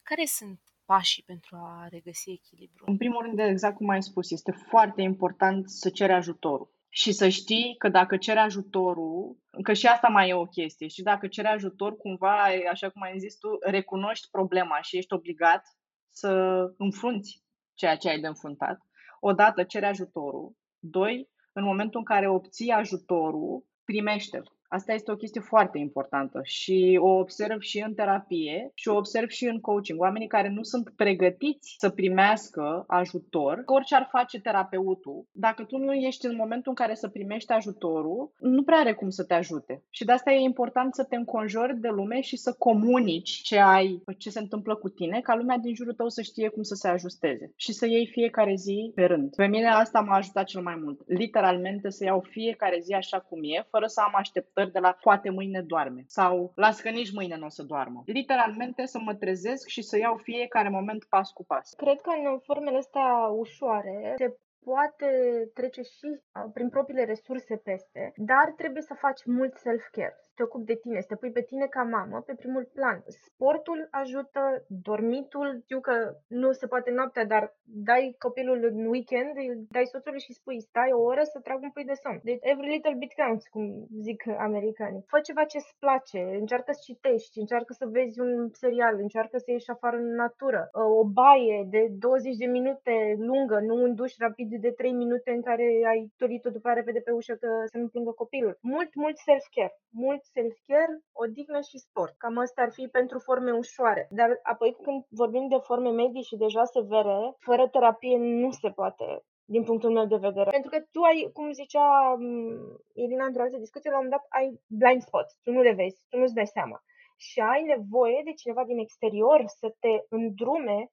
care 0.04 0.26
sunt 0.26 0.60
pașii 0.92 1.24
pentru 1.24 1.56
a 1.56 1.88
regăsi 1.90 2.30
echilibru? 2.32 2.84
În 2.86 2.98
primul 2.98 3.22
rând, 3.24 3.40
exact 3.40 3.76
cum 3.76 3.90
ai 3.90 4.04
spus, 4.04 4.32
este 4.32 4.52
foarte 4.52 5.02
important 5.02 5.70
să 5.70 5.90
ceri 5.90 6.12
ajutorul. 6.12 6.70
și 6.90 7.12
să 7.12 7.28
știi 7.28 7.76
că 7.78 7.90
dacă 7.90 8.18
ceri 8.18 8.40
ajutorul, 8.40 9.38
că 9.64 9.74
și 9.74 9.88
asta 9.88 10.08
mai 10.08 10.30
e 10.30 10.34
o 10.34 10.46
chestie, 10.46 10.88
și 10.88 11.02
dacă 11.02 11.28
ceri 11.28 11.48
ajutor, 11.48 11.98
cumva, 11.98 12.38
așa 12.72 12.90
cum 12.90 13.02
ai 13.02 13.20
zis 13.20 13.38
tu, 13.38 13.48
recunoști 13.62 14.28
problema 14.32 14.82
și 14.82 14.98
ești 14.98 15.14
obligat 15.14 15.64
să 16.10 16.62
înfrunți 16.78 17.44
ceea 17.74 17.96
ce 17.96 18.10
ai 18.10 18.20
de 18.20 18.28
înfruntat. 18.28 18.78
Odată, 19.20 19.64
cere 19.64 19.86
ajutorul. 19.86 20.56
Doi, 20.80 21.30
în 21.54 21.64
momentul 21.64 22.00
în 22.00 22.06
care 22.06 22.30
obții 22.30 22.70
ajutorul, 22.70 23.66
primește-l. 23.84 24.58
Asta 24.72 24.94
este 24.94 25.12
o 25.12 25.16
chestie 25.16 25.42
foarte 25.42 25.78
importantă 25.78 26.40
și 26.44 27.00
o 27.02 27.10
observ 27.10 27.62
și 27.62 27.84
în 27.88 27.94
terapie 27.94 28.72
și 28.74 28.88
o 28.88 28.96
observ 28.96 29.30
și 29.30 29.46
în 29.46 29.60
coaching. 29.60 30.00
Oamenii 30.00 30.28
care 30.28 30.50
nu 30.50 30.64
sunt 30.64 30.90
pregătiți 30.96 31.76
să 31.78 31.90
primească 31.90 32.84
ajutor, 32.88 33.64
orice 33.66 33.96
ar 33.96 34.08
face 34.12 34.40
terapeutul, 34.42 35.26
dacă 35.32 35.64
tu 35.64 35.78
nu 35.78 35.94
ești 35.94 36.26
în 36.26 36.36
momentul 36.36 36.70
în 36.70 36.76
care 36.76 36.94
să 36.94 37.08
primești 37.08 37.52
ajutorul, 37.52 38.32
nu 38.40 38.64
prea 38.64 38.78
are 38.78 38.94
cum 38.94 39.10
să 39.10 39.24
te 39.24 39.34
ajute. 39.34 39.84
Și 39.90 40.06
de 40.06 40.12
asta 40.12 40.32
e 40.32 40.40
important 40.40 40.96
să 40.96 41.04
te 41.04 41.16
înconjori 41.16 41.80
de 41.80 41.88
lume 41.88 42.22
și 42.22 42.38
să 42.38 42.56
comunici 42.58 43.30
ce 43.30 43.60
ai, 43.60 44.04
ce 44.18 44.30
se 44.30 44.40
întâmplă 44.40 44.76
cu 44.76 44.90
tine, 44.90 45.20
ca 45.22 45.36
lumea 45.36 45.58
din 45.58 45.76
jurul 45.76 45.94
tău 45.94 46.10
să 46.10 46.22
știe 46.22 46.50
cum 46.50 46.64
să 46.64 46.76
se 46.76 46.88
ajusteze 46.88 47.54
și 47.56 47.72
să 47.72 47.88
iei 47.88 48.08
fiecare 48.08 48.56
zi 48.56 48.92
pe 48.96 49.04
rând. 49.04 49.36
Pe 49.36 49.46
mine 49.46 49.68
asta 49.68 50.00
m-a 50.00 50.16
ajutat 50.16 50.46
cel 50.46 50.62
mai 50.62 50.80
mult. 50.84 51.02
Literalmente 51.06 51.90
să 51.90 52.04
iau 52.04 52.20
fiecare 52.30 52.80
zi 52.82 52.94
așa 52.94 53.20
cum 53.20 53.40
e, 53.44 53.68
fără 53.70 53.86
să 53.86 54.02
am 54.02 54.14
așteptări 54.16 54.59
așteptări 54.60 54.72
de 54.72 54.80
la 54.80 54.98
poate 55.02 55.30
mâine 55.30 55.62
doarme 55.62 56.04
sau 56.08 56.52
las 56.56 56.82
că 56.82 56.90
nici 56.90 57.14
mâine 57.14 57.38
nu 57.38 57.46
o 57.46 57.50
să 57.50 57.64
doarmă. 57.64 58.04
Literalmente 58.06 58.86
să 58.86 59.00
mă 59.00 59.14
trezesc 59.16 59.68
și 59.68 59.82
să 59.82 59.98
iau 59.98 60.16
fiecare 60.16 60.70
moment 60.70 61.06
pas 61.10 61.32
cu 61.32 61.46
pas. 61.46 61.74
Cred 61.74 62.02
că 62.02 62.12
în 62.32 62.40
formele 62.40 62.78
astea 62.78 63.28
ușoare 63.44 64.14
se 64.18 64.38
poate 64.64 65.10
trece 65.54 65.82
și 65.82 66.08
prin 66.54 66.70
propriile 66.70 67.06
resurse 67.06 67.56
peste, 67.56 68.12
dar 68.16 68.54
trebuie 68.58 68.82
să 68.82 68.94
faci 68.94 69.22
mult 69.26 69.56
self-care 69.56 70.16
te 70.40 70.46
ocupi 70.48 70.72
de 70.74 70.82
tine, 70.84 71.00
să 71.02 71.10
te 71.10 71.20
pui 71.22 71.32
pe 71.38 71.48
tine 71.52 71.68
ca 71.76 71.84
mamă 71.96 72.18
pe 72.28 72.34
primul 72.42 72.66
plan. 72.78 72.98
Sportul 73.26 73.80
ajută, 74.02 74.42
dormitul, 74.90 75.48
știu 75.66 75.80
că 75.88 75.96
nu 76.42 76.50
se 76.60 76.66
poate 76.74 76.90
noaptea, 76.92 77.26
dar 77.34 77.44
dai 77.90 78.04
copilul 78.26 78.60
în 78.72 78.86
weekend, 78.94 79.34
îl 79.36 79.58
dai 79.76 79.86
soțului 79.94 80.26
și 80.28 80.38
spui 80.40 80.60
stai 80.70 80.92
o 80.92 81.02
oră 81.12 81.24
să 81.24 81.38
trag 81.40 81.60
un 81.62 81.72
pui 81.74 81.90
de 81.92 81.96
somn. 82.04 82.20
Deci 82.24 82.40
every 82.52 82.70
little 82.74 82.96
bit 83.02 83.14
counts, 83.22 83.46
cum 83.54 83.64
zic 84.08 84.20
americanii. 84.50 85.06
Fă 85.12 85.20
ceva 85.28 85.44
ce 85.52 85.58
îți 85.58 85.76
place, 85.84 86.20
încearcă 86.42 86.72
să 86.72 86.82
citești, 86.90 87.40
încearcă 87.40 87.72
să 87.80 87.86
vezi 87.96 88.20
un 88.26 88.32
serial, 88.64 88.96
încearcă 89.06 89.38
să 89.38 89.52
ieși 89.52 89.74
afară 89.76 89.98
în 89.98 90.10
natură. 90.24 90.62
O 91.02 91.04
baie 91.20 91.58
de 91.76 91.82
20 91.90 92.36
de 92.44 92.46
minute 92.58 92.94
lungă, 93.30 93.58
nu 93.68 93.76
un 93.86 93.96
duș 93.96 94.14
rapid 94.26 94.50
de 94.66 94.72
3 94.72 94.92
minute 95.04 95.30
în 95.32 95.42
care 95.42 95.66
ai 95.92 96.02
tolit-o 96.18 96.50
după 96.50 96.70
repede 96.74 97.00
pe 97.00 97.12
ușă 97.12 97.34
că 97.42 97.50
să 97.72 97.78
nu 97.78 97.88
plângă 97.88 98.12
copilul. 98.12 98.58
Mult, 98.62 98.92
mult 99.04 99.18
self-care, 99.18 99.74
mult 100.06 100.24
self-care, 100.34 100.96
odihnă 101.24 101.60
și 101.70 101.78
sport. 101.78 102.14
Cam 102.18 102.38
asta 102.38 102.62
ar 102.62 102.72
fi 102.72 102.88
pentru 102.88 103.20
forme 103.20 103.52
ușoare. 103.52 104.08
Dar 104.20 104.30
apoi 104.44 104.72
când 104.84 105.06
vorbim 105.10 105.48
de 105.48 105.60
forme 105.68 105.92
medii 105.92 106.30
și 106.30 106.36
deja 106.46 106.64
severe, 106.64 107.20
fără 107.48 107.68
terapie 107.68 108.18
nu 108.18 108.52
se 108.52 108.70
poate 108.70 109.24
din 109.54 109.64
punctul 109.64 109.92
meu 109.92 110.06
de 110.06 110.24
vedere. 110.28 110.50
Pentru 110.50 110.70
că 110.70 110.80
tu 110.92 111.02
ai, 111.02 111.30
cum 111.34 111.52
zicea 111.52 111.88
mm, 112.18 112.78
Irina 112.94 113.26
într-o 113.26 113.42
altă 113.42 113.58
discuție, 113.58 113.90
la 113.90 113.98
un 113.98 114.04
moment 114.04 114.22
dat 114.22 114.40
ai 114.40 114.48
blind 114.80 115.02
spots, 115.02 115.34
tu 115.44 115.52
nu 115.52 115.62
le 115.62 115.74
vezi, 115.74 116.06
tu 116.10 116.18
nu-ți 116.18 116.34
dai 116.34 116.48
seama. 116.48 116.78
Și 117.18 117.40
ai 117.40 117.64
nevoie 117.64 118.22
de 118.24 118.34
cineva 118.42 118.64
din 118.64 118.80
exterior 118.80 119.40
să 119.60 119.68
te 119.80 119.94
îndrume 120.10 120.92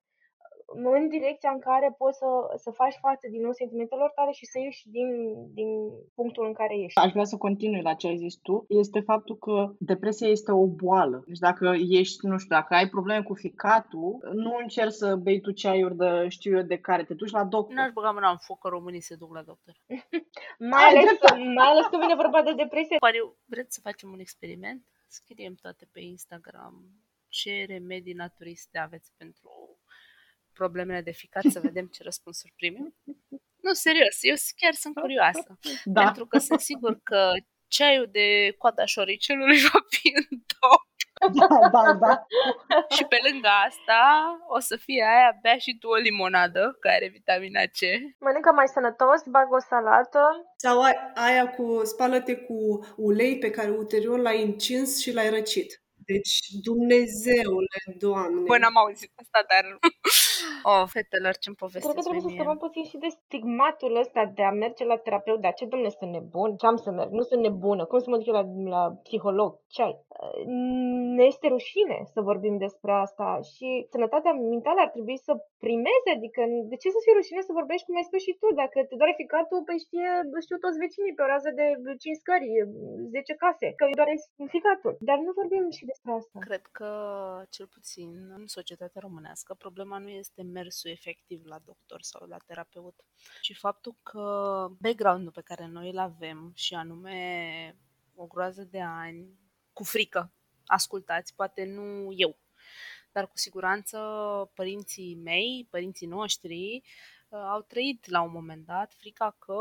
în 0.75 1.09
direcția 1.09 1.51
în 1.51 1.59
care 1.59 1.95
poți 1.99 2.19
să, 2.19 2.27
să 2.57 2.71
faci 2.71 2.97
față 3.01 3.27
din 3.31 3.43
nou 3.43 3.53
sentimentelor 3.53 4.11
tale 4.15 4.33
și 4.33 4.47
să 4.47 4.59
ieși 4.59 4.89
din, 4.89 5.09
din 5.53 5.69
punctul 6.15 6.47
în 6.47 6.53
care 6.53 6.75
ești. 6.79 7.01
Aș 7.01 7.13
vrea 7.13 7.25
să 7.25 7.37
continui 7.37 7.83
la 7.83 7.95
ce 7.95 8.07
ai 8.07 8.17
zis 8.17 8.37
tu, 8.37 8.65
este 8.69 9.01
faptul 9.01 9.37
că 9.37 9.75
depresia 9.79 10.29
este 10.29 10.53
o 10.53 10.67
boală. 10.67 11.25
Deci 11.27 11.39
dacă 11.39 11.75
ești, 11.89 12.27
nu 12.27 12.39
știu, 12.39 12.57
dacă 12.57 12.75
ai 12.75 12.89
probleme 12.89 13.23
cu 13.23 13.35
ficatul, 13.35 14.31
nu 14.33 14.57
încerci 14.63 14.93
să 14.93 15.17
bei 15.17 15.41
tu 15.41 15.51
ceaiuri 15.51 15.97
de 15.97 16.29
știu 16.29 16.57
eu 16.57 16.63
de 16.63 16.79
care, 16.79 17.05
te 17.05 17.15
duci 17.15 17.31
la 17.31 17.45
doctor. 17.45 17.75
N-aș 17.75 17.93
băga 17.93 18.11
mâna 18.11 18.31
în 18.31 18.39
foc 18.39 18.59
că 18.59 18.69
românii 18.69 19.01
se 19.01 19.15
duc 19.15 19.35
la 19.35 19.43
doctor. 19.43 19.75
mai, 20.73 20.85
ales, 20.85 21.19
mai 21.55 21.69
ales 21.69 21.87
când 21.87 22.03
vine 22.03 22.15
vorba 22.15 22.43
de 22.43 22.53
depresie. 22.53 22.97
Pariu, 22.99 23.37
vreți 23.45 23.75
să 23.75 23.81
facem 23.81 24.13
un 24.13 24.19
experiment? 24.19 24.83
Scriem 25.09 25.55
toate 25.55 25.89
pe 25.93 26.01
Instagram 26.01 26.75
ce 27.29 27.65
remedii 27.69 28.13
naturiste 28.13 28.79
aveți 28.79 29.13
pentru 29.17 29.51
problemele 30.61 31.01
de 31.01 31.11
ficat 31.11 31.45
să 31.51 31.61
vedem 31.61 31.87
ce 31.87 32.03
răspunsuri 32.03 32.53
primim? 32.57 32.95
Nu, 33.65 33.73
serios, 33.73 34.17
eu 34.21 34.35
chiar 34.57 34.75
sunt 34.75 34.95
curioasă. 34.95 35.59
Da. 35.85 36.03
Pentru 36.03 36.27
că 36.27 36.39
sunt 36.39 36.61
sigur 36.61 37.01
că 37.03 37.33
ceaiul 37.69 38.09
de 38.11 38.55
coada 38.59 38.85
șoricelului 38.85 39.59
va 39.73 39.81
fi 39.91 40.13
în 40.15 40.39
top. 40.61 40.85
Da, 41.33 41.69
da, 41.73 41.93
da. 41.93 42.27
și 42.97 43.05
pe 43.05 43.17
lângă 43.31 43.49
asta 43.69 44.01
o 44.49 44.59
să 44.59 44.77
fie 44.77 45.03
aia, 45.03 45.39
bea 45.43 45.57
și 45.59 45.79
tu 45.81 45.89
o 45.89 45.95
limonadă 45.95 46.77
care 46.81 46.95
are 46.95 47.09
vitamina 47.09 47.61
C. 47.61 47.81
Mănâncă 48.19 48.53
mai 48.53 48.69
sănătos, 48.69 49.21
bag 49.31 49.53
o 49.53 49.61
salată. 49.61 50.23
Sau 50.57 50.81
aia 51.15 51.51
cu, 51.51 51.81
spală-te 51.85 52.37
cu 52.37 52.87
ulei 52.97 53.39
pe 53.39 53.51
care 53.51 53.71
ulterior 53.71 54.19
l-ai 54.19 54.43
încins 54.43 55.01
și 55.01 55.13
l-ai 55.13 55.31
răcit. 55.31 55.81
Deci, 56.13 56.37
Dumnezeule, 56.69 57.79
Doamne! 58.05 58.47
Bă, 58.51 58.57
n-am 58.63 58.77
auzit 58.83 59.13
asta, 59.23 59.41
dar... 59.53 59.65
o, 60.71 60.73
oh, 60.75 60.85
fetelor, 60.95 61.35
ce-mi 61.43 61.61
povestesc 61.63 61.85
Cred 61.87 61.97
că 61.97 62.05
trebuie 62.07 62.27
să 62.27 62.35
scăpăm 62.37 62.59
puțin 62.67 62.85
și 62.91 63.03
de 63.05 63.11
stigmatul 63.19 63.93
ăsta 64.05 64.23
de 64.39 64.45
a 64.51 64.53
merge 64.65 64.85
la 64.93 64.97
terapeut. 65.07 65.41
Dar 65.45 65.53
ce, 65.59 65.65
domnule, 65.71 65.93
sunt 65.99 66.11
nebun? 66.17 66.51
Ce 66.61 66.67
am 66.67 66.79
să 66.85 66.91
merg? 66.99 67.11
Nu 67.19 67.25
sunt 67.31 67.41
nebună. 67.47 67.83
Cum 67.85 67.99
să 68.05 68.09
mă 68.11 68.17
duc 68.19 68.27
eu 68.27 68.39
la, 68.41 68.45
la 68.77 68.83
psiholog? 69.07 69.51
Ce 69.75 69.83
ai? 69.87 69.95
Ne 71.19 71.25
este 71.33 71.47
rușine 71.55 71.99
să 72.15 72.21
vorbim 72.31 72.55
despre 72.67 72.93
asta 73.07 73.29
și 73.53 73.69
sănătatea 73.93 74.33
mentală 74.55 74.81
ar 74.83 74.91
trebui 74.97 75.19
să 75.27 75.33
primeze. 75.65 76.09
Adică, 76.17 76.41
de 76.71 76.77
ce 76.83 76.89
să 76.95 77.01
fie 77.05 77.15
rușine 77.19 77.41
să 77.49 77.59
vorbești 77.61 77.87
cum 77.87 77.97
ai 77.99 78.09
spus 78.09 78.21
și 78.27 78.37
tu? 78.41 78.49
Dacă 78.63 78.77
te 78.89 78.95
doare 79.01 79.15
ficatul, 79.23 79.61
păi 79.67 79.85
știe, 79.87 80.11
știu 80.47 80.59
toți 80.65 80.81
vecinii 80.85 81.17
pe 81.17 81.25
o 81.25 81.31
rază 81.35 81.51
de 81.61 81.67
5 82.03 82.23
scări, 82.23 82.49
10 83.15 83.43
case, 83.43 83.67
că 83.79 83.85
îi 83.87 83.99
doare 84.01 84.15
ficatul. 84.55 84.93
Dar 85.09 85.19
nu 85.27 85.31
vorbim 85.41 85.65
și 85.79 85.85
de 85.89 85.95
despre 85.97 86.13
asta. 86.13 86.39
Cred 86.39 86.67
că, 86.67 87.45
cel 87.51 87.67
puțin 87.67 88.31
în 88.31 88.47
societatea 88.47 89.01
românească, 89.01 89.55
problema 89.55 89.99
nu 89.99 90.09
este 90.09 90.43
mersul 90.43 90.91
efectiv 90.91 91.45
la 91.45 91.59
doctor 91.65 92.03
sau 92.03 92.27
la 92.27 92.37
terapeut, 92.47 93.05
ci 93.41 93.57
faptul 93.57 93.97
că 94.03 94.67
background-ul 94.81 95.33
pe 95.33 95.41
care 95.41 95.67
noi 95.67 95.91
îl 95.91 95.99
avem 95.99 96.53
și 96.55 96.75
anume 96.75 97.79
o 98.15 98.27
groază 98.27 98.65
de 98.65 98.81
ani 98.81 99.39
cu 99.73 99.85
frică, 99.85 100.33
ascultați, 100.67 101.35
poate 101.35 101.65
nu 101.65 102.13
eu, 102.17 102.39
dar 103.13 103.29
cu 103.29 103.37
siguranță 103.37 103.99
părinții 104.55 105.15
mei, 105.15 105.67
părinții 105.71 106.07
noștri, 106.07 106.83
au 107.31 107.61
trăit 107.61 108.09
la 108.09 108.23
un 108.23 108.31
moment 108.33 108.67
dat 108.67 108.93
frica 108.99 109.37
că 109.39 109.57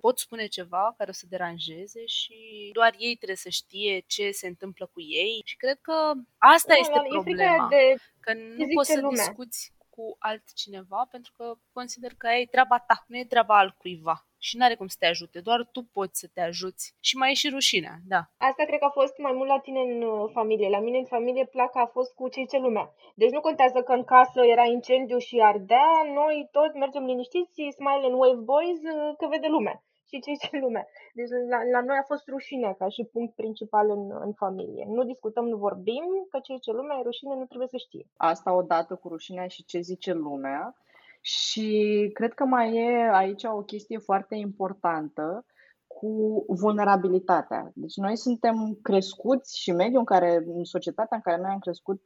pot 0.00 0.18
spune 0.18 0.46
ceva 0.46 0.94
care 0.96 1.10
o 1.10 1.12
să 1.12 1.26
deranjeze 1.28 2.06
și 2.06 2.70
doar 2.72 2.94
ei 2.98 3.14
trebuie 3.14 3.36
să 3.36 3.48
știe 3.48 4.04
ce 4.06 4.30
se 4.30 4.46
întâmplă 4.46 4.86
cu 4.92 5.00
ei 5.00 5.42
și 5.44 5.56
cred 5.56 5.78
că 5.80 6.12
asta 6.38 6.72
da, 6.72 6.78
este 6.78 7.00
problema, 7.08 7.68
de... 7.68 7.94
că 8.20 8.32
nu 8.32 8.66
poți 8.74 8.90
să 8.90 9.00
lumea. 9.00 9.24
discuți 9.24 9.73
cu 9.94 10.16
altcineva 10.18 11.06
pentru 11.10 11.32
că 11.36 11.44
consider 11.72 12.12
că 12.18 12.26
e 12.28 12.54
treaba 12.54 12.78
ta, 12.78 13.04
nu 13.06 13.16
e 13.18 13.32
treaba 13.34 13.58
altcuiva 13.58 14.16
și 14.46 14.56
nu 14.56 14.64
are 14.64 14.74
cum 14.74 14.86
să 14.86 14.96
te 14.98 15.06
ajute, 15.06 15.38
doar 15.40 15.60
tu 15.72 15.80
poți 15.96 16.20
să 16.20 16.26
te 16.34 16.40
ajuți. 16.40 16.84
Și 17.00 17.16
mai 17.16 17.30
e 17.30 17.34
și 17.42 17.48
rușinea, 17.48 17.94
da. 18.12 18.22
Asta 18.48 18.64
cred 18.64 18.78
că 18.78 18.84
a 18.84 18.98
fost 19.00 19.18
mai 19.18 19.32
mult 19.32 19.48
la 19.48 19.58
tine 19.58 19.80
în 19.80 20.02
uh, 20.02 20.30
familie. 20.32 20.68
La 20.68 20.80
mine 20.80 20.98
în 20.98 21.12
familie 21.16 21.46
placa 21.46 21.80
a 21.80 21.94
fost 21.96 22.14
cu 22.14 22.28
cei 22.28 22.46
ce 22.46 22.58
lumea. 22.58 22.94
Deci 23.14 23.30
nu 23.30 23.40
contează 23.40 23.82
că 23.82 23.92
în 23.92 24.04
casă 24.04 24.40
era 24.54 24.64
incendiu 24.64 25.18
și 25.18 25.40
ardea, 25.50 25.88
noi 26.14 26.48
tot 26.52 26.74
mergem 26.74 27.04
liniștiți, 27.04 27.74
smile 27.78 28.06
and 28.08 28.18
wave 28.22 28.42
boys, 28.52 28.80
uh, 28.92 29.14
că 29.18 29.26
vede 29.26 29.46
lumea 29.46 29.82
și 30.14 30.20
cei 30.20 30.38
ce 30.38 30.58
lumea. 30.64 30.86
Deci 31.14 31.28
la, 31.50 31.58
la 31.72 31.80
noi 31.88 31.96
a 32.00 32.06
fost 32.12 32.28
rușinea 32.28 32.72
ca 32.74 32.88
și 32.88 33.10
punct 33.12 33.34
principal 33.34 33.90
în, 33.90 34.02
în 34.24 34.32
familie. 34.32 34.84
Nu 34.88 35.04
discutăm, 35.04 35.44
nu 35.48 35.56
vorbim, 35.56 36.04
că 36.30 36.38
cei 36.42 36.60
ce 36.60 36.72
lumea 36.72 36.96
e 36.98 37.02
rușine, 37.02 37.34
nu 37.34 37.44
trebuie 37.44 37.68
să 37.68 37.76
știe. 37.76 38.06
Asta 38.16 38.54
odată 38.54 38.94
cu 38.94 39.08
rușinea 39.08 39.46
și 39.46 39.64
ce 39.64 39.80
zice 39.80 40.12
lumea. 40.12 40.74
Și 41.20 42.10
cred 42.12 42.32
că 42.32 42.44
mai 42.44 42.76
e 42.76 43.10
aici 43.12 43.44
o 43.44 43.62
chestie 43.62 43.98
foarte 43.98 44.34
importantă 44.34 45.44
cu 45.86 46.44
vulnerabilitatea. 46.48 47.70
Deci 47.74 47.96
noi 47.96 48.16
suntem 48.16 48.78
crescuți 48.82 49.60
și 49.60 49.70
mediul 49.70 49.98
în 49.98 50.04
care, 50.04 50.42
în 50.46 50.64
societatea 50.64 51.16
în 51.16 51.22
care 51.22 51.40
noi 51.40 51.50
am 51.50 51.58
crescut, 51.58 52.02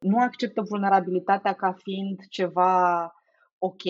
nu 0.00 0.18
acceptă 0.18 0.62
vulnerabilitatea 0.62 1.52
ca 1.52 1.72
fiind 1.72 2.18
ceva 2.28 3.14
ok. 3.58 3.82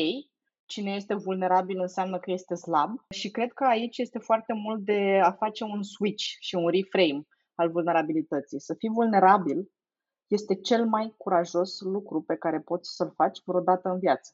Cine 0.70 0.90
este 0.94 1.14
vulnerabil 1.14 1.80
înseamnă 1.80 2.18
că 2.18 2.30
este 2.30 2.54
slab. 2.54 2.90
Și 3.10 3.30
cred 3.30 3.52
că 3.52 3.64
aici 3.64 3.98
este 3.98 4.18
foarte 4.18 4.52
mult 4.52 4.84
de 4.84 5.20
a 5.22 5.32
face 5.32 5.64
un 5.64 5.82
switch 5.82 6.24
și 6.40 6.54
un 6.54 6.68
reframe 6.68 7.26
al 7.54 7.70
vulnerabilității. 7.70 8.60
Să 8.60 8.74
fii 8.74 8.90
vulnerabil 8.90 9.70
este 10.26 10.54
cel 10.54 10.86
mai 10.86 11.14
curajos 11.16 11.80
lucru 11.80 12.22
pe 12.22 12.36
care 12.36 12.60
poți 12.60 12.94
să-l 12.94 13.12
faci 13.16 13.38
vreodată 13.44 13.88
în 13.88 13.98
viață 13.98 14.30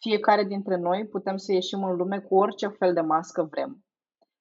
fiecare 0.00 0.44
dintre 0.44 0.76
noi 0.76 1.06
putem 1.06 1.36
să 1.36 1.52
ieșim 1.52 1.84
în 1.84 1.96
lume 1.96 2.18
cu 2.18 2.36
orice 2.36 2.66
fel 2.66 2.94
de 2.94 3.00
mască 3.00 3.42
vrem. 3.42 3.84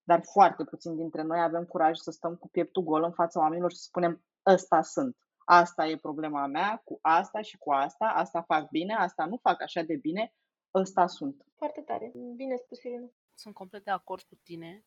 dar 0.04 0.22
foarte 0.32 0.64
puțin 0.64 0.96
dintre 0.96 1.24
noi 1.24 1.42
avem 1.42 1.64
curaj 1.64 1.98
să 1.98 2.12
stăm 2.12 2.36
cu 2.36 2.48
pieptul 2.50 2.84
gol 2.84 3.04
în 3.04 3.12
fața 3.12 3.40
oamenilor 3.40 3.72
și 3.72 3.78
să 3.78 3.84
spunem 3.88 4.24
ăsta 4.46 4.82
sunt. 4.82 5.18
Asta 5.46 5.88
e 5.88 5.96
problema 5.96 6.46
mea, 6.46 6.82
cu 6.84 7.00
asta 7.02 7.42
și 7.42 7.58
cu 7.58 7.72
asta, 7.72 8.06
asta 8.06 8.42
fac 8.42 8.70
bine, 8.70 8.94
asta 8.94 9.26
nu 9.26 9.38
fac 9.38 9.62
așa 9.62 9.82
de 9.82 9.96
bine, 9.96 10.34
ăsta 10.74 11.08
sunt. 11.08 11.46
Foarte 11.56 11.82
tare. 11.82 12.12
Bine 12.36 12.56
spus, 12.56 12.84
Irina. 12.84 13.10
Sunt 13.34 13.54
complet 13.54 13.84
de 13.84 13.92
acord 13.92 14.22
cu 14.22 14.36
tine. 14.44 14.86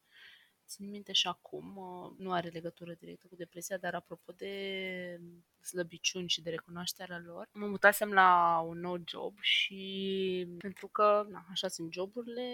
Țin 0.66 0.90
minte 0.90 1.12
și 1.12 1.26
acum, 1.26 1.76
uh, 1.76 2.12
nu 2.18 2.32
are 2.32 2.48
legătură 2.48 2.94
directă 2.94 3.26
cu 3.28 3.36
depresia, 3.36 3.76
dar 3.76 3.94
apropo 3.94 4.32
de 4.32 5.20
slăbiciuni 5.60 6.28
și 6.28 6.42
de 6.42 6.50
recunoașterea 6.50 7.22
lor, 7.24 7.48
mă 7.52 7.66
mutasem 7.66 8.12
la 8.12 8.60
un 8.66 8.78
nou 8.78 8.96
job 9.06 9.38
și 9.40 10.54
pentru 10.58 10.88
că, 10.88 11.26
na, 11.28 11.46
așa 11.50 11.68
sunt 11.68 11.92
joburile, 11.92 12.48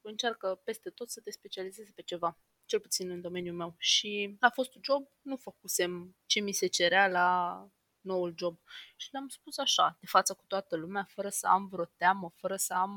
încearcă 0.00 0.60
peste 0.64 0.90
tot 0.90 1.10
să 1.10 1.20
te 1.20 1.30
specializeze 1.30 1.92
pe 1.94 2.02
ceva 2.02 2.38
cel 2.64 2.80
puțin 2.80 3.10
în 3.10 3.20
domeniul 3.20 3.56
meu. 3.56 3.74
Și 3.78 4.36
a 4.40 4.48
fost 4.48 4.74
un 4.74 4.80
job, 4.84 5.08
nu 5.22 5.36
făcusem 5.36 6.16
ce 6.26 6.40
mi 6.40 6.52
se 6.52 6.66
cerea 6.66 7.08
la 7.08 7.68
noul 8.00 8.34
job. 8.36 8.58
Și 8.96 9.08
le-am 9.12 9.28
spus 9.28 9.58
așa, 9.58 9.96
de 10.00 10.06
față 10.06 10.34
cu 10.34 10.44
toată 10.46 10.76
lumea, 10.76 11.04
fără 11.08 11.28
să 11.28 11.46
am 11.46 11.68
vreo 11.68 11.84
teamă, 11.84 12.32
fără 12.36 12.56
să 12.56 12.74
am 12.74 12.94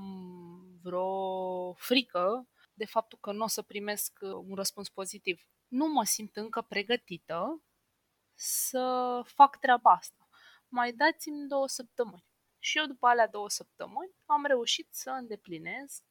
vreo 0.81 1.73
frică 1.73 2.47
de 2.73 2.85
faptul 2.85 3.17
că 3.21 3.31
nu 3.31 3.43
o 3.43 3.47
să 3.47 3.61
primesc 3.61 4.19
uh, 4.21 4.31
un 4.31 4.55
răspuns 4.55 4.89
pozitiv. 4.89 5.47
Nu 5.67 5.87
mă 5.87 6.03
simt 6.03 6.35
încă 6.35 6.61
pregătită 6.61 7.63
să 8.35 9.21
fac 9.25 9.59
treaba 9.59 9.91
asta. 9.91 10.27
Mai 10.67 10.93
dați-mi 10.93 11.47
două 11.47 11.67
săptămâni. 11.67 12.25
Și 12.59 12.77
eu 12.77 12.85
după 12.85 13.07
alea 13.07 13.27
două 13.27 13.49
săptămâni 13.49 14.15
am 14.25 14.45
reușit 14.45 14.87
să 14.91 15.09
îndeplinesc 15.09 16.03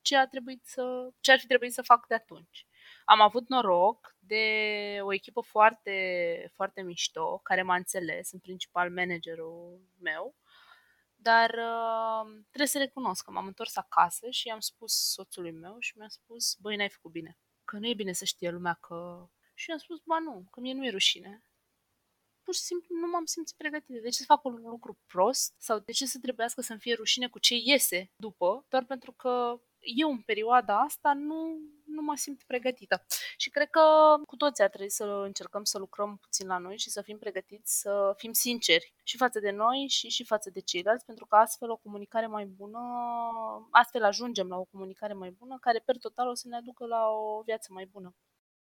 ce, 0.00 0.16
a 0.16 0.26
trebuit 0.26 0.64
să, 0.64 1.10
ce 1.20 1.32
ar 1.32 1.38
fi 1.38 1.46
trebuit 1.46 1.72
să 1.72 1.82
fac 1.82 2.06
de 2.06 2.14
atunci. 2.14 2.66
Am 3.08 3.20
avut 3.20 3.48
noroc 3.48 4.16
de 4.18 4.44
o 5.00 5.12
echipă 5.12 5.40
foarte, 5.40 6.50
foarte 6.54 6.82
mișto, 6.82 7.38
care 7.38 7.62
m-a 7.62 7.76
înțeles, 7.76 8.32
în 8.32 8.38
principal 8.38 8.90
managerul 8.90 9.80
meu, 10.00 10.34
dar 11.14 11.50
uh, 11.50 12.32
trebuie 12.46 12.68
să 12.68 12.78
recunosc 12.78 13.24
că 13.24 13.30
m-am 13.30 13.46
întors 13.46 13.76
acasă 13.76 14.30
și 14.30 14.48
i-am 14.48 14.60
spus 14.60 15.12
soțului 15.12 15.52
meu 15.52 15.76
și 15.78 15.98
mi-a 15.98 16.08
spus, 16.08 16.56
băi, 16.60 16.76
n-ai 16.76 16.88
făcut 16.88 17.10
bine, 17.10 17.38
că 17.64 17.78
nu 17.78 17.88
e 17.88 17.94
bine 17.94 18.12
să 18.12 18.24
știe 18.24 18.50
lumea 18.50 18.78
că... 18.80 19.28
Și 19.54 19.70
i-am 19.70 19.78
spus, 19.78 20.00
ba 20.04 20.18
nu, 20.18 20.46
că 20.50 20.60
mie 20.60 20.74
nu 20.74 20.84
e 20.84 20.90
rușine. 20.90 21.44
Pur 22.42 22.54
și 22.54 22.60
simplu 22.60 22.96
nu 22.96 23.06
m-am 23.06 23.24
simțit 23.24 23.56
pregătită. 23.56 24.00
De 24.00 24.08
ce 24.08 24.18
să 24.18 24.24
fac 24.24 24.44
un 24.44 24.54
lucru 24.54 24.98
prost? 25.06 25.54
Sau 25.58 25.78
de 25.78 25.92
ce 25.92 26.06
să 26.06 26.18
trebuiască 26.18 26.60
să-mi 26.60 26.78
fie 26.80 26.94
rușine 26.94 27.28
cu 27.28 27.38
ce 27.38 27.54
iese 27.54 28.12
după? 28.16 28.66
Doar 28.68 28.84
pentru 28.84 29.12
că 29.12 29.60
eu 29.94 30.10
în 30.10 30.20
perioada 30.20 30.80
asta 30.80 31.12
nu, 31.12 31.58
nu 31.84 32.02
mă 32.02 32.14
simt 32.16 32.42
pregătită. 32.42 33.04
Și 33.36 33.50
cred 33.50 33.70
că 33.70 33.80
cu 34.26 34.36
toții 34.36 34.64
ar 34.64 34.70
trebui 34.70 34.90
să 34.90 35.04
încercăm 35.04 35.64
să 35.64 35.78
lucrăm 35.78 36.16
puțin 36.20 36.46
la 36.46 36.58
noi 36.58 36.78
și 36.78 36.90
să 36.90 37.02
fim 37.02 37.18
pregătiți 37.18 37.80
să 37.80 38.14
fim 38.16 38.32
sinceri 38.32 38.94
și 39.02 39.16
față 39.16 39.40
de 39.40 39.50
noi 39.50 39.86
și, 39.88 40.08
și 40.08 40.24
față 40.24 40.50
de 40.50 40.60
ceilalți, 40.60 41.04
pentru 41.04 41.26
că 41.26 41.36
astfel 41.36 41.70
o 41.70 41.76
comunicare 41.76 42.26
mai 42.26 42.44
bună, 42.44 42.80
astfel 43.70 44.04
ajungem 44.04 44.48
la 44.48 44.56
o 44.56 44.64
comunicare 44.64 45.12
mai 45.12 45.30
bună, 45.30 45.56
care 45.60 45.82
per 45.84 45.96
total 45.96 46.28
o 46.28 46.34
să 46.34 46.48
ne 46.48 46.56
aducă 46.56 46.86
la 46.86 47.08
o 47.08 47.42
viață 47.42 47.72
mai 47.72 47.86
bună. 47.92 48.14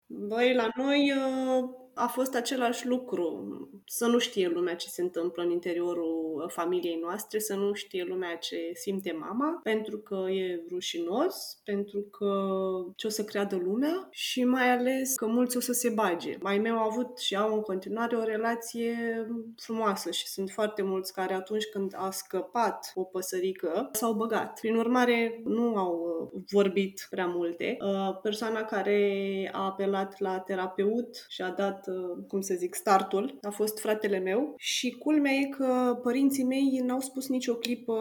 Băi, 0.06 0.54
la 0.54 0.68
noi 0.76 1.12
uh, 1.12 1.70
a 1.94 2.06
fost 2.06 2.34
același 2.34 2.86
lucru. 2.86 3.46
Să 3.86 4.06
nu 4.06 4.18
știe 4.18 4.48
lumea 4.48 4.76
ce 4.76 4.88
se 4.88 5.02
întâmplă 5.02 5.42
în 5.42 5.50
interiorul 5.50 6.46
familiei 6.48 6.98
noastre, 7.02 7.38
să 7.38 7.54
nu 7.54 7.72
știe 7.72 8.04
lumea 8.04 8.36
ce 8.36 8.70
simte 8.74 9.12
mama, 9.12 9.60
pentru 9.62 9.98
că 9.98 10.14
e 10.30 10.64
rușinos, 10.70 11.60
pentru 11.64 12.00
că 12.00 12.44
ce 12.96 13.06
o 13.06 13.10
să 13.10 13.24
creadă 13.24 13.56
lumea 13.56 14.08
și 14.10 14.44
mai 14.44 14.70
ales 14.70 15.14
că 15.14 15.26
mulți 15.26 15.56
o 15.56 15.60
să 15.60 15.72
se 15.72 15.88
bage. 15.88 16.36
Mai 16.40 16.58
meu 16.58 16.76
au 16.76 16.88
avut 16.88 17.18
și 17.18 17.36
au 17.36 17.54
în 17.54 17.60
continuare 17.60 18.16
o 18.16 18.24
relație 18.24 19.26
frumoasă 19.56 20.10
și 20.10 20.26
sunt 20.26 20.50
foarte 20.50 20.82
mulți 20.82 21.12
care 21.12 21.34
atunci 21.34 21.64
când 21.64 21.94
a 21.96 22.10
scăpat 22.10 22.92
o 22.94 23.02
păsărică 23.02 23.88
s-au 23.92 24.12
băgat. 24.12 24.60
Prin 24.60 24.76
urmare, 24.76 25.40
nu 25.44 25.76
au 25.76 26.30
uh, 26.32 26.42
vorbit 26.50 27.06
prea 27.10 27.26
multe. 27.26 27.76
Uh, 27.80 28.18
persoana 28.22 28.62
care 28.64 29.50
a 29.52 29.64
apelat 29.64 30.20
la 30.20 30.38
terapeut 30.38 31.26
și 31.28 31.42
a 31.42 31.50
dat 31.50 31.81
Uh, 31.86 32.24
cum 32.28 32.40
să 32.40 32.54
zic, 32.54 32.74
startul. 32.74 33.38
A 33.42 33.50
fost 33.50 33.78
fratele 33.78 34.18
meu 34.18 34.54
și 34.56 34.90
culmea 34.90 35.32
e 35.32 35.44
că 35.44 35.98
părinții 36.02 36.44
mei 36.44 36.80
n-au 36.84 37.00
spus 37.00 37.28
nicio 37.28 37.54
clipă 37.54 37.92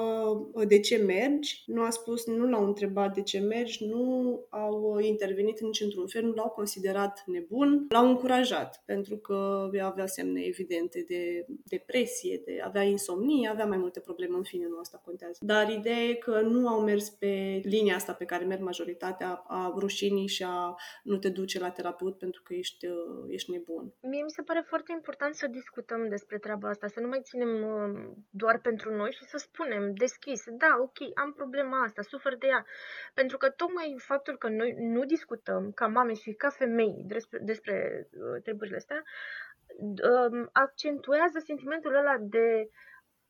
uh, 0.54 0.68
de 0.68 0.80
ce 0.80 0.98
mergi, 0.98 1.64
nu 1.66 1.82
a 1.82 1.90
spus, 1.90 2.26
nu 2.26 2.50
l-au 2.50 2.66
întrebat 2.66 3.14
de 3.14 3.22
ce 3.22 3.40
mergi, 3.40 3.86
nu 3.86 4.40
au 4.50 5.00
intervenit 5.00 5.62
nici 5.62 5.82
într-un 5.82 6.08
fel, 6.08 6.24
nu 6.24 6.34
l-au 6.34 6.50
considerat 6.50 7.24
nebun, 7.26 7.86
l-au 7.90 8.08
încurajat 8.08 8.84
pentru 8.86 9.18
că 9.18 9.70
avea 9.82 10.06
semne 10.06 10.42
evidente 10.42 11.06
de 11.08 11.46
depresie, 11.64 12.42
de 12.46 12.62
avea 12.64 12.84
insomnie, 12.84 13.50
avea 13.50 13.66
mai 13.66 13.78
multe 13.78 14.00
probleme, 14.00 14.38
în 14.38 14.44
fine, 14.44 14.68
nu 14.68 14.80
asta 14.80 15.02
contează. 15.06 15.38
Dar 15.42 15.70
ideea 15.70 16.04
e 16.04 16.14
că 16.14 16.42
nu 16.42 16.68
au 16.68 16.82
mers 16.82 17.10
pe 17.10 17.62
linia 17.64 17.96
asta 17.96 18.14
pe 18.14 18.26
care 18.26 18.46
merg 18.46 18.62
majoritatea 18.62 19.44
a 19.48 19.74
rușinii 19.78 20.28
și 20.28 20.44
a 20.48 20.76
nu 21.04 21.18
te 21.18 21.30
duce 21.30 21.60
la 21.60 21.70
terapeut 21.70 22.18
pentru 22.18 22.42
că 22.44 22.54
ești, 22.54 22.86
uh, 22.86 23.26
ești 23.30 23.52
nebun 23.52 23.71
bun. 23.72 23.94
Mie 24.12 24.24
mi 24.24 24.36
se 24.38 24.42
pare 24.42 24.64
foarte 24.72 24.92
important 24.92 25.34
să 25.36 25.48
discutăm 25.48 26.08
despre 26.10 26.38
treaba 26.38 26.70
asta, 26.70 26.88
să 26.88 27.00
nu 27.00 27.08
mai 27.08 27.22
ținem 27.22 27.52
uh, 27.74 28.12
doar 28.30 28.60
pentru 28.60 28.96
noi 28.96 29.12
și 29.12 29.24
să 29.26 29.38
spunem 29.38 29.94
deschis, 29.94 30.44
da, 30.64 30.72
ok, 30.80 30.98
am 31.24 31.34
problema 31.34 31.84
asta, 31.84 32.02
sufer 32.02 32.36
de 32.38 32.48
ea. 32.48 32.66
Pentru 33.14 33.38
că 33.38 33.50
tocmai 33.50 33.96
faptul 33.98 34.38
că 34.38 34.48
noi 34.50 34.72
nu 34.78 35.04
discutăm 35.06 35.72
ca 35.72 35.88
mame 35.88 36.14
și 36.14 36.32
ca 36.34 36.50
femei 36.50 37.04
despre, 37.06 37.40
despre 37.40 38.08
uh, 38.12 38.42
treburile 38.44 38.76
astea, 38.76 39.04
uh, 39.78 40.48
accentuează 40.52 41.40
sentimentul 41.40 41.96
ăla 41.96 42.16
de 42.20 42.70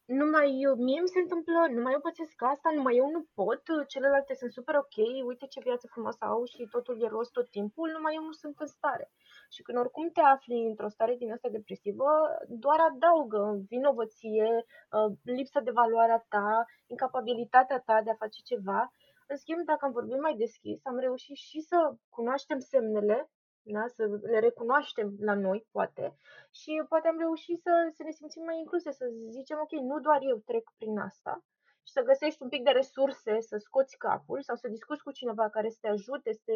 numai 0.06 0.60
eu, 0.62 0.76
mie 0.76 1.02
mi 1.02 1.08
se 1.08 1.20
întâmplă, 1.20 1.68
numai 1.70 1.94
eu 1.94 2.00
pățesc 2.00 2.42
asta, 2.42 2.72
numai 2.76 2.96
eu 2.96 3.10
nu 3.12 3.26
pot, 3.34 3.64
celelalte 3.88 4.34
sunt 4.34 4.52
super 4.52 4.76
ok, 4.76 4.96
uite 5.26 5.46
ce 5.48 5.60
viață 5.60 5.88
frumoasă 5.88 6.26
au 6.26 6.44
și 6.46 6.68
totul 6.72 7.04
e 7.04 7.08
rost 7.08 7.32
tot 7.32 7.50
timpul, 7.50 7.90
numai 7.90 8.16
eu 8.16 8.24
nu 8.24 8.32
sunt 8.32 8.60
în 8.60 8.68
stare. 8.68 9.12
Și 9.50 9.62
când 9.62 9.78
oricum 9.78 10.10
te 10.10 10.22
afli 10.22 10.66
într-o 10.70 10.88
stare 10.88 11.16
din 11.16 11.32
asta 11.32 11.50
depresivă, 11.50 12.10
doar 12.48 12.80
adaugă 12.80 13.62
vinovăție, 13.68 14.66
uh, 14.66 15.18
lipsa 15.24 15.60
de 15.60 15.72
valoare 15.72 16.12
a 16.12 16.26
ta, 16.30 16.66
incapabilitatea 16.88 17.80
ta 17.80 18.02
de 18.02 18.10
a 18.10 18.22
face 18.24 18.42
ceva. 18.44 18.94
În 19.28 19.38
schimb, 19.38 19.66
dacă 19.66 19.86
am 19.86 19.92
vorbit 19.92 20.20
mai 20.22 20.36
deschis, 20.36 20.80
am 20.84 20.98
reușit 20.98 21.36
și 21.36 21.60
să 21.62 21.78
cunoaștem 22.10 22.60
semnele 22.60 23.30
da? 23.64 23.88
să 23.88 24.04
le 24.22 24.40
recunoaștem 24.40 25.16
la 25.20 25.34
noi, 25.34 25.66
poate, 25.72 26.16
și 26.52 26.84
poate 26.90 27.08
am 27.08 27.18
reușit 27.18 27.62
să, 27.62 27.72
să 27.94 28.04
ne 28.04 28.12
simțim 28.12 28.44
mai 28.44 28.58
incluse, 28.58 28.92
să 28.92 29.06
zicem, 29.30 29.58
ok, 29.62 29.72
nu 29.72 30.00
doar 30.00 30.20
eu 30.22 30.38
trec 30.46 30.66
prin 30.78 30.98
asta, 30.98 31.44
și 31.86 31.92
să 31.94 32.02
găsești 32.02 32.42
un 32.42 32.50
pic 32.50 32.64
de 32.64 32.70
resurse, 32.70 33.40
să 33.40 33.58
scoți 33.58 33.98
capul 33.98 34.42
sau 34.42 34.56
să 34.56 34.68
discuți 34.68 35.04
cu 35.04 35.12
cineva 35.12 35.50
care 35.50 35.70
să 35.70 35.78
te 35.82 35.88
ajute, 35.88 36.34
să 36.34 36.42
te 36.46 36.56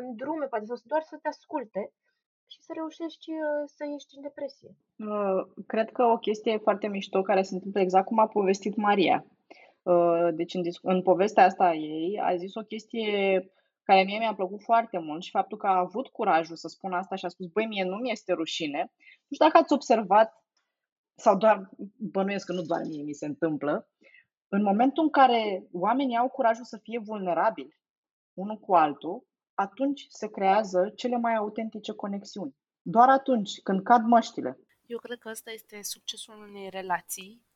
îndrume, 0.00 0.46
poate, 0.46 0.64
sau 0.64 0.76
doar 0.84 1.02
să 1.02 1.18
te 1.22 1.28
asculte 1.28 1.92
și 2.52 2.60
să 2.60 2.72
reușești 2.74 3.30
uh, 3.30 3.62
să 3.76 3.84
ieși 3.84 4.10
din 4.12 4.22
depresie. 4.22 4.70
Uh, 4.96 5.40
cred 5.66 5.90
că 5.90 6.02
o 6.04 6.18
chestie 6.18 6.56
foarte 6.58 6.86
mișto 6.88 7.22
care 7.22 7.42
se 7.42 7.54
întâmplă 7.54 7.80
exact 7.80 8.06
cum 8.06 8.18
a 8.18 8.26
povestit 8.26 8.76
Maria. 8.76 9.24
Uh, 9.82 10.28
deci 10.32 10.54
în, 10.54 10.62
în 10.82 11.02
povestea 11.02 11.44
asta 11.44 11.74
ei 11.74 12.20
a 12.22 12.36
zis 12.36 12.54
o 12.54 12.62
chestie 12.62 13.50
care 13.88 14.02
mie 14.02 14.18
mi-a 14.18 14.34
plăcut 14.34 14.62
foarte 14.62 14.98
mult 14.98 15.22
și 15.22 15.30
faptul 15.30 15.58
că 15.58 15.66
a 15.66 15.78
avut 15.78 16.08
curajul 16.08 16.56
să 16.56 16.68
spună 16.68 16.96
asta 16.96 17.14
și 17.16 17.24
a 17.24 17.28
spus, 17.28 17.46
băi, 17.46 17.66
mie 17.66 17.84
nu 17.84 17.96
mi 17.96 18.10
este 18.10 18.32
rușine. 18.32 18.92
Nu 19.26 19.32
știu 19.34 19.46
dacă 19.46 19.58
ați 19.58 19.72
observat, 19.72 20.44
sau 21.14 21.36
doar 21.36 21.70
bănuiesc 21.96 22.46
că 22.46 22.52
nu 22.52 22.62
doar 22.62 22.80
mie 22.88 23.02
mi 23.02 23.12
se 23.12 23.26
întâmplă, 23.26 23.88
în 24.48 24.62
momentul 24.62 25.02
în 25.02 25.10
care 25.10 25.66
oamenii 25.72 26.16
au 26.16 26.28
curajul 26.28 26.64
să 26.64 26.78
fie 26.82 26.98
vulnerabili 26.98 27.76
unul 28.34 28.58
cu 28.58 28.74
altul, 28.74 29.26
atunci 29.54 30.06
se 30.08 30.28
creează 30.28 30.92
cele 30.96 31.16
mai 31.16 31.34
autentice 31.34 31.92
conexiuni. 31.92 32.56
Doar 32.82 33.08
atunci, 33.08 33.50
când 33.62 33.82
cad 33.82 34.02
măștile. 34.04 34.58
Eu 34.86 34.98
cred 34.98 35.18
că 35.18 35.28
ăsta 35.28 35.50
este 35.50 35.82
succesul 35.82 36.34
unei 36.48 36.68
relații 36.70 37.42
uh, 37.42 37.47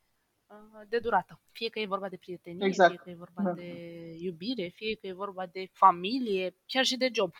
de 0.88 0.98
durată. 0.98 1.40
Fie 1.50 1.68
că 1.68 1.78
e 1.78 1.86
vorba 1.86 2.08
de 2.08 2.16
prietenie, 2.16 2.66
exact. 2.66 2.90
fie 2.90 3.00
că 3.04 3.10
e 3.10 3.14
vorba 3.14 3.42
da. 3.42 3.52
de 3.52 3.72
iubire, 4.18 4.68
fie 4.68 4.94
că 4.94 5.06
e 5.06 5.12
vorba 5.12 5.46
de 5.46 5.68
familie, 5.72 6.56
chiar 6.66 6.84
și 6.84 6.96
de 6.96 7.08
job. 7.12 7.34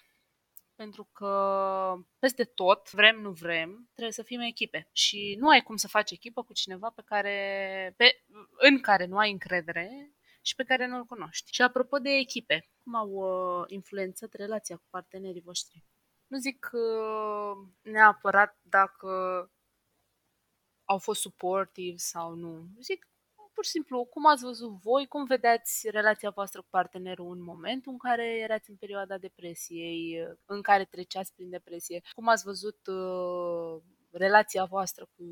Pentru 0.74 1.08
că 1.12 1.94
peste 2.18 2.44
tot, 2.44 2.90
vrem, 2.92 3.20
nu 3.20 3.30
vrem, 3.30 3.88
trebuie 3.92 4.12
să 4.12 4.22
fim 4.22 4.40
echipe. 4.40 4.88
Și 4.92 5.36
nu 5.38 5.48
ai 5.48 5.60
cum 5.60 5.76
să 5.76 5.88
faci 5.88 6.10
echipă 6.10 6.42
cu 6.42 6.52
cineva 6.52 6.90
pe 6.90 7.02
care, 7.04 7.94
pe, 7.96 8.24
în 8.58 8.80
care 8.80 9.06
nu 9.06 9.16
ai 9.16 9.30
încredere 9.30 10.12
și 10.42 10.54
pe 10.54 10.64
care 10.64 10.86
nu-l 10.86 11.04
cunoști. 11.04 11.52
Și 11.52 11.62
apropo 11.62 11.98
de 11.98 12.10
echipe, 12.10 12.70
cum 12.82 12.94
au 12.94 13.08
uh, 13.08 13.64
influențat 13.66 14.32
relația 14.32 14.76
cu 14.76 14.86
partenerii 14.90 15.42
voștri? 15.44 15.84
Nu 16.26 16.38
zic 16.38 16.70
uh, 16.72 17.68
neapărat 17.82 18.58
dacă 18.62 19.10
au 20.92 20.98
fost 20.98 21.20
supportive 21.20 21.96
sau 21.96 22.34
nu. 22.34 22.66
Zic 22.80 23.06
pur 23.54 23.64
și 23.64 23.70
simplu, 23.70 24.04
cum 24.04 24.26
ați 24.26 24.44
văzut 24.44 24.70
voi, 24.70 25.06
cum 25.06 25.24
vedeți 25.24 25.90
relația 25.90 26.30
voastră 26.30 26.60
cu 26.60 26.66
partenerul 26.70 27.32
în 27.32 27.42
momentul 27.42 27.92
în 27.92 27.98
care 27.98 28.38
erați 28.38 28.70
în 28.70 28.76
perioada 28.76 29.18
depresiei, 29.18 30.28
în 30.46 30.60
care 30.62 30.84
treceați 30.84 31.34
prin 31.34 31.50
depresie, 31.50 32.00
cum 32.14 32.28
ați 32.28 32.44
văzut 32.44 32.78
uh, 32.86 33.82
relația 34.10 34.64
voastră 34.64 35.08
cu 35.16 35.24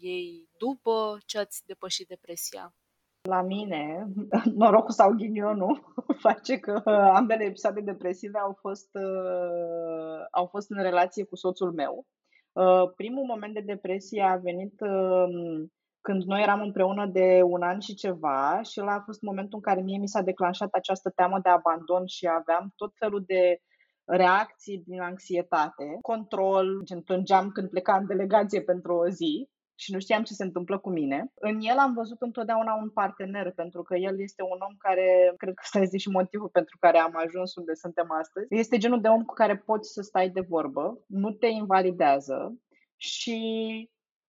ei 0.00 0.48
după 0.56 1.18
ce 1.26 1.38
ați 1.38 1.66
depășit 1.66 2.08
depresia? 2.08 2.74
La 3.22 3.42
mine, 3.42 4.06
norocul 4.60 4.90
sau 4.90 5.14
ghinionul 5.14 5.94
face 6.26 6.58
că 6.58 6.82
ambele 7.14 7.44
episoade 7.44 7.80
depresive 7.80 8.38
au 8.38 8.52
fost, 8.60 8.88
uh, 8.92 10.26
au 10.30 10.46
fost 10.46 10.70
în 10.70 10.82
relație 10.82 11.24
cu 11.24 11.36
soțul 11.36 11.72
meu. 11.72 12.06
Uh, 12.56 12.92
primul 12.96 13.24
moment 13.24 13.54
de 13.54 13.60
depresie 13.60 14.22
a 14.22 14.36
venit 14.36 14.80
uh, 14.80 15.68
când 16.00 16.22
noi 16.22 16.42
eram 16.42 16.60
împreună 16.60 17.06
de 17.06 17.40
un 17.44 17.62
an 17.62 17.80
și 17.80 17.94
ceva 17.94 18.60
și 18.62 18.80
ăla 18.80 18.92
a 18.92 19.02
fost 19.04 19.22
momentul 19.22 19.54
în 19.54 19.60
care 19.60 19.80
mie 19.80 19.98
mi 19.98 20.08
s-a 20.08 20.20
declanșat 20.20 20.72
această 20.72 21.10
teamă 21.10 21.38
de 21.42 21.48
abandon 21.48 22.06
și 22.06 22.28
aveam 22.28 22.72
tot 22.76 22.92
felul 22.94 23.22
de 23.26 23.58
reacții 24.04 24.82
din 24.86 25.00
anxietate, 25.00 25.98
control, 26.00 26.80
gen 26.84 27.00
plângeam 27.00 27.50
când 27.50 27.68
plecam 27.68 27.98
în 28.00 28.06
delegație 28.06 28.62
pentru 28.62 28.94
o 28.94 29.08
zi 29.08 29.48
și 29.78 29.92
nu 29.92 29.98
știam 29.98 30.22
ce 30.22 30.32
se 30.32 30.44
întâmplă 30.44 30.78
cu 30.78 30.90
mine. 30.90 31.32
În 31.34 31.60
el 31.60 31.78
am 31.78 31.94
văzut 31.94 32.20
întotdeauna 32.20 32.74
un 32.74 32.90
partener, 32.90 33.52
pentru 33.52 33.82
că 33.82 33.96
el 33.96 34.20
este 34.20 34.42
un 34.42 34.58
om 34.68 34.74
care, 34.78 35.34
cred 35.36 35.54
că 35.54 35.60
ăsta 35.64 35.78
este 35.78 35.98
și 35.98 36.08
motivul 36.08 36.48
pentru 36.48 36.76
care 36.80 36.98
am 36.98 37.12
ajuns 37.14 37.54
unde 37.54 37.74
suntem 37.74 38.10
astăzi. 38.10 38.46
Este 38.50 38.78
genul 38.78 39.00
de 39.00 39.08
om 39.08 39.24
cu 39.24 39.34
care 39.34 39.56
poți 39.56 39.92
să 39.92 40.02
stai 40.02 40.30
de 40.30 40.40
vorbă, 40.40 40.98
nu 41.06 41.30
te 41.30 41.46
invalidează 41.46 42.58
și 42.96 43.38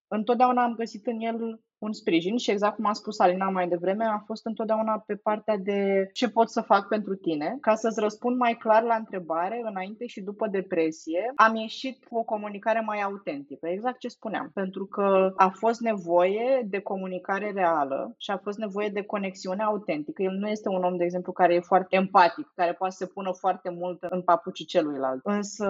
întotdeauna 0.07 0.63
am 0.63 0.75
găsit 0.75 1.07
în 1.07 1.19
el 1.19 1.61
un 1.77 1.93
sprijin 1.93 2.37
și 2.37 2.51
exact 2.51 2.75
cum 2.75 2.85
a 2.85 2.93
spus 2.93 3.19
Alina 3.19 3.49
mai 3.49 3.67
devreme, 3.67 4.05
a 4.05 4.23
fost 4.25 4.45
întotdeauna 4.45 5.03
pe 5.05 5.15
partea 5.15 5.57
de 5.57 6.09
ce 6.13 6.29
pot 6.29 6.49
să 6.49 6.61
fac 6.61 6.87
pentru 6.87 7.15
tine. 7.15 7.57
Ca 7.61 7.75
să-ți 7.75 7.99
răspund 7.99 8.37
mai 8.37 8.53
clar 8.53 8.83
la 8.83 8.95
întrebare, 8.95 9.61
înainte 9.65 10.05
și 10.05 10.21
după 10.21 10.47
depresie, 10.47 11.31
am 11.35 11.55
ieșit 11.55 12.05
cu 12.05 12.17
o 12.17 12.23
comunicare 12.23 12.83
mai 12.85 13.01
autentică, 13.01 13.67
exact 13.67 13.99
ce 13.99 14.07
spuneam, 14.07 14.51
pentru 14.53 14.85
că 14.85 15.33
a 15.35 15.49
fost 15.49 15.79
nevoie 15.79 16.65
de 16.69 16.79
comunicare 16.79 17.51
reală 17.51 18.13
și 18.17 18.31
a 18.31 18.37
fost 18.37 18.57
nevoie 18.57 18.89
de 18.89 19.01
conexiune 19.01 19.63
autentică. 19.63 20.21
El 20.21 20.33
nu 20.33 20.47
este 20.47 20.69
un 20.69 20.83
om, 20.83 20.97
de 20.97 21.03
exemplu, 21.03 21.31
care 21.31 21.53
e 21.53 21.59
foarte 21.59 21.95
empatic, 21.95 22.51
care 22.55 22.73
poate 22.73 22.93
să 22.93 23.05
pună 23.05 23.31
foarte 23.39 23.69
mult 23.69 24.03
în 24.03 24.21
papucii 24.21 24.65
celuilalt. 24.65 25.19
Însă 25.23 25.67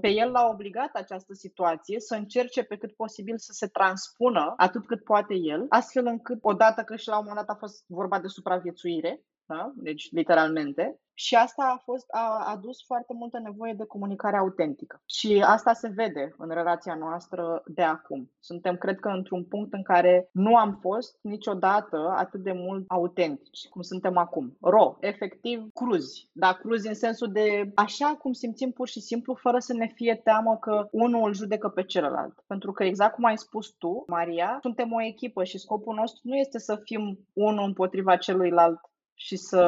pe 0.00 0.08
el 0.08 0.30
l-a 0.30 0.48
obligat 0.52 0.90
această 0.92 1.34
situație 1.34 2.00
să 2.00 2.14
încerce 2.14 2.62
pe 2.62 2.76
cât 2.76 2.92
posibil 2.92 3.34
să 3.38 3.52
se 3.52 3.66
transpună 3.66 4.54
atât 4.56 4.86
cât 4.86 5.04
poate 5.04 5.34
el, 5.48 5.66
astfel 5.68 6.06
încât, 6.06 6.38
odată 6.40 6.82
că 6.82 6.96
și 6.96 7.08
la 7.08 7.18
un 7.18 7.24
moment 7.26 7.46
dat 7.46 7.56
a 7.56 7.58
fost 7.58 7.84
vorba 7.86 8.20
de 8.20 8.28
supraviețuire, 8.28 9.22
da? 9.46 9.72
deci 9.74 10.10
literalmente, 10.10 11.00
și 11.18 11.34
asta 11.34 11.72
a, 11.74 11.80
fost, 11.84 12.06
a 12.10 12.44
adus 12.54 12.84
foarte 12.86 13.12
multă 13.12 13.38
nevoie 13.38 13.72
de 13.72 13.84
comunicare 13.84 14.36
autentică. 14.36 15.02
Și 15.06 15.44
asta 15.46 15.72
se 15.72 15.88
vede 15.94 16.34
în 16.38 16.48
relația 16.48 16.94
noastră 16.94 17.62
de 17.66 17.82
acum. 17.82 18.30
Suntem, 18.40 18.76
cred 18.76 18.98
că, 19.00 19.08
într-un 19.08 19.44
punct 19.44 19.72
în 19.72 19.82
care 19.82 20.28
nu 20.32 20.56
am 20.56 20.78
fost 20.80 21.18
niciodată 21.22 22.14
atât 22.16 22.40
de 22.42 22.52
mult 22.52 22.84
autentici 22.88 23.68
cum 23.70 23.82
suntem 23.82 24.16
acum. 24.16 24.56
Ro, 24.60 24.96
efectiv, 25.00 25.68
cruzi. 25.74 26.28
Da, 26.32 26.52
cruzi 26.52 26.88
în 26.88 26.94
sensul 26.94 27.32
de 27.32 27.70
așa 27.74 28.06
cum 28.06 28.32
simțim 28.32 28.70
pur 28.70 28.88
și 28.88 29.00
simplu, 29.00 29.34
fără 29.34 29.58
să 29.58 29.72
ne 29.72 29.86
fie 29.94 30.20
teamă 30.24 30.56
că 30.56 30.88
unul 30.90 31.26
îl 31.26 31.34
judecă 31.34 31.68
pe 31.68 31.82
celălalt. 31.82 32.44
Pentru 32.46 32.72
că, 32.72 32.84
exact 32.84 33.14
cum 33.14 33.24
ai 33.24 33.38
spus 33.38 33.70
tu, 33.78 34.04
Maria, 34.06 34.58
suntem 34.60 34.92
o 34.92 35.02
echipă 35.02 35.44
și 35.44 35.58
scopul 35.58 35.94
nostru 35.94 36.20
nu 36.22 36.36
este 36.36 36.58
să 36.58 36.80
fim 36.84 37.18
unul 37.32 37.64
împotriva 37.64 38.16
celuilalt 38.16 38.80
și 39.18 39.36
să 39.36 39.62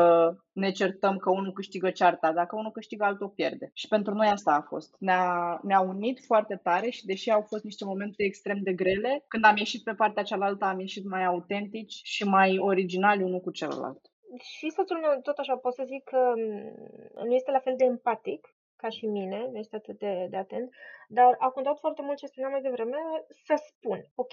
ne 0.52 0.70
certăm 0.70 1.16
că 1.16 1.30
unul 1.30 1.52
câștigă 1.52 1.90
cearta. 1.90 2.32
Dacă 2.32 2.56
unul 2.56 2.70
câștigă, 2.70 3.04
altul 3.04 3.28
pierde. 3.28 3.70
Și 3.74 3.88
pentru 3.88 4.14
noi 4.14 4.26
asta 4.26 4.52
a 4.52 4.66
fost. 4.68 4.96
Ne-a, 4.98 5.58
ne-a 5.62 5.80
unit 5.80 6.24
foarte 6.24 6.60
tare 6.62 6.90
și 6.90 7.06
deși 7.06 7.30
au 7.30 7.42
fost 7.42 7.64
niște 7.64 7.84
momente 7.84 8.24
extrem 8.24 8.58
de 8.62 8.72
grele, 8.72 9.24
când 9.28 9.44
am 9.44 9.56
ieșit 9.56 9.82
pe 9.82 9.94
partea 9.94 10.22
cealaltă 10.22 10.64
am 10.64 10.80
ieșit 10.80 11.04
mai 11.04 11.24
autentici 11.24 12.00
și 12.02 12.24
mai 12.24 12.58
originali 12.58 13.22
unul 13.22 13.40
cu 13.40 13.50
celălalt. 13.50 14.00
Și 14.38 14.70
soțul 14.70 14.98
meu, 14.98 15.20
tot 15.22 15.38
așa, 15.38 15.56
pot 15.56 15.74
să 15.74 15.82
zic 15.86 16.04
că 16.04 16.32
mm, 16.36 17.26
nu 17.26 17.34
este 17.34 17.50
la 17.50 17.58
fel 17.58 17.74
de 17.76 17.84
empatic 17.84 18.54
ca 18.76 18.88
și 18.88 19.06
mine, 19.06 19.48
nu 19.52 19.58
este 19.58 19.76
atât 19.76 19.98
de, 19.98 20.26
de 20.30 20.36
atent, 20.36 20.68
dar 21.08 21.34
a 21.38 21.48
contat 21.48 21.78
foarte 21.78 22.02
mult 22.02 22.16
ce 22.16 22.26
spuneam 22.26 22.52
mai 22.52 22.60
devreme, 22.60 22.98
să 23.46 23.54
spun, 23.66 23.98
ok, 24.14 24.32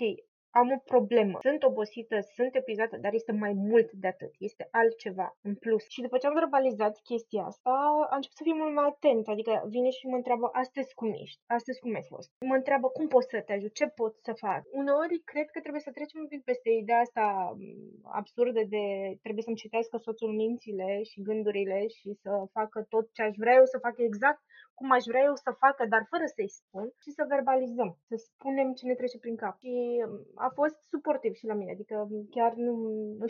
am 0.61 0.67
o 0.77 0.79
problemă, 0.93 1.37
sunt 1.41 1.63
obosită, 1.63 2.17
sunt 2.35 2.55
epuizată, 2.55 2.95
dar 2.97 3.13
este 3.13 3.31
mai 3.31 3.53
mult 3.69 3.89
de 3.91 4.07
atât, 4.07 4.33
este 4.49 4.67
altceva 4.71 5.27
în 5.47 5.55
plus. 5.55 5.83
Și 5.93 6.01
după 6.01 6.17
ce 6.17 6.27
am 6.27 6.39
verbalizat 6.41 6.95
chestia 7.09 7.43
asta, 7.43 7.73
am 8.09 8.19
început 8.19 8.37
să 8.37 8.43
fiu 8.47 8.55
mult 8.61 8.73
mai 8.73 8.87
atent, 8.93 9.27
adică 9.27 9.53
vine 9.75 9.89
și 9.97 10.07
mă 10.07 10.15
întreabă 10.15 10.47
astăzi 10.63 10.93
cum 10.99 11.09
ești, 11.23 11.41
astăzi 11.57 11.79
cum 11.79 11.93
ai 11.95 12.05
fost. 12.13 12.29
Mă 12.49 12.55
întreabă 12.55 12.87
cum 12.87 13.07
pot 13.07 13.25
să 13.33 13.41
te 13.45 13.53
ajut, 13.53 13.73
ce 13.73 13.87
pot 13.87 14.13
să 14.27 14.33
fac. 14.45 14.61
Uneori 14.81 15.17
cred 15.31 15.47
că 15.49 15.59
trebuie 15.59 15.85
să 15.87 15.91
trecem 15.97 16.19
un 16.21 16.27
pic 16.27 16.43
peste 16.43 16.69
ideea 16.69 16.99
asta 16.99 17.25
mm, 17.57 17.99
absurdă 18.21 18.61
de 18.75 18.83
trebuie 19.21 19.43
să-mi 19.47 19.61
citească 19.63 19.95
soțul 19.97 20.31
mințile 20.43 21.03
și 21.09 21.21
gândurile 21.27 21.87
și 21.97 22.09
să 22.23 22.31
facă 22.57 22.85
tot 22.93 23.05
ce 23.15 23.21
aș 23.21 23.35
vrea 23.41 23.55
eu 23.59 23.65
să 23.65 23.77
fac 23.85 23.95
exact 23.97 24.41
cum 24.79 24.91
aș 24.91 25.03
vrea 25.11 25.23
eu 25.29 25.35
să 25.45 25.59
facă, 25.63 25.83
dar 25.93 26.03
fără 26.13 26.25
să-i 26.35 26.55
spun, 26.59 26.85
și 27.03 27.09
să 27.17 27.31
verbalizăm, 27.33 27.89
să 28.09 28.15
spunem 28.15 28.67
ce 28.73 28.85
ne 28.85 28.95
trece 28.99 29.17
prin 29.19 29.35
cap. 29.35 29.55
Și 29.63 29.73
um, 30.05 30.13
a 30.35 30.49
fost 30.59 30.77
suportiv 30.93 31.33
și 31.33 31.49
la 31.51 31.53
mine, 31.59 31.71
adică 31.71 31.95
chiar 32.35 32.51
nu, 32.65 32.73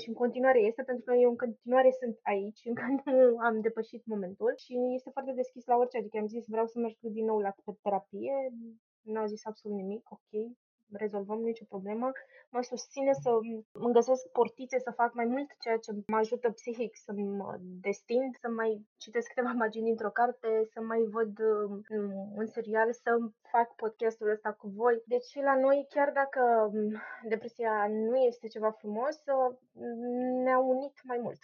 și 0.02 0.08
în 0.12 0.18
continuare 0.24 0.60
este, 0.60 0.84
pentru 0.84 1.04
că 1.08 1.14
eu 1.24 1.30
în 1.30 1.42
continuare 1.44 1.92
sunt 2.02 2.16
aici, 2.34 2.62
încă 2.72 2.86
nu 3.12 3.38
am 3.48 3.62
depășit 3.62 4.06
momentul 4.06 4.54
și 4.64 4.74
este 4.98 5.10
foarte 5.16 5.32
deschis 5.42 5.66
la 5.66 5.76
orice, 5.82 5.98
adică 5.98 6.18
am 6.18 6.28
zis 6.28 6.44
vreau 6.48 6.66
să 6.66 6.80
merg 6.80 6.96
din 7.00 7.26
nou 7.26 7.40
la 7.40 7.52
terapie, 7.82 8.36
n-a 9.02 9.26
zis 9.26 9.46
absolut 9.46 9.78
nimic, 9.78 10.12
ok, 10.12 10.32
rezolvăm 10.92 11.40
nicio 11.40 11.64
problemă, 11.70 12.12
mă 12.50 12.62
susține 12.62 13.14
să 13.14 13.30
îmi 13.72 13.94
găsesc 13.94 14.28
portițe, 14.28 14.80
să 14.80 14.92
fac 14.92 15.14
mai 15.14 15.26
mult 15.26 15.50
ceea 15.60 15.78
ce 15.78 15.92
mă 16.08 16.18
ajută 16.18 16.50
psihic, 16.50 16.96
să 17.06 17.12
mă 17.14 17.58
destind, 17.60 18.36
să 18.42 18.48
mai 18.50 18.86
citesc 18.98 19.28
câteva 19.28 19.52
imagini 19.58 19.90
într-o 19.90 20.10
carte, 20.10 20.70
să 20.74 20.82
mai 20.82 21.02
văd 21.16 21.40
um, 21.40 21.84
un 22.36 22.46
serial, 22.46 22.94
să 22.94 23.18
fac 23.52 23.76
podcastul 23.76 24.30
ăsta 24.30 24.52
cu 24.52 24.68
voi. 24.68 25.02
Deci 25.06 25.36
la 25.36 25.56
noi, 25.60 25.86
chiar 25.90 26.12
dacă 26.12 26.72
um, 26.74 27.02
depresia 27.30 27.88
nu 27.90 28.16
este 28.16 28.48
ceva 28.48 28.72
frumos, 28.72 29.16
uh, 29.26 29.56
ne-a 30.44 30.60
unit 30.60 30.94
mai 31.04 31.20
mult. 31.22 31.40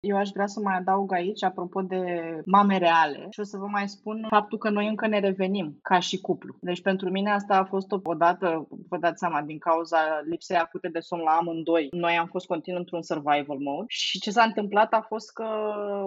Eu 0.00 0.16
aș 0.16 0.28
vrea 0.34 0.46
să 0.46 0.60
mai 0.60 0.76
adaug 0.76 1.12
aici, 1.12 1.42
apropo 1.42 1.80
de 1.80 2.02
mame 2.44 2.78
reale, 2.78 3.26
și 3.30 3.40
o 3.40 3.42
să 3.42 3.56
vă 3.56 3.66
mai 3.66 3.88
spun 3.88 4.26
faptul 4.28 4.58
că 4.58 4.70
noi 4.70 4.86
încă 4.88 5.06
ne 5.06 5.20
revenim 5.20 5.78
ca 5.82 5.98
și 5.98 6.20
cuplu. 6.20 6.56
Deci 6.60 6.82
pentru 6.82 7.10
mine 7.10 7.30
asta 7.30 7.56
a 7.56 7.64
fost 7.64 7.92
o, 8.02 8.14
dată, 8.14 8.68
vă 8.88 8.98
dați 8.98 9.18
seama, 9.18 9.42
din 9.42 9.58
cauza 9.58 9.98
lipsei 10.30 10.56
acute 10.56 10.88
de 10.88 10.98
somn 10.98 11.22
la 11.22 11.30
amândoi. 11.30 11.88
Noi 11.90 12.16
am 12.20 12.26
fost 12.26 12.46
continuu 12.46 12.80
într-un 12.80 13.02
survival 13.02 13.58
mode 13.58 13.84
și 13.88 14.20
ce 14.20 14.30
s-a 14.30 14.42
întâmplat 14.42 14.92
a 14.92 15.04
fost 15.08 15.32
că 15.32 15.46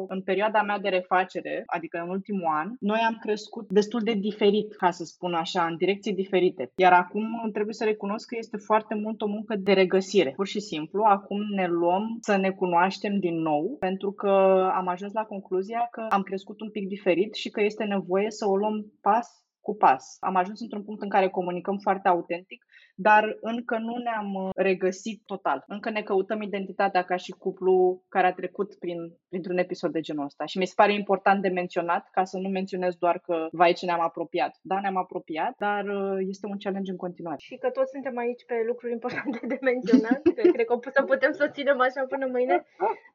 în 0.08 0.22
perioada 0.22 0.62
mea 0.62 0.80
de 0.80 0.90
refacere, 0.90 1.64
adică 1.66 2.02
în 2.04 2.10
ultimul 2.10 2.50
an, 2.50 2.72
noi 2.80 3.00
am 3.08 3.18
crescut 3.22 3.70
destul 3.70 4.02
de 4.04 4.14
diferit, 4.14 4.76
ca 4.76 4.92
să 4.92 5.04
spun 5.04 5.34
așa, 5.34 5.66
în 5.66 5.78
direcții 5.78 6.14
diferite. 6.14 6.72
Iar 6.76 6.94
acum 6.94 7.50
trebuie 7.54 7.74
să 7.74 7.84
recunosc 7.84 8.28
că 8.28 8.36
este 8.38 8.58
foarte 8.58 8.96
mult 8.96 9.22
o 9.22 9.28
muncă 9.28 9.56
de 9.56 9.74
regăsire. 9.74 10.34
Pur 10.36 10.48
și 10.48 10.60
simplu, 10.60 11.04
acum 11.04 11.40
ne 11.56 11.68
luăm 11.68 12.18
să 12.22 12.36
ne 12.36 12.50
cunoaștem 12.50 13.20
din 13.20 13.42
nou 13.42 13.78
pentru 13.86 14.12
că 14.12 14.34
am 14.74 14.88
ajuns 14.88 15.14
la 15.14 15.24
concluzia 15.24 15.88
că 15.92 16.06
am 16.10 16.22
crescut 16.22 16.62
un 16.62 16.72
pic 16.72 16.88
diferit 16.88 17.34
și 17.34 17.50
că 17.50 17.62
este 17.62 17.84
nevoie 17.84 18.32
să 18.32 18.46
o 18.48 18.56
luăm 18.58 18.94
pas 19.02 19.28
cu 19.62 19.76
pas. 19.76 20.18
Am 20.20 20.36
ajuns 20.36 20.60
într-un 20.62 20.84
punct 20.84 21.02
în 21.02 21.10
care 21.10 21.30
comunicăm 21.30 21.78
foarte 21.78 22.08
autentic 22.08 22.66
dar 23.02 23.38
încă 23.42 23.78
nu 23.78 23.96
ne-am 23.98 24.34
uh, 24.34 24.50
regăsit 24.56 25.22
total. 25.26 25.64
Încă 25.68 25.90
ne 25.90 26.02
căutăm 26.02 26.42
identitatea 26.42 27.04
ca 27.04 27.16
și 27.16 27.32
cuplu 27.32 28.04
care 28.10 28.28
a 28.28 28.34
trecut 28.34 28.76
prin, 28.80 29.00
printr-un 29.30 29.58
episod 29.58 29.92
de 29.92 30.00
genul 30.00 30.26
ăsta. 30.26 30.46
Și 30.46 30.58
mi 30.58 30.66
se 30.66 30.74
pare 30.76 30.94
important 30.94 31.42
de 31.42 31.48
menționat, 31.48 32.10
ca 32.12 32.24
să 32.24 32.38
nu 32.38 32.50
menționez 32.50 32.96
doar 32.96 33.20
că, 33.20 33.48
vai 33.52 33.74
ce 33.74 33.86
ne-am 33.86 34.02
apropiat. 34.02 34.60
Da, 34.62 34.80
ne-am 34.80 34.98
apropiat, 34.98 35.54
dar 35.58 35.84
uh, 35.86 36.18
este 36.28 36.46
un 36.46 36.58
challenge 36.58 36.92
în 36.92 36.98
continuare. 36.98 37.38
Și 37.40 37.56
că 37.56 37.70
toți 37.70 37.92
suntem 37.92 38.18
aici 38.18 38.46
pe 38.46 38.64
lucruri 38.68 38.92
importante 38.92 39.40
de 39.48 39.58
menționat, 39.62 40.22
că 40.38 40.42
cred 40.56 40.66
că 40.66 40.80
să 40.94 41.04
putem 41.04 41.32
să 41.32 41.46
o 41.48 41.52
ținem 41.52 41.80
așa 41.80 42.06
până 42.08 42.26
mâine. 42.32 42.56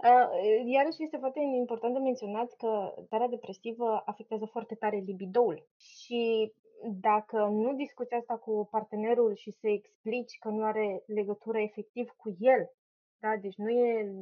Uh, 0.06 0.28
iarăși 0.76 1.02
este 1.02 1.16
foarte 1.16 1.40
important 1.58 1.92
de 1.94 1.98
menționat 1.98 2.48
că 2.62 2.70
starea 3.06 3.28
depresivă 3.28 4.02
afectează 4.04 4.44
foarte 4.44 4.74
tare 4.74 5.02
libidoul. 5.06 5.66
Și 5.76 6.52
dacă 6.82 7.36
nu 7.36 7.74
discuți 7.74 8.14
asta 8.14 8.36
cu 8.36 8.68
partenerul 8.70 9.34
și 9.34 9.50
să 9.50 9.68
explici 9.68 10.38
că 10.38 10.48
nu 10.48 10.64
are 10.64 11.02
legătură 11.06 11.58
efectiv 11.58 12.08
cu 12.10 12.36
el, 12.38 12.70
da? 13.18 13.36
deci 13.36 13.56
nu, 13.56 13.70
e, 13.70 14.12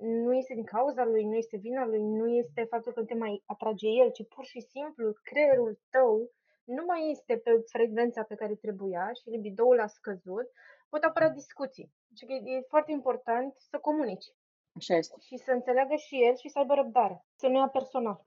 nu 0.00 0.34
este 0.34 0.54
din 0.54 0.64
cauza 0.64 1.04
lui, 1.04 1.24
nu 1.24 1.34
este 1.34 1.56
vina 1.56 1.86
lui, 1.86 2.02
nu 2.02 2.28
este 2.28 2.66
faptul 2.70 2.92
că 2.92 3.04
te 3.04 3.14
mai 3.14 3.42
atrage 3.46 3.88
el, 3.88 4.10
ci 4.10 4.28
pur 4.28 4.44
și 4.44 4.60
simplu 4.60 5.12
creierul 5.22 5.80
tău 5.90 6.30
nu 6.64 6.84
mai 6.84 7.10
este 7.10 7.36
pe 7.36 7.50
frecvența 7.66 8.22
pe 8.22 8.34
care 8.34 8.54
trebuia 8.54 9.12
și 9.12 9.28
libidoul 9.28 9.80
a 9.80 9.86
scăzut, 9.86 10.46
pot 10.88 11.02
apărea 11.02 11.28
discuții. 11.28 11.92
Deci 12.08 12.22
e 12.44 12.66
foarte 12.68 12.92
important 12.92 13.54
să 13.56 13.78
comunici. 13.78 14.26
Așa 14.76 14.94
este. 14.94 15.14
Și 15.20 15.36
să 15.36 15.50
înțeleagă 15.50 15.94
și 15.94 16.24
el 16.24 16.36
și 16.36 16.48
să 16.48 16.58
aibă 16.58 16.74
răbdare. 16.74 17.24
Să 17.34 17.46
nu 17.46 17.58
ia 17.58 17.68
personal. 17.68 18.26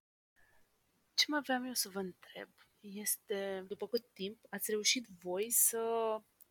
Ce 1.13 1.25
mai 1.27 1.41
vreau 1.41 1.65
eu 1.65 1.73
să 1.73 1.89
vă 1.93 1.99
întreb 1.99 2.49
este, 2.93 3.65
după 3.67 3.87
cât 3.87 4.05
timp 4.13 4.37
ați 4.49 4.71
reușit 4.71 5.05
voi 5.21 5.51
să 5.51 5.79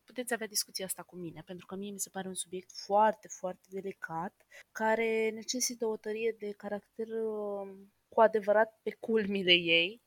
puteți 0.03 0.33
avea 0.33 0.47
discuția 0.47 0.85
asta 0.85 1.03
cu 1.03 1.15
mine, 1.15 1.41
pentru 1.45 1.65
că 1.65 1.75
mie 1.75 1.91
mi 1.91 1.99
se 1.99 2.09
pare 2.09 2.27
un 2.27 2.33
subiect 2.33 2.71
foarte, 2.71 3.27
foarte 3.27 3.67
delicat, 3.69 4.45
care 4.71 5.29
necesită 5.29 5.85
o 5.85 5.97
tărie 5.97 6.35
de 6.39 6.51
caracter 6.51 7.07
um, 7.07 7.93
cu 8.09 8.21
adevărat 8.21 8.79
pe 8.83 8.97
culmile 8.99 9.53
ei 9.53 10.01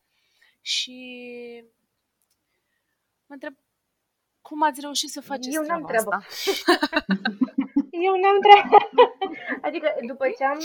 și 0.61 0.97
mă 3.25 3.33
întreb 3.33 3.55
cum 4.41 4.63
ați 4.63 4.81
reușit 4.81 5.09
să 5.09 5.21
faceți 5.21 5.55
Eu 5.55 5.63
n-am 5.63 5.85
treaba 5.85 6.15
asta? 6.15 6.77
Eu 8.07 8.15
n-am 8.21 8.39
treabă. 8.45 8.77
Adică 9.67 9.87
după 10.11 10.25
ce 10.37 10.43
am 10.43 10.59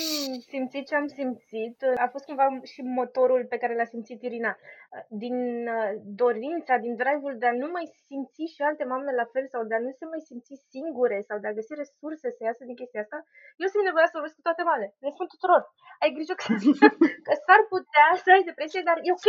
simțit 0.51 0.85
ce 0.87 0.95
am 0.95 1.07
simțit, 1.07 1.77
a 2.05 2.09
fost 2.15 2.25
cumva 2.25 2.47
și 2.73 2.81
motorul 2.83 3.43
pe 3.53 3.61
care 3.63 3.75
l-a 3.75 3.93
simțit 3.95 4.23
Irina. 4.23 4.53
Din 5.09 5.37
uh, 5.77 5.91
dorința, 6.23 6.75
din 6.85 6.95
drive-ul 7.03 7.35
de 7.39 7.47
a 7.47 7.61
nu 7.63 7.69
mai 7.77 7.87
simți 8.07 8.43
și 8.55 8.61
alte 8.63 8.85
mame 8.85 9.13
la 9.21 9.27
fel 9.33 9.47
sau 9.53 9.63
de 9.65 9.75
a 9.75 9.85
nu 9.87 9.91
se 9.99 10.05
mai 10.13 10.23
simți 10.29 10.55
singure 10.71 11.19
sau 11.29 11.39
de 11.39 11.49
a 11.49 11.57
găsi 11.59 11.75
resurse 11.83 12.27
să 12.37 12.41
iasă 12.45 12.63
din 12.65 12.77
chestia 12.81 13.01
asta, 13.05 13.19
eu 13.63 13.69
sunt 13.69 13.85
nevoia 13.85 14.09
să 14.09 14.17
vorbesc 14.19 14.37
cu 14.39 14.47
toate 14.49 14.63
mame. 14.71 14.87
Le 15.03 15.11
spun 15.15 15.27
tuturor. 15.35 15.63
Ai 16.03 16.15
grijă 16.17 16.35
că, 16.41 16.47
că 17.27 17.33
s-ar 17.45 17.61
putea 17.75 18.09
să 18.25 18.29
ai 18.37 18.45
depresie, 18.51 18.83
dar 18.89 18.99
e 19.07 19.17
ok. 19.19 19.29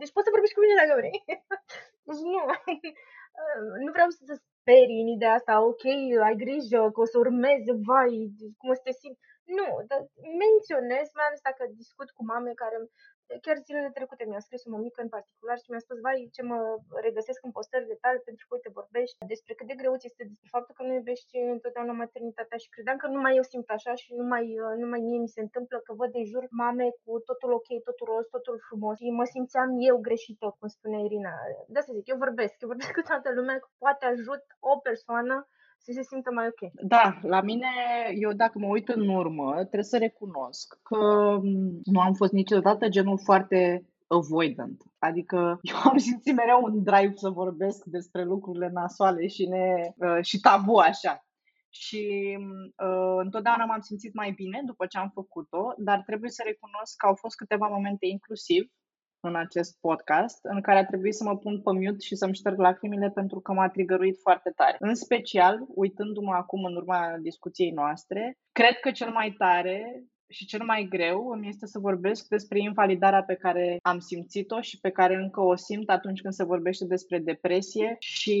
Deci 0.00 0.14
poți 0.14 0.26
să 0.26 0.34
vorbești 0.34 0.56
cu 0.56 0.62
mine 0.62 0.80
dacă 0.80 0.94
vrei. 1.00 1.18
Deci 2.06 2.22
nu. 2.32 2.40
Nu 3.84 3.90
vreau 3.96 4.08
să 4.08 4.34
sperii 4.68 5.00
în 5.04 5.10
ideea 5.16 5.34
asta, 5.34 5.64
ok, 5.70 5.84
ai 6.26 6.36
grijă 6.44 6.80
că 6.94 7.00
o 7.00 7.06
să 7.12 7.16
urmeze, 7.18 7.72
vai, 7.88 8.12
cum 8.58 8.68
o 8.70 8.74
să 8.78 8.84
te 8.84 8.92
simți. 9.00 9.20
Nu, 9.58 9.68
dar 9.88 10.00
menționez, 10.42 11.06
mai 11.18 11.26
ales 11.26 11.40
dacă 11.48 11.62
discut 11.82 12.08
cu 12.16 12.22
mame 12.30 12.52
care 12.62 12.76
chiar 13.44 13.56
zilele 13.66 13.90
trecute 13.98 14.24
mi-a 14.24 14.42
scris 14.46 14.62
o 14.64 14.70
mămică 14.74 15.00
în 15.02 15.12
particular 15.16 15.56
și 15.58 15.70
mi-a 15.70 15.84
spus, 15.86 15.98
vai, 16.06 16.28
ce 16.36 16.42
mă 16.50 16.58
regăsesc 17.06 17.40
în 17.44 17.52
postările 17.56 17.96
tale 18.04 18.18
pentru 18.28 18.42
că, 18.46 18.50
uite, 18.54 18.76
vorbești 18.80 19.16
despre 19.32 19.52
cât 19.54 19.66
de 19.70 19.78
greu 19.80 19.94
ți 20.00 20.06
este, 20.10 20.22
despre 20.32 20.48
faptul 20.56 20.74
că 20.74 20.82
nu 20.82 20.92
iubești 20.94 21.36
întotdeauna 21.56 22.00
maternitatea 22.04 22.58
și 22.62 22.72
credeam 22.74 22.96
că 23.02 23.06
numai 23.06 23.36
eu 23.38 23.44
simt 23.52 23.68
așa 23.76 23.92
și 24.02 24.10
numai, 24.20 24.44
numai 24.82 25.00
mie 25.06 25.18
mi 25.24 25.34
se 25.36 25.40
întâmplă 25.46 25.76
că 25.86 25.92
văd 26.00 26.10
de 26.16 26.22
jur 26.32 26.44
mame 26.62 26.86
cu 27.02 27.10
totul 27.28 27.50
ok, 27.58 27.68
totul 27.88 28.06
roz, 28.12 28.26
totul 28.36 28.56
frumos 28.66 28.96
și 28.98 29.16
mă 29.20 29.24
simțeam 29.34 29.70
eu 29.88 29.96
greșită, 30.06 30.46
cum 30.58 30.68
spune 30.68 30.98
Irina. 31.06 31.34
De 31.72 31.78
asta 31.78 31.92
zic, 31.98 32.06
eu 32.12 32.18
vorbesc, 32.24 32.54
eu 32.62 32.68
vorbesc 32.72 32.92
cu 32.98 33.02
toată 33.10 33.28
lumea, 33.38 33.56
că 33.58 33.68
poate 33.84 34.04
ajut 34.04 34.42
o 34.70 34.72
persoană 34.88 35.36
să 35.78 35.92
se 35.92 36.02
simtă 36.02 36.30
mai 36.34 36.46
ok. 36.46 36.72
Da, 36.82 37.18
la 37.22 37.40
mine, 37.40 37.68
eu 38.14 38.32
dacă 38.32 38.58
mă 38.58 38.66
uit 38.66 38.88
în 38.88 39.08
urmă, 39.08 39.54
trebuie 39.54 39.82
să 39.82 39.98
recunosc 39.98 40.78
că 40.82 40.98
mm, 41.42 41.80
nu 41.84 42.00
am 42.00 42.14
fost 42.14 42.32
niciodată 42.32 42.88
genul 42.88 43.18
foarte 43.18 43.86
avoidant. 44.06 44.82
Adică 44.98 45.36
eu 45.70 45.76
am 45.90 45.96
simțit 45.96 46.34
mereu 46.34 46.60
un 46.62 46.82
drive 46.82 47.12
să 47.14 47.28
vorbesc 47.30 47.84
despre 47.84 48.24
lucrurile 48.24 48.68
nasoale 48.72 49.26
și, 49.26 49.46
ne, 49.46 49.92
uh, 49.96 50.18
și 50.22 50.40
tabu 50.40 50.76
așa. 50.76 51.22
Și 51.70 52.36
uh, 52.86 53.16
întotdeauna 53.24 53.64
m-am 53.64 53.80
simțit 53.80 54.14
mai 54.14 54.30
bine 54.30 54.62
după 54.66 54.86
ce 54.86 54.98
am 54.98 55.10
făcut-o, 55.14 55.74
dar 55.76 56.02
trebuie 56.06 56.30
să 56.30 56.42
recunosc 56.46 56.96
că 56.96 57.06
au 57.06 57.14
fost 57.14 57.36
câteva 57.36 57.66
momente 57.66 58.06
inclusiv 58.06 58.72
în 59.20 59.34
acest 59.36 59.78
podcast, 59.80 60.38
în 60.42 60.60
care 60.60 60.78
a 60.78 60.84
trebuit 60.84 61.14
să 61.14 61.24
mă 61.24 61.36
pun 61.36 61.60
pe 61.62 61.72
mute 61.72 62.00
și 62.00 62.16
să-mi 62.16 62.34
șterg 62.34 62.58
lacrimile 62.58 63.10
pentru 63.10 63.40
că 63.40 63.52
m-a 63.52 63.68
trigăruit 63.68 64.18
foarte 64.20 64.52
tare. 64.56 64.76
În 64.78 64.94
special, 64.94 65.58
uitându-mă 65.74 66.34
acum 66.34 66.64
în 66.64 66.76
urma 66.76 67.16
discuției 67.20 67.70
noastre, 67.70 68.38
cred 68.52 68.80
că 68.80 68.90
cel 68.90 69.10
mai 69.10 69.34
tare 69.38 70.04
și 70.30 70.46
cel 70.46 70.64
mai 70.64 70.86
greu 70.90 71.28
îmi 71.28 71.48
este 71.48 71.66
să 71.66 71.78
vorbesc 71.78 72.28
despre 72.28 72.58
invalidarea 72.58 73.22
pe 73.22 73.34
care 73.34 73.78
am 73.82 73.98
simțit-o 73.98 74.60
și 74.60 74.80
pe 74.80 74.90
care 74.90 75.14
încă 75.14 75.40
o 75.40 75.56
simt 75.56 75.90
atunci 75.90 76.20
când 76.20 76.34
se 76.34 76.44
vorbește 76.44 76.84
despre 76.84 77.18
depresie 77.18 77.96
și 77.98 78.38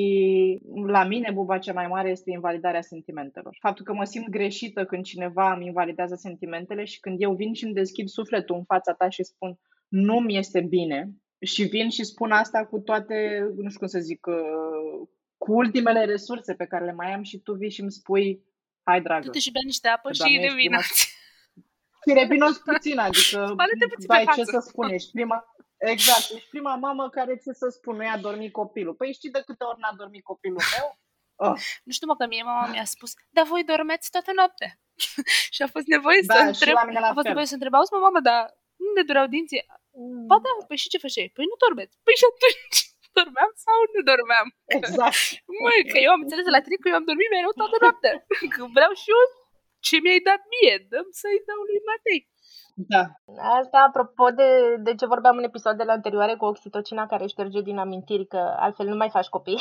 la 0.86 1.04
mine 1.04 1.30
buba 1.34 1.58
cea 1.58 1.72
mai 1.72 1.86
mare 1.86 2.10
este 2.10 2.30
invalidarea 2.30 2.80
sentimentelor. 2.80 3.56
Faptul 3.60 3.84
că 3.84 3.92
mă 3.92 4.04
simt 4.04 4.28
greșită 4.28 4.84
când 4.84 5.04
cineva 5.04 5.52
îmi 5.52 5.66
invalidează 5.66 6.14
sentimentele 6.14 6.84
și 6.84 7.00
când 7.00 7.16
eu 7.20 7.34
vin 7.34 7.52
și 7.52 7.64
îmi 7.64 7.74
deschid 7.74 8.08
sufletul 8.08 8.56
în 8.56 8.64
fața 8.64 8.92
ta 8.92 9.08
și 9.08 9.22
spun 9.22 9.58
nu 9.88 10.20
mi 10.20 10.36
este 10.36 10.60
bine 10.60 11.10
și 11.40 11.62
vin 11.62 11.88
și 11.88 12.04
spun 12.04 12.32
asta 12.32 12.66
cu 12.66 12.78
toate, 12.78 13.38
nu 13.56 13.68
știu 13.68 13.78
cum 13.78 13.86
să 13.86 13.98
zic, 13.98 14.26
uh, 14.26 15.08
cu 15.36 15.52
ultimele 15.52 16.04
resurse 16.04 16.54
pe 16.54 16.66
care 16.66 16.84
le 16.84 16.92
mai 16.92 17.12
am 17.14 17.22
și 17.22 17.38
tu 17.38 17.54
vii 17.54 17.70
și 17.70 17.80
îmi 17.80 17.92
spui, 17.92 18.42
hai 18.82 19.00
dragă. 19.00 19.24
Du-te 19.24 19.38
și 19.38 19.50
bea 19.50 19.62
niște 19.64 19.88
apă 19.88 20.12
și 20.12 20.38
revinați. 20.48 21.16
Și 22.06 22.14
revinoți 22.14 22.62
puțin, 22.62 22.98
adică, 22.98 23.54
bai, 24.06 24.24
ce 24.34 24.44
să 24.44 24.58
spun, 24.68 24.88
ești 24.88 25.10
prima, 25.10 25.54
exact, 25.76 26.30
ești 26.34 26.48
prima 26.48 26.74
mamă 26.74 27.08
care 27.08 27.36
ți 27.36 27.50
să 27.52 27.68
spun, 27.68 27.96
nu 27.96 28.02
i-a 28.02 28.18
dormit 28.18 28.52
copilul. 28.52 28.94
Păi 28.94 29.12
știi 29.12 29.30
de 29.30 29.42
câte 29.46 29.64
ori 29.64 29.80
n-a 29.80 29.94
dormit 29.96 30.22
copilul 30.22 30.62
meu? 30.76 30.98
Oh. 31.40 31.60
Nu 31.84 31.92
știu, 31.92 32.06
mă, 32.06 32.16
că 32.16 32.26
mie 32.26 32.42
mama 32.42 32.66
mi-a 32.66 32.84
spus, 32.84 33.12
dar 33.30 33.44
voi 33.46 33.64
dormeți 33.64 34.10
toată 34.10 34.30
noaptea. 34.34 34.70
și 35.54 35.62
a 35.62 35.66
fost 35.66 35.86
nevoie 35.86 36.20
da, 36.26 36.34
să 36.34 36.40
întreb, 36.40 36.76
a 36.76 37.12
fost 37.12 37.26
nevoie 37.26 37.46
să 37.46 37.54
întreb, 37.54 37.74
auzi, 37.74 37.92
mă, 37.92 37.98
mamă, 37.98 38.20
dar 38.20 38.57
nu 38.82 39.02
dureau 39.08 39.26
dinții? 39.34 39.62
Ba 40.30 40.36
da, 40.44 40.52
păi 40.68 40.80
și 40.82 40.92
ce 40.92 41.04
făceai? 41.04 41.30
Păi 41.36 41.46
nu 41.50 41.56
dormeți. 41.64 41.94
Păi 42.06 42.16
și 42.20 42.26
atunci 42.30 42.78
dormeam 43.18 43.52
sau 43.64 43.78
nu 43.94 44.00
dormeam? 44.10 44.48
Exact. 44.78 45.22
Măi, 45.64 45.80
că 45.90 45.98
eu 46.04 46.10
am 46.14 46.22
înțeles 46.24 46.46
la 46.56 46.62
tine 46.64 46.76
că 46.80 46.86
eu 46.88 46.98
am 47.00 47.08
dormit 47.10 47.30
mereu 47.34 47.52
toată 47.60 47.76
noaptea. 47.84 48.12
Că 48.54 48.62
vreau 48.76 48.92
și 49.00 49.08
eu 49.14 49.22
ce 49.86 49.96
mi-ai 50.02 50.26
dat 50.28 50.40
mie, 50.52 50.74
dăm 50.92 51.06
să-i 51.20 51.44
dau 51.48 51.60
lui 51.68 51.80
Matei. 51.88 52.20
Da. 52.86 53.02
Asta 53.60 53.84
apropo 53.88 54.28
de, 54.30 54.76
de 54.82 54.94
ce 54.94 55.06
vorbeam 55.06 55.36
în 55.36 55.42
episoadele 55.42 55.92
anterioare 55.92 56.34
cu 56.34 56.44
oxitocina 56.44 57.06
care 57.06 57.26
șterge 57.26 57.60
din 57.60 57.78
amintiri, 57.78 58.26
că 58.26 58.54
altfel 58.56 58.86
nu 58.86 58.96
mai 58.96 59.08
faci 59.08 59.28
copii, 59.28 59.58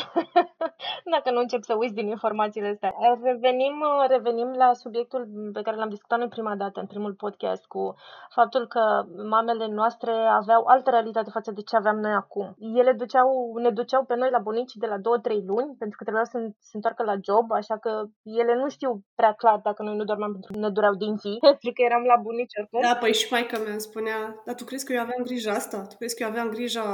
dacă 1.13 1.31
nu 1.31 1.39
începi 1.39 1.63
să 1.63 1.75
uiți 1.75 1.93
din 1.93 2.07
informațiile 2.07 2.67
astea. 2.67 2.93
Revenim, 3.23 3.75
revenim 4.07 4.51
la 4.57 4.73
subiectul 4.73 5.27
pe 5.53 5.61
care 5.61 5.77
l-am 5.77 5.89
discutat 5.89 6.19
în 6.19 6.27
prima 6.27 6.55
dată, 6.55 6.79
în 6.79 6.85
primul 6.85 7.13
podcast, 7.13 7.65
cu 7.65 7.95
faptul 8.29 8.67
că 8.67 9.05
mamele 9.29 9.67
noastre 9.67 10.11
aveau 10.11 10.63
altă 10.65 10.89
realitate 10.89 11.29
față 11.29 11.51
de 11.51 11.61
ce 11.61 11.75
aveam 11.75 11.99
noi 11.99 12.13
acum. 12.13 12.55
Ele 12.59 12.91
duceau, 12.91 13.57
ne 13.61 13.69
duceau 13.69 14.03
pe 14.03 14.15
noi 14.15 14.29
la 14.29 14.39
bunici 14.39 14.73
de 14.73 14.87
la 14.87 14.97
2-3 14.97 14.99
luni, 15.45 15.75
pentru 15.79 15.97
că 15.97 16.03
trebuiau 16.03 16.25
să 16.25 16.37
se 16.59 16.75
întoarcă 16.77 17.03
la 17.03 17.15
job, 17.21 17.51
așa 17.51 17.77
că 17.77 18.03
ele 18.23 18.55
nu 18.55 18.69
știu 18.69 19.01
prea 19.15 19.31
clar 19.31 19.59
dacă 19.63 19.83
noi 19.83 19.95
nu 19.95 20.03
dormeam 20.03 20.31
pentru 20.31 20.51
că 20.53 20.59
ne 20.59 20.69
dureau 20.69 20.93
dinții, 20.93 21.37
pentru 21.49 21.71
că 21.73 21.81
eram 21.89 22.03
la 22.03 22.17
bunici 22.21 22.57
oricum. 22.59 22.81
Da, 22.81 22.95
Păi 23.07 23.15
și 23.21 23.31
maica 23.35 23.57
mea 23.65 23.75
îmi 23.77 23.87
spunea, 23.89 24.19
dar 24.45 24.55
tu 24.55 24.63
crezi 24.69 24.85
că 24.85 24.93
eu 24.93 25.03
aveam 25.05 25.23
grija 25.29 25.51
asta? 25.61 25.77
Tu 25.89 25.95
crezi 25.99 26.15
că 26.15 26.21
eu 26.23 26.29
aveam 26.29 26.49
grija 26.55 26.85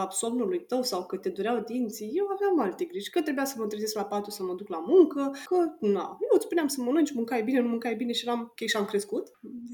a 0.00 0.02
somnului 0.20 0.60
tău 0.70 0.82
sau 0.90 1.00
că 1.10 1.16
te 1.22 1.30
dureau 1.36 1.58
dinții? 1.70 2.12
Eu 2.20 2.26
aveam 2.34 2.54
alte 2.66 2.84
griji, 2.90 3.12
că 3.14 3.20
trebuia 3.26 3.48
să 3.50 3.56
mă 3.58 3.66
trezesc 3.66 3.94
la 4.00 4.10
patru 4.14 4.30
să 4.30 4.42
mă 4.42 4.54
duc 4.60 4.68
la 4.76 4.82
muncă, 4.92 5.22
că 5.50 5.56
na, 5.96 6.06
eu 6.26 6.32
îți 6.36 6.46
spuneam 6.48 6.68
să 6.74 6.78
mănânci, 6.80 7.16
mâncai 7.20 7.42
bine, 7.48 7.60
nu 7.60 7.68
mâncai 7.74 7.94
bine 8.02 8.12
și 8.18 8.24
eram 8.26 8.40
ok 8.50 8.60
și 8.70 8.76
am 8.80 8.90
crescut. 8.92 9.24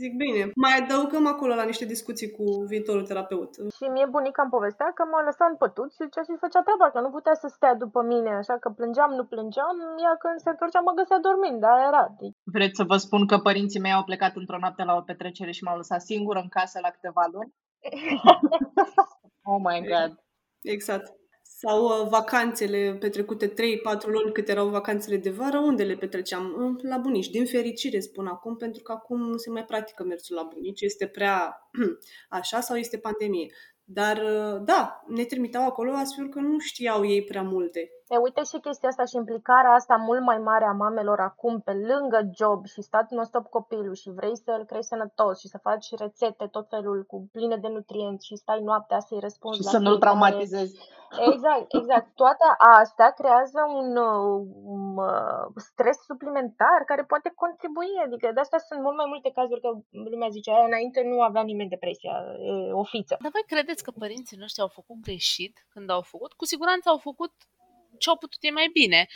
Zic 0.03 0.13
bine, 0.25 0.43
mai 0.65 0.75
adăugăm 0.81 1.25
acolo 1.35 1.53
la 1.61 1.69
niște 1.71 1.87
discuții 1.95 2.31
cu 2.37 2.45
viitorul 2.71 3.09
terapeut. 3.11 3.51
Și 3.77 3.85
mie 3.95 4.07
bunica 4.15 4.43
îmi 4.43 4.55
povestea 4.57 4.89
că 4.97 5.03
mă 5.13 5.21
lăsa 5.29 5.45
în 5.51 5.57
pătut 5.63 5.89
și 5.95 6.03
zicea 6.07 6.23
și 6.27 6.43
făcea 6.45 6.63
treaba, 6.67 6.87
că 6.95 7.01
nu 7.05 7.11
putea 7.17 7.35
să 7.43 7.47
stea 7.57 7.75
după 7.85 8.01
mine, 8.13 8.31
așa 8.43 8.55
că 8.63 8.69
plângeam, 8.79 9.11
nu 9.19 9.25
plângeam, 9.33 9.77
ea 10.05 10.15
când 10.23 10.37
se 10.45 10.51
întorcea 10.53 10.81
mă 10.87 10.93
găsea 11.01 11.19
dormind, 11.27 11.59
dar 11.65 11.77
era. 11.91 12.05
Vreți 12.57 12.79
să 12.81 12.85
vă 12.91 12.97
spun 13.05 13.23
că 13.31 13.37
părinții 13.49 13.85
mei 13.85 13.97
au 13.99 14.05
plecat 14.11 14.33
într-o 14.41 14.63
noapte 14.63 14.83
la 14.89 14.95
o 15.01 15.07
petrecere 15.11 15.53
și 15.57 15.65
m-au 15.65 15.77
lăsat 15.77 15.86
singură 15.99 16.39
în 16.39 16.49
casă 16.49 16.79
la 16.83 16.91
câteva 16.91 17.29
luni. 17.33 17.55
oh 19.51 19.61
my 19.63 19.87
god. 19.89 20.25
Exact. 20.61 21.15
Sau 21.43 21.85
uh, 21.85 22.09
vacanțele 22.09 22.97
petrecute 23.01 23.49
3-4 23.49 23.53
luni 24.07 24.33
cât 24.33 24.49
erau 24.49 24.69
vacanțele 24.69 25.17
de 25.17 25.31
vară, 25.31 25.59
unde 25.59 25.85
le 25.85 25.97
petreceam? 25.97 26.55
Uh, 26.59 26.83
la 26.83 26.99
bunici. 26.99 27.31
Din 27.31 27.47
fericire 27.47 28.01
spun 28.01 28.27
acum, 28.27 28.57
pentru 28.57 28.83
că 28.83 28.93
acum 28.93 29.21
nu 29.21 29.37
se 29.37 29.51
mai 29.51 29.65
practică 29.65 30.05
mersul 30.05 30.37
la 30.37 30.49
bunici. 30.53 30.81
Este 30.81 31.07
prea 31.07 31.69
așa 32.39 32.61
sau 32.61 32.77
este 32.77 32.99
pandemie. 32.99 33.53
Dar 33.85 34.17
uh, 34.17 34.61
da, 34.65 35.05
ne 35.07 35.25
trimiteau 35.25 35.65
acolo 35.65 35.93
astfel 35.93 36.29
că 36.29 36.41
nu 36.41 36.59
știau 36.59 37.07
ei 37.07 37.25
prea 37.25 37.43
multe. 37.43 37.91
E, 38.09 38.17
uite 38.17 38.43
și 38.51 38.59
chestia 38.59 38.89
asta 38.89 39.05
și 39.05 39.17
implicarea 39.17 39.73
asta 39.73 39.97
mult 39.97 40.23
mai 40.31 40.39
mare 40.39 40.65
a 40.65 40.73
mamelor 40.85 41.21
acum 41.21 41.61
pe 41.61 41.73
lângă 41.73 42.31
job 42.39 42.67
și 42.67 42.81
stat 42.83 43.11
non-stop 43.11 43.47
copilul 43.47 43.95
și 43.95 44.11
vrei 44.11 44.37
să-l 44.37 44.65
crești 44.65 44.87
sănătos 44.87 45.41
și 45.41 45.49
să 45.49 45.59
faci 45.59 45.87
rețete 45.99 46.47
tot 46.47 46.67
felul 46.69 47.05
cu 47.11 47.29
pline 47.33 47.57
de 47.57 47.69
nutrienți 47.69 48.27
și 48.27 48.37
stai 48.37 48.61
noaptea 48.61 48.99
să-i 48.99 49.21
răspunzi 49.21 49.59
Și 49.59 49.65
la 49.65 49.71
să 49.71 49.79
nu-l 49.79 49.99
traumatizezi. 49.99 50.75
Exact, 51.33 51.69
exact. 51.81 52.07
Toate 52.15 52.47
astea 52.83 53.11
creează 53.11 53.61
un, 53.81 53.97
uh, 53.97 55.09
stres 55.57 55.97
suplimentar 56.11 56.79
care 56.87 57.03
poate 57.13 57.33
contribui. 57.43 57.93
Adică 58.07 58.31
de 58.35 58.41
asta 58.41 58.59
sunt 58.59 58.81
mult 58.81 58.97
mai 58.97 59.09
multe 59.13 59.31
cazuri 59.39 59.61
că 59.61 59.71
lumea 60.13 60.29
zice, 60.29 60.51
aia 60.51 60.65
înainte 60.65 61.01
nu 61.11 61.17
avea 61.21 61.43
nimeni 61.43 61.75
depresia, 61.75 62.15
e 62.51 62.73
o 62.73 62.85
fiță. 62.93 63.17
Dar 63.21 63.31
voi 63.37 63.45
credeți 63.53 63.83
că 63.85 63.91
părinții 63.91 64.43
noștri 64.43 64.63
au 64.63 64.71
făcut 64.79 64.97
greșit 65.09 65.55
când 65.73 65.91
au 65.91 66.03
făcut? 66.13 66.33
Cu 66.33 66.45
siguranță 66.45 66.89
au 66.89 66.99
făcut 67.09 67.33
ce 67.99 68.11
au 68.11 68.17
putut 68.17 68.41
ei 68.43 68.51
mai 68.61 68.69
bine. 68.73 69.07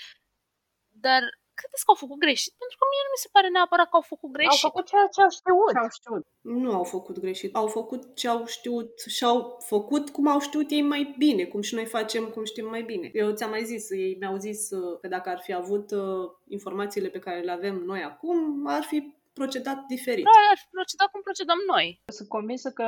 Dar 1.07 1.23
credeți 1.61 1.85
că 1.85 1.91
au 1.95 2.03
făcut 2.05 2.19
greșit? 2.25 2.53
Pentru 2.63 2.77
că 2.79 2.85
mie 2.87 3.05
nu 3.07 3.13
mi 3.15 3.25
se 3.25 3.33
pare 3.35 3.49
neapărat 3.49 3.89
că 3.91 3.97
au 4.01 4.07
făcut 4.13 4.31
greșit. 4.37 4.65
Au 4.65 4.69
făcut 4.69 4.85
ceea 4.91 5.09
ce 5.15 5.21
au 5.27 5.33
știut. 5.39 5.73
Ce 5.77 5.83
au 5.87 5.93
știut. 5.99 6.25
Nu 6.61 6.71
au 6.81 6.87
făcut 6.97 7.17
greșit. 7.25 7.51
Au 7.63 7.69
făcut 7.79 8.03
ce 8.21 8.27
au 8.35 8.41
știut 8.57 8.93
și 9.17 9.25
au 9.33 9.39
făcut 9.73 10.05
cum 10.17 10.27
au 10.35 10.41
știut 10.49 10.69
ei 10.71 10.85
mai 10.95 11.03
bine, 11.25 11.43
cum 11.53 11.61
și 11.69 11.75
noi 11.79 11.87
facem 11.97 12.25
cum 12.35 12.45
știm 12.45 12.69
mai 12.77 12.83
bine. 12.93 13.07
Eu 13.13 13.29
ți-am 13.37 13.51
mai 13.57 13.65
zis, 13.73 13.91
ei 13.91 14.17
mi-au 14.21 14.37
zis 14.47 14.71
uh, 14.71 14.99
că 15.01 15.07
dacă 15.09 15.29
ar 15.29 15.41
fi 15.47 15.53
avut 15.63 15.87
uh, 15.91 16.25
informațiile 16.57 17.09
pe 17.09 17.25
care 17.27 17.41
le 17.41 17.53
avem 17.59 17.77
noi 17.91 18.03
acum, 18.03 18.67
ar 18.67 18.83
fi 18.83 18.99
procedat 19.33 19.79
diferit. 19.95 20.25
Da, 20.25 20.31
ar 20.51 20.59
fi 20.63 20.69
procedat 20.71 21.09
cum 21.11 21.21
procedăm 21.21 21.59
noi. 21.73 22.03
Sunt 22.07 22.29
convinsă 22.29 22.71
că 22.71 22.87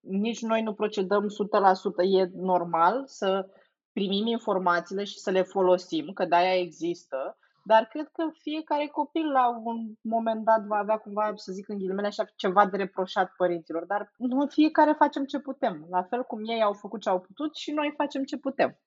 nici 0.00 0.40
noi 0.40 0.62
nu 0.62 0.72
procedăm 0.74 1.24
100%. 1.28 1.28
E 2.20 2.30
normal 2.34 3.04
să 3.06 3.48
primim 3.98 4.26
informațiile 4.26 5.04
și 5.04 5.18
să 5.18 5.30
le 5.30 5.42
folosim, 5.42 6.12
că 6.12 6.24
de-aia 6.24 6.60
există, 6.60 7.38
dar 7.64 7.84
cred 7.84 8.08
că 8.12 8.22
fiecare 8.32 8.86
copil 8.86 9.26
la 9.30 9.48
un 9.48 9.92
moment 10.00 10.44
dat 10.44 10.62
va 10.64 10.76
avea 10.76 10.96
cumva, 10.96 11.32
să 11.34 11.52
zic 11.52 11.68
în 11.68 11.78
ghilimele 11.78 12.06
așa, 12.06 12.24
ceva 12.36 12.66
de 12.66 12.76
reproșat 12.76 13.32
părinților. 13.36 13.84
Dar 13.84 14.12
nu 14.16 14.46
fiecare 14.46 14.92
facem 14.92 15.24
ce 15.24 15.38
putem. 15.38 15.86
La 15.90 16.02
fel 16.02 16.22
cum 16.22 16.48
ei 16.48 16.62
au 16.62 16.72
făcut 16.72 17.00
ce 17.00 17.08
au 17.08 17.20
putut 17.20 17.54
și 17.54 17.70
noi 17.70 17.92
facem 17.96 18.24
ce 18.24 18.36
putem. 18.36 18.78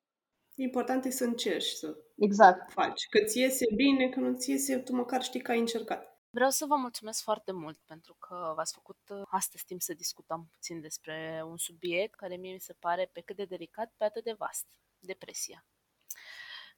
Important 0.55 1.05
e 1.05 1.09
să 1.09 1.23
încerci 1.23 1.71
să 1.81 1.97
Exact. 2.15 2.71
faci. 2.71 3.07
Că 3.09 3.19
ți 3.23 3.39
iese 3.39 3.65
bine, 3.75 4.09
că 4.09 4.19
nu 4.19 4.35
ți 4.35 4.51
iese, 4.51 4.77
tu 4.77 4.95
măcar 4.95 5.21
știi 5.21 5.41
că 5.41 5.51
ai 5.51 5.59
încercat. 5.59 6.19
Vreau 6.29 6.49
să 6.49 6.65
vă 6.65 6.75
mulțumesc 6.75 7.21
foarte 7.23 7.51
mult 7.51 7.77
pentru 7.85 8.15
că 8.19 8.53
v-ați 8.55 8.73
făcut 8.73 8.99
uh, 9.09 9.21
astăzi 9.29 9.65
timp 9.65 9.81
să 9.81 9.93
discutăm 9.93 10.49
puțin 10.51 10.81
despre 10.81 11.41
un 11.45 11.57
subiect 11.57 12.15
care 12.15 12.35
mie 12.35 12.53
mi 12.53 12.59
se 12.59 12.73
pare 12.79 13.09
pe 13.13 13.21
cât 13.21 13.35
de 13.35 13.45
delicat, 13.45 13.93
pe 13.97 14.03
atât 14.03 14.23
de 14.23 14.35
vast. 14.37 14.67
Depresia. 14.99 15.65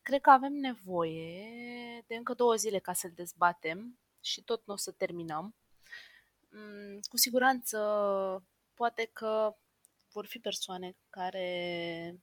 Cred 0.01 0.21
că 0.21 0.29
avem 0.29 0.53
nevoie 0.53 2.03
de 2.07 2.15
încă 2.15 2.33
două 2.33 2.55
zile 2.55 2.79
ca 2.79 2.93
să-l 2.93 3.11
dezbatem 3.15 3.99
și 4.21 4.43
tot 4.43 4.65
nu 4.65 4.73
o 4.73 4.77
să 4.77 4.91
terminăm. 4.91 5.55
Mm, 6.49 6.99
cu 7.09 7.17
siguranță, 7.17 7.77
poate 8.73 9.05
că 9.13 9.55
vor 10.11 10.25
fi 10.25 10.39
persoane 10.39 10.97
care 11.09 12.15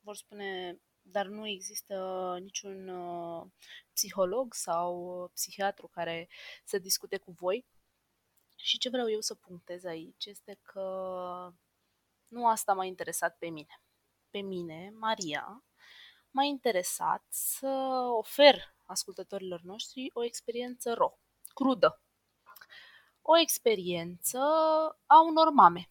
vor 0.00 0.16
spune, 0.16 0.80
dar 1.02 1.26
nu 1.26 1.46
există 1.46 2.36
niciun 2.40 2.88
uh, 2.88 3.46
psiholog 3.92 4.54
sau 4.54 5.30
psihiatru 5.34 5.88
care 5.88 6.28
să 6.64 6.78
discute 6.78 7.16
cu 7.16 7.30
voi. 7.30 7.66
Și 8.56 8.78
ce 8.78 8.88
vreau 8.88 9.10
eu 9.10 9.20
să 9.20 9.34
punctez 9.34 9.84
aici 9.84 10.24
este 10.24 10.58
că 10.62 10.84
nu 12.28 12.48
asta 12.48 12.72
m-a 12.72 12.84
interesat 12.84 13.38
pe 13.38 13.48
mine. 13.48 13.80
Pe 14.30 14.40
mine, 14.40 14.92
Maria, 14.98 15.64
m-a 16.30 16.44
interesat 16.44 17.24
să 17.28 17.68
ofer 18.16 18.74
ascultătorilor 18.86 19.60
noștri 19.60 20.10
o 20.12 20.24
experiență 20.24 20.92
ro, 20.92 21.18
crudă. 21.54 22.02
O 23.22 23.38
experiență 23.38 24.38
a 25.06 25.20
unor 25.20 25.50
mame. 25.50 25.90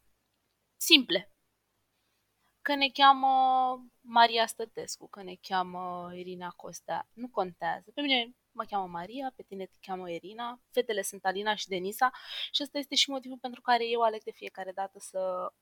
Simple. 0.77 1.33
Că 2.61 2.75
ne 2.75 2.89
cheamă 2.89 3.27
Maria 4.01 4.45
Stătescu, 4.45 5.07
că 5.07 5.23
ne 5.23 5.35
cheamă 5.41 6.11
Irina 6.13 6.49
Costea, 6.49 7.07
nu 7.13 7.29
contează. 7.29 7.91
Pe 7.91 8.01
mine 8.01 8.35
mă 8.51 8.63
cheamă 8.65 8.87
Maria, 8.87 9.31
pe 9.35 9.43
tine 9.43 9.65
te 9.65 9.77
cheamă 9.79 10.09
Irina, 10.09 10.61
fetele 10.71 11.01
sunt 11.01 11.25
Alina 11.25 11.55
și 11.55 11.67
Denisa 11.67 12.11
și 12.51 12.63
ăsta 12.63 12.77
este 12.77 12.95
și 12.95 13.09
motivul 13.09 13.37
pentru 13.37 13.61
care 13.61 13.87
eu 13.87 14.01
aleg 14.01 14.23
de 14.23 14.31
fiecare 14.31 14.71
dată 14.71 14.99
să 14.99 15.53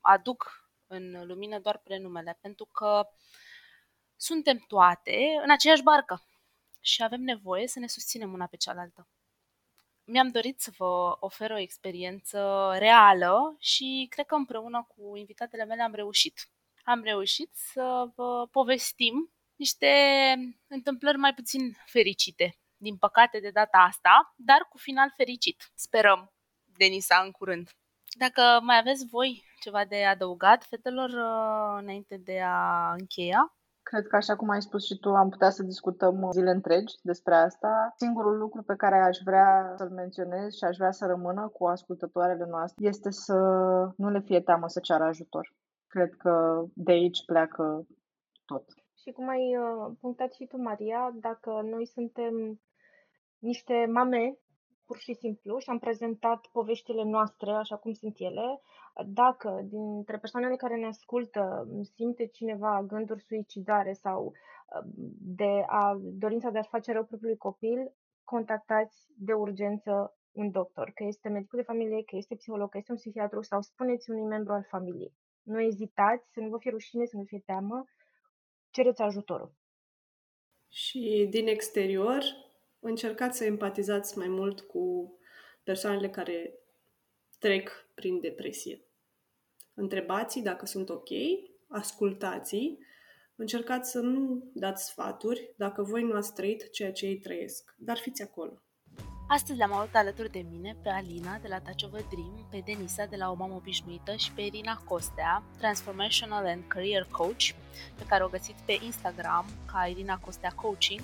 aduc 0.00 0.67
în 0.88 1.26
lumină 1.26 1.58
doar 1.58 1.78
prenumele, 1.78 2.38
pentru 2.40 2.64
că 2.64 3.02
uh, 3.04 3.16
suntem 4.18 4.58
toate 4.58 5.40
în 5.42 5.50
aceeași 5.50 5.82
barcă 5.82 6.22
și 6.80 7.02
avem 7.02 7.20
nevoie 7.20 7.68
să 7.68 7.78
ne 7.78 7.86
susținem 7.86 8.32
una 8.32 8.46
pe 8.46 8.56
cealaltă. 8.56 9.08
Mi-am 10.04 10.28
dorit 10.28 10.60
să 10.60 10.70
vă 10.76 11.16
ofer 11.20 11.50
o 11.50 11.58
experiență 11.58 12.70
reală 12.78 13.56
și 13.58 14.06
cred 14.10 14.26
că 14.26 14.34
împreună 14.34 14.86
cu 14.96 15.16
invitatele 15.16 15.64
mele 15.64 15.82
am 15.82 15.94
reușit. 15.94 16.48
Am 16.82 17.02
reușit 17.02 17.50
să 17.54 18.10
vă 18.14 18.48
povestim 18.50 19.32
niște 19.56 19.86
întâmplări 20.66 21.16
mai 21.16 21.34
puțin 21.34 21.76
fericite, 21.86 22.58
din 22.76 22.96
păcate 22.96 23.40
de 23.40 23.50
data 23.50 23.78
asta, 23.78 24.34
dar 24.36 24.66
cu 24.68 24.78
final 24.78 25.12
fericit. 25.16 25.70
Sperăm, 25.74 26.32
Denisa, 26.64 27.20
în 27.24 27.30
curând. 27.30 27.70
Dacă 28.16 28.42
mai 28.62 28.78
aveți 28.78 29.06
voi 29.06 29.42
ceva 29.60 29.84
de 29.88 30.04
adăugat, 30.04 30.64
fetelor, 30.64 31.10
înainte 31.80 32.20
de 32.24 32.40
a 32.40 32.92
încheia, 32.98 33.52
Cred 33.90 34.06
că, 34.06 34.16
așa 34.16 34.36
cum 34.36 34.48
ai 34.48 34.62
spus 34.62 34.84
și 34.84 34.98
tu, 34.98 35.08
am 35.08 35.28
putea 35.28 35.50
să 35.50 35.62
discutăm 35.62 36.30
zile 36.32 36.50
întregi 36.50 36.94
despre 37.02 37.34
asta. 37.34 37.92
Singurul 37.96 38.38
lucru 38.38 38.62
pe 38.62 38.76
care 38.76 38.98
aș 38.98 39.18
vrea 39.24 39.74
să-l 39.76 39.90
menționez 39.90 40.54
și 40.54 40.64
aș 40.64 40.76
vrea 40.76 40.90
să 40.90 41.06
rămână 41.06 41.48
cu 41.48 41.66
ascultătoarele 41.66 42.46
noastre 42.48 42.86
este 42.86 43.10
să 43.10 43.34
nu 43.96 44.10
le 44.10 44.20
fie 44.20 44.40
teamă 44.40 44.68
să 44.68 44.80
ceară 44.80 45.04
ajutor. 45.04 45.54
Cred 45.86 46.14
că 46.18 46.64
de 46.74 46.92
aici 46.92 47.24
pleacă 47.24 47.86
tot. 48.44 48.64
Și 49.02 49.10
cum 49.10 49.28
ai 49.28 49.56
uh, 49.56 49.96
punctat 50.00 50.32
și 50.32 50.46
tu, 50.46 50.56
Maria, 50.56 51.14
dacă 51.14 51.50
noi 51.50 51.86
suntem 51.86 52.60
niște 53.38 53.86
mame 53.92 54.38
pur 54.88 54.98
și 54.98 55.14
simplu 55.14 55.58
și 55.58 55.70
am 55.70 55.78
prezentat 55.78 56.40
poveștile 56.52 57.04
noastre 57.04 57.50
așa 57.50 57.76
cum 57.76 57.92
sunt 57.92 58.14
ele. 58.18 58.60
Dacă 59.06 59.60
dintre 59.64 60.18
persoanele 60.18 60.56
care 60.56 60.76
ne 60.76 60.86
ascultă 60.86 61.68
simte 61.94 62.26
cineva 62.26 62.84
gânduri 62.86 63.22
suicidare 63.22 63.92
sau 63.92 64.20
uh, 64.26 64.82
de 65.40 65.52
a, 65.66 65.98
dorința 66.00 66.50
de 66.50 66.58
a-și 66.58 66.68
face 66.76 66.92
rău 66.92 67.04
propriului 67.04 67.38
copil, 67.38 67.78
contactați 68.24 69.06
de 69.16 69.32
urgență 69.32 69.92
un 70.32 70.50
doctor, 70.50 70.90
că 70.94 71.04
este 71.04 71.28
medicul 71.28 71.58
de 71.58 71.64
familie, 71.64 72.02
că 72.02 72.16
este 72.16 72.34
psiholog, 72.34 72.70
că 72.70 72.78
este 72.78 72.92
un 72.92 72.98
psihiatru 72.98 73.42
sau 73.42 73.60
spuneți 73.60 74.10
unui 74.10 74.24
membru 74.24 74.52
al 74.52 74.66
familiei. 74.68 75.14
Nu 75.42 75.60
ezitați, 75.60 76.32
să 76.32 76.40
nu 76.40 76.48
vă 76.48 76.58
fie 76.58 76.70
rușine, 76.70 77.04
să 77.04 77.16
nu 77.16 77.24
fie 77.24 77.42
teamă, 77.46 77.84
cereți 78.70 79.02
ajutorul. 79.02 79.52
Și 80.68 81.26
din 81.30 81.46
exterior, 81.46 82.22
încercați 82.80 83.36
să 83.38 83.44
empatizați 83.44 84.18
mai 84.18 84.28
mult 84.28 84.60
cu 84.60 85.14
persoanele 85.62 86.10
care 86.10 86.58
trec 87.38 87.70
prin 87.94 88.20
depresie. 88.20 88.82
Întrebați 89.74 90.40
dacă 90.40 90.66
sunt 90.66 90.88
ok, 90.88 91.08
ascultați 91.68 92.78
încercați 93.36 93.90
să 93.90 94.00
nu 94.00 94.50
dați 94.54 94.86
sfaturi 94.86 95.54
dacă 95.56 95.82
voi 95.82 96.02
nu 96.02 96.12
ați 96.12 96.34
trăit 96.34 96.70
ceea 96.70 96.92
ce 96.92 97.06
ei 97.06 97.18
trăiesc, 97.18 97.74
dar 97.78 97.98
fiți 97.98 98.22
acolo. 98.22 98.62
Astăzi 99.30 99.58
le-am 99.58 99.72
avut 99.72 99.94
alături 99.94 100.30
de 100.30 100.44
mine 100.50 100.76
pe 100.82 100.88
Alina 100.88 101.38
de 101.42 101.48
la 101.48 101.58
Touch 101.58 101.84
of 101.84 102.00
a 102.00 102.04
Dream, 102.10 102.46
pe 102.50 102.62
Denisa 102.64 103.04
de 103.04 103.16
la 103.16 103.30
O 103.30 103.34
Mamă 103.34 103.54
Obișnuită 103.54 104.16
și 104.16 104.32
pe 104.32 104.40
Irina 104.40 104.80
Costea, 104.84 105.42
Transformational 105.58 106.46
and 106.46 106.62
Career 106.66 107.06
Coach, 107.10 107.44
pe 107.94 108.04
care 108.06 108.24
o 108.24 108.28
găsiți 108.28 108.62
pe 108.64 108.78
Instagram 108.84 109.44
ca 109.72 109.86
Irina 109.86 110.18
Costea 110.18 110.52
Coaching. 110.54 111.00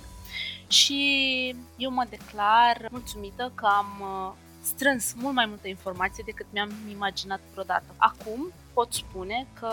Și 0.67 1.55
eu 1.77 1.91
mă 1.91 2.05
declar 2.09 2.87
mulțumită 2.91 3.51
că 3.55 3.65
am 3.65 4.01
uh, 4.01 4.33
strâns 4.61 5.13
mult 5.13 5.33
mai 5.35 5.45
multă 5.45 5.67
informație 5.67 6.23
decât 6.25 6.45
mi-am 6.51 6.71
imaginat 6.89 7.39
vreodată. 7.51 7.95
Acum 7.97 8.51
pot 8.73 8.93
spune 8.93 9.47
că 9.59 9.69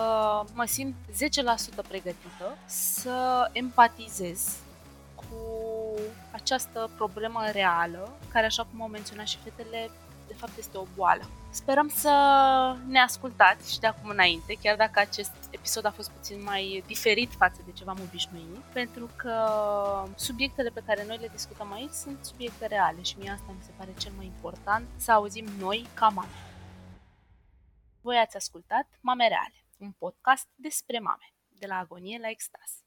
mă 0.55 0.65
simt 0.65 0.95
10% 1.85 1.89
pregătită 1.89 2.59
să 2.67 3.49
empatizez 3.53 4.57
cu 5.15 5.37
această 6.31 6.91
problemă 6.97 7.41
reală, 7.53 8.13
care, 8.33 8.47
așa 8.47 8.65
cum 8.65 8.83
au 8.83 8.89
menționat 8.89 9.27
și 9.27 9.39
fetele, 9.39 9.91
de 10.27 10.35
fapt 10.35 10.57
este 10.59 10.79
o 10.79 10.87
boală. 10.95 11.29
Sperăm 11.51 11.89
să 11.89 12.13
ne 12.87 12.99
ascultați 12.99 13.73
și 13.73 13.81
de 13.81 13.87
acum 13.87 14.11
înainte, 14.11 14.59
chiar 14.63 14.77
dacă 14.77 15.01
acest 15.01 15.33
episod 15.51 15.85
a 15.85 15.91
fost 15.91 16.11
puțin 16.11 16.43
mai 16.43 16.85
diferit 16.87 17.33
față 17.33 17.61
de 17.65 17.73
ce 17.73 17.85
v-am 17.85 17.99
obișnuit, 18.07 18.63
pentru 18.73 19.11
că 19.17 19.35
subiectele 20.15 20.71
pe 20.71 20.83
care 20.87 21.05
noi 21.07 21.19
le 21.19 21.29
discutăm 21.29 21.73
aici 21.73 21.91
sunt 21.91 22.25
subiecte 22.25 22.67
reale 22.67 23.03
și 23.03 23.19
mie 23.19 23.31
asta 23.31 23.53
mi 23.57 23.63
se 23.63 23.73
pare 23.77 23.95
cel 23.99 24.13
mai 24.17 24.27
important, 24.27 24.89
să 24.97 25.13
auzim 25.13 25.47
noi 25.59 25.87
ca 25.95 26.09
mame. 26.09 26.29
Voi 28.01 28.19
ați 28.19 28.37
ascultat 28.37 28.87
Mame 29.01 29.29
Reale, 29.29 29.65
un 29.79 29.93
podcast 29.93 30.49
despre 30.55 30.99
mame, 30.99 31.35
de 31.49 31.67
la 31.67 31.79
agonie 31.79 32.19
la 32.21 32.29
extaz. 32.29 32.82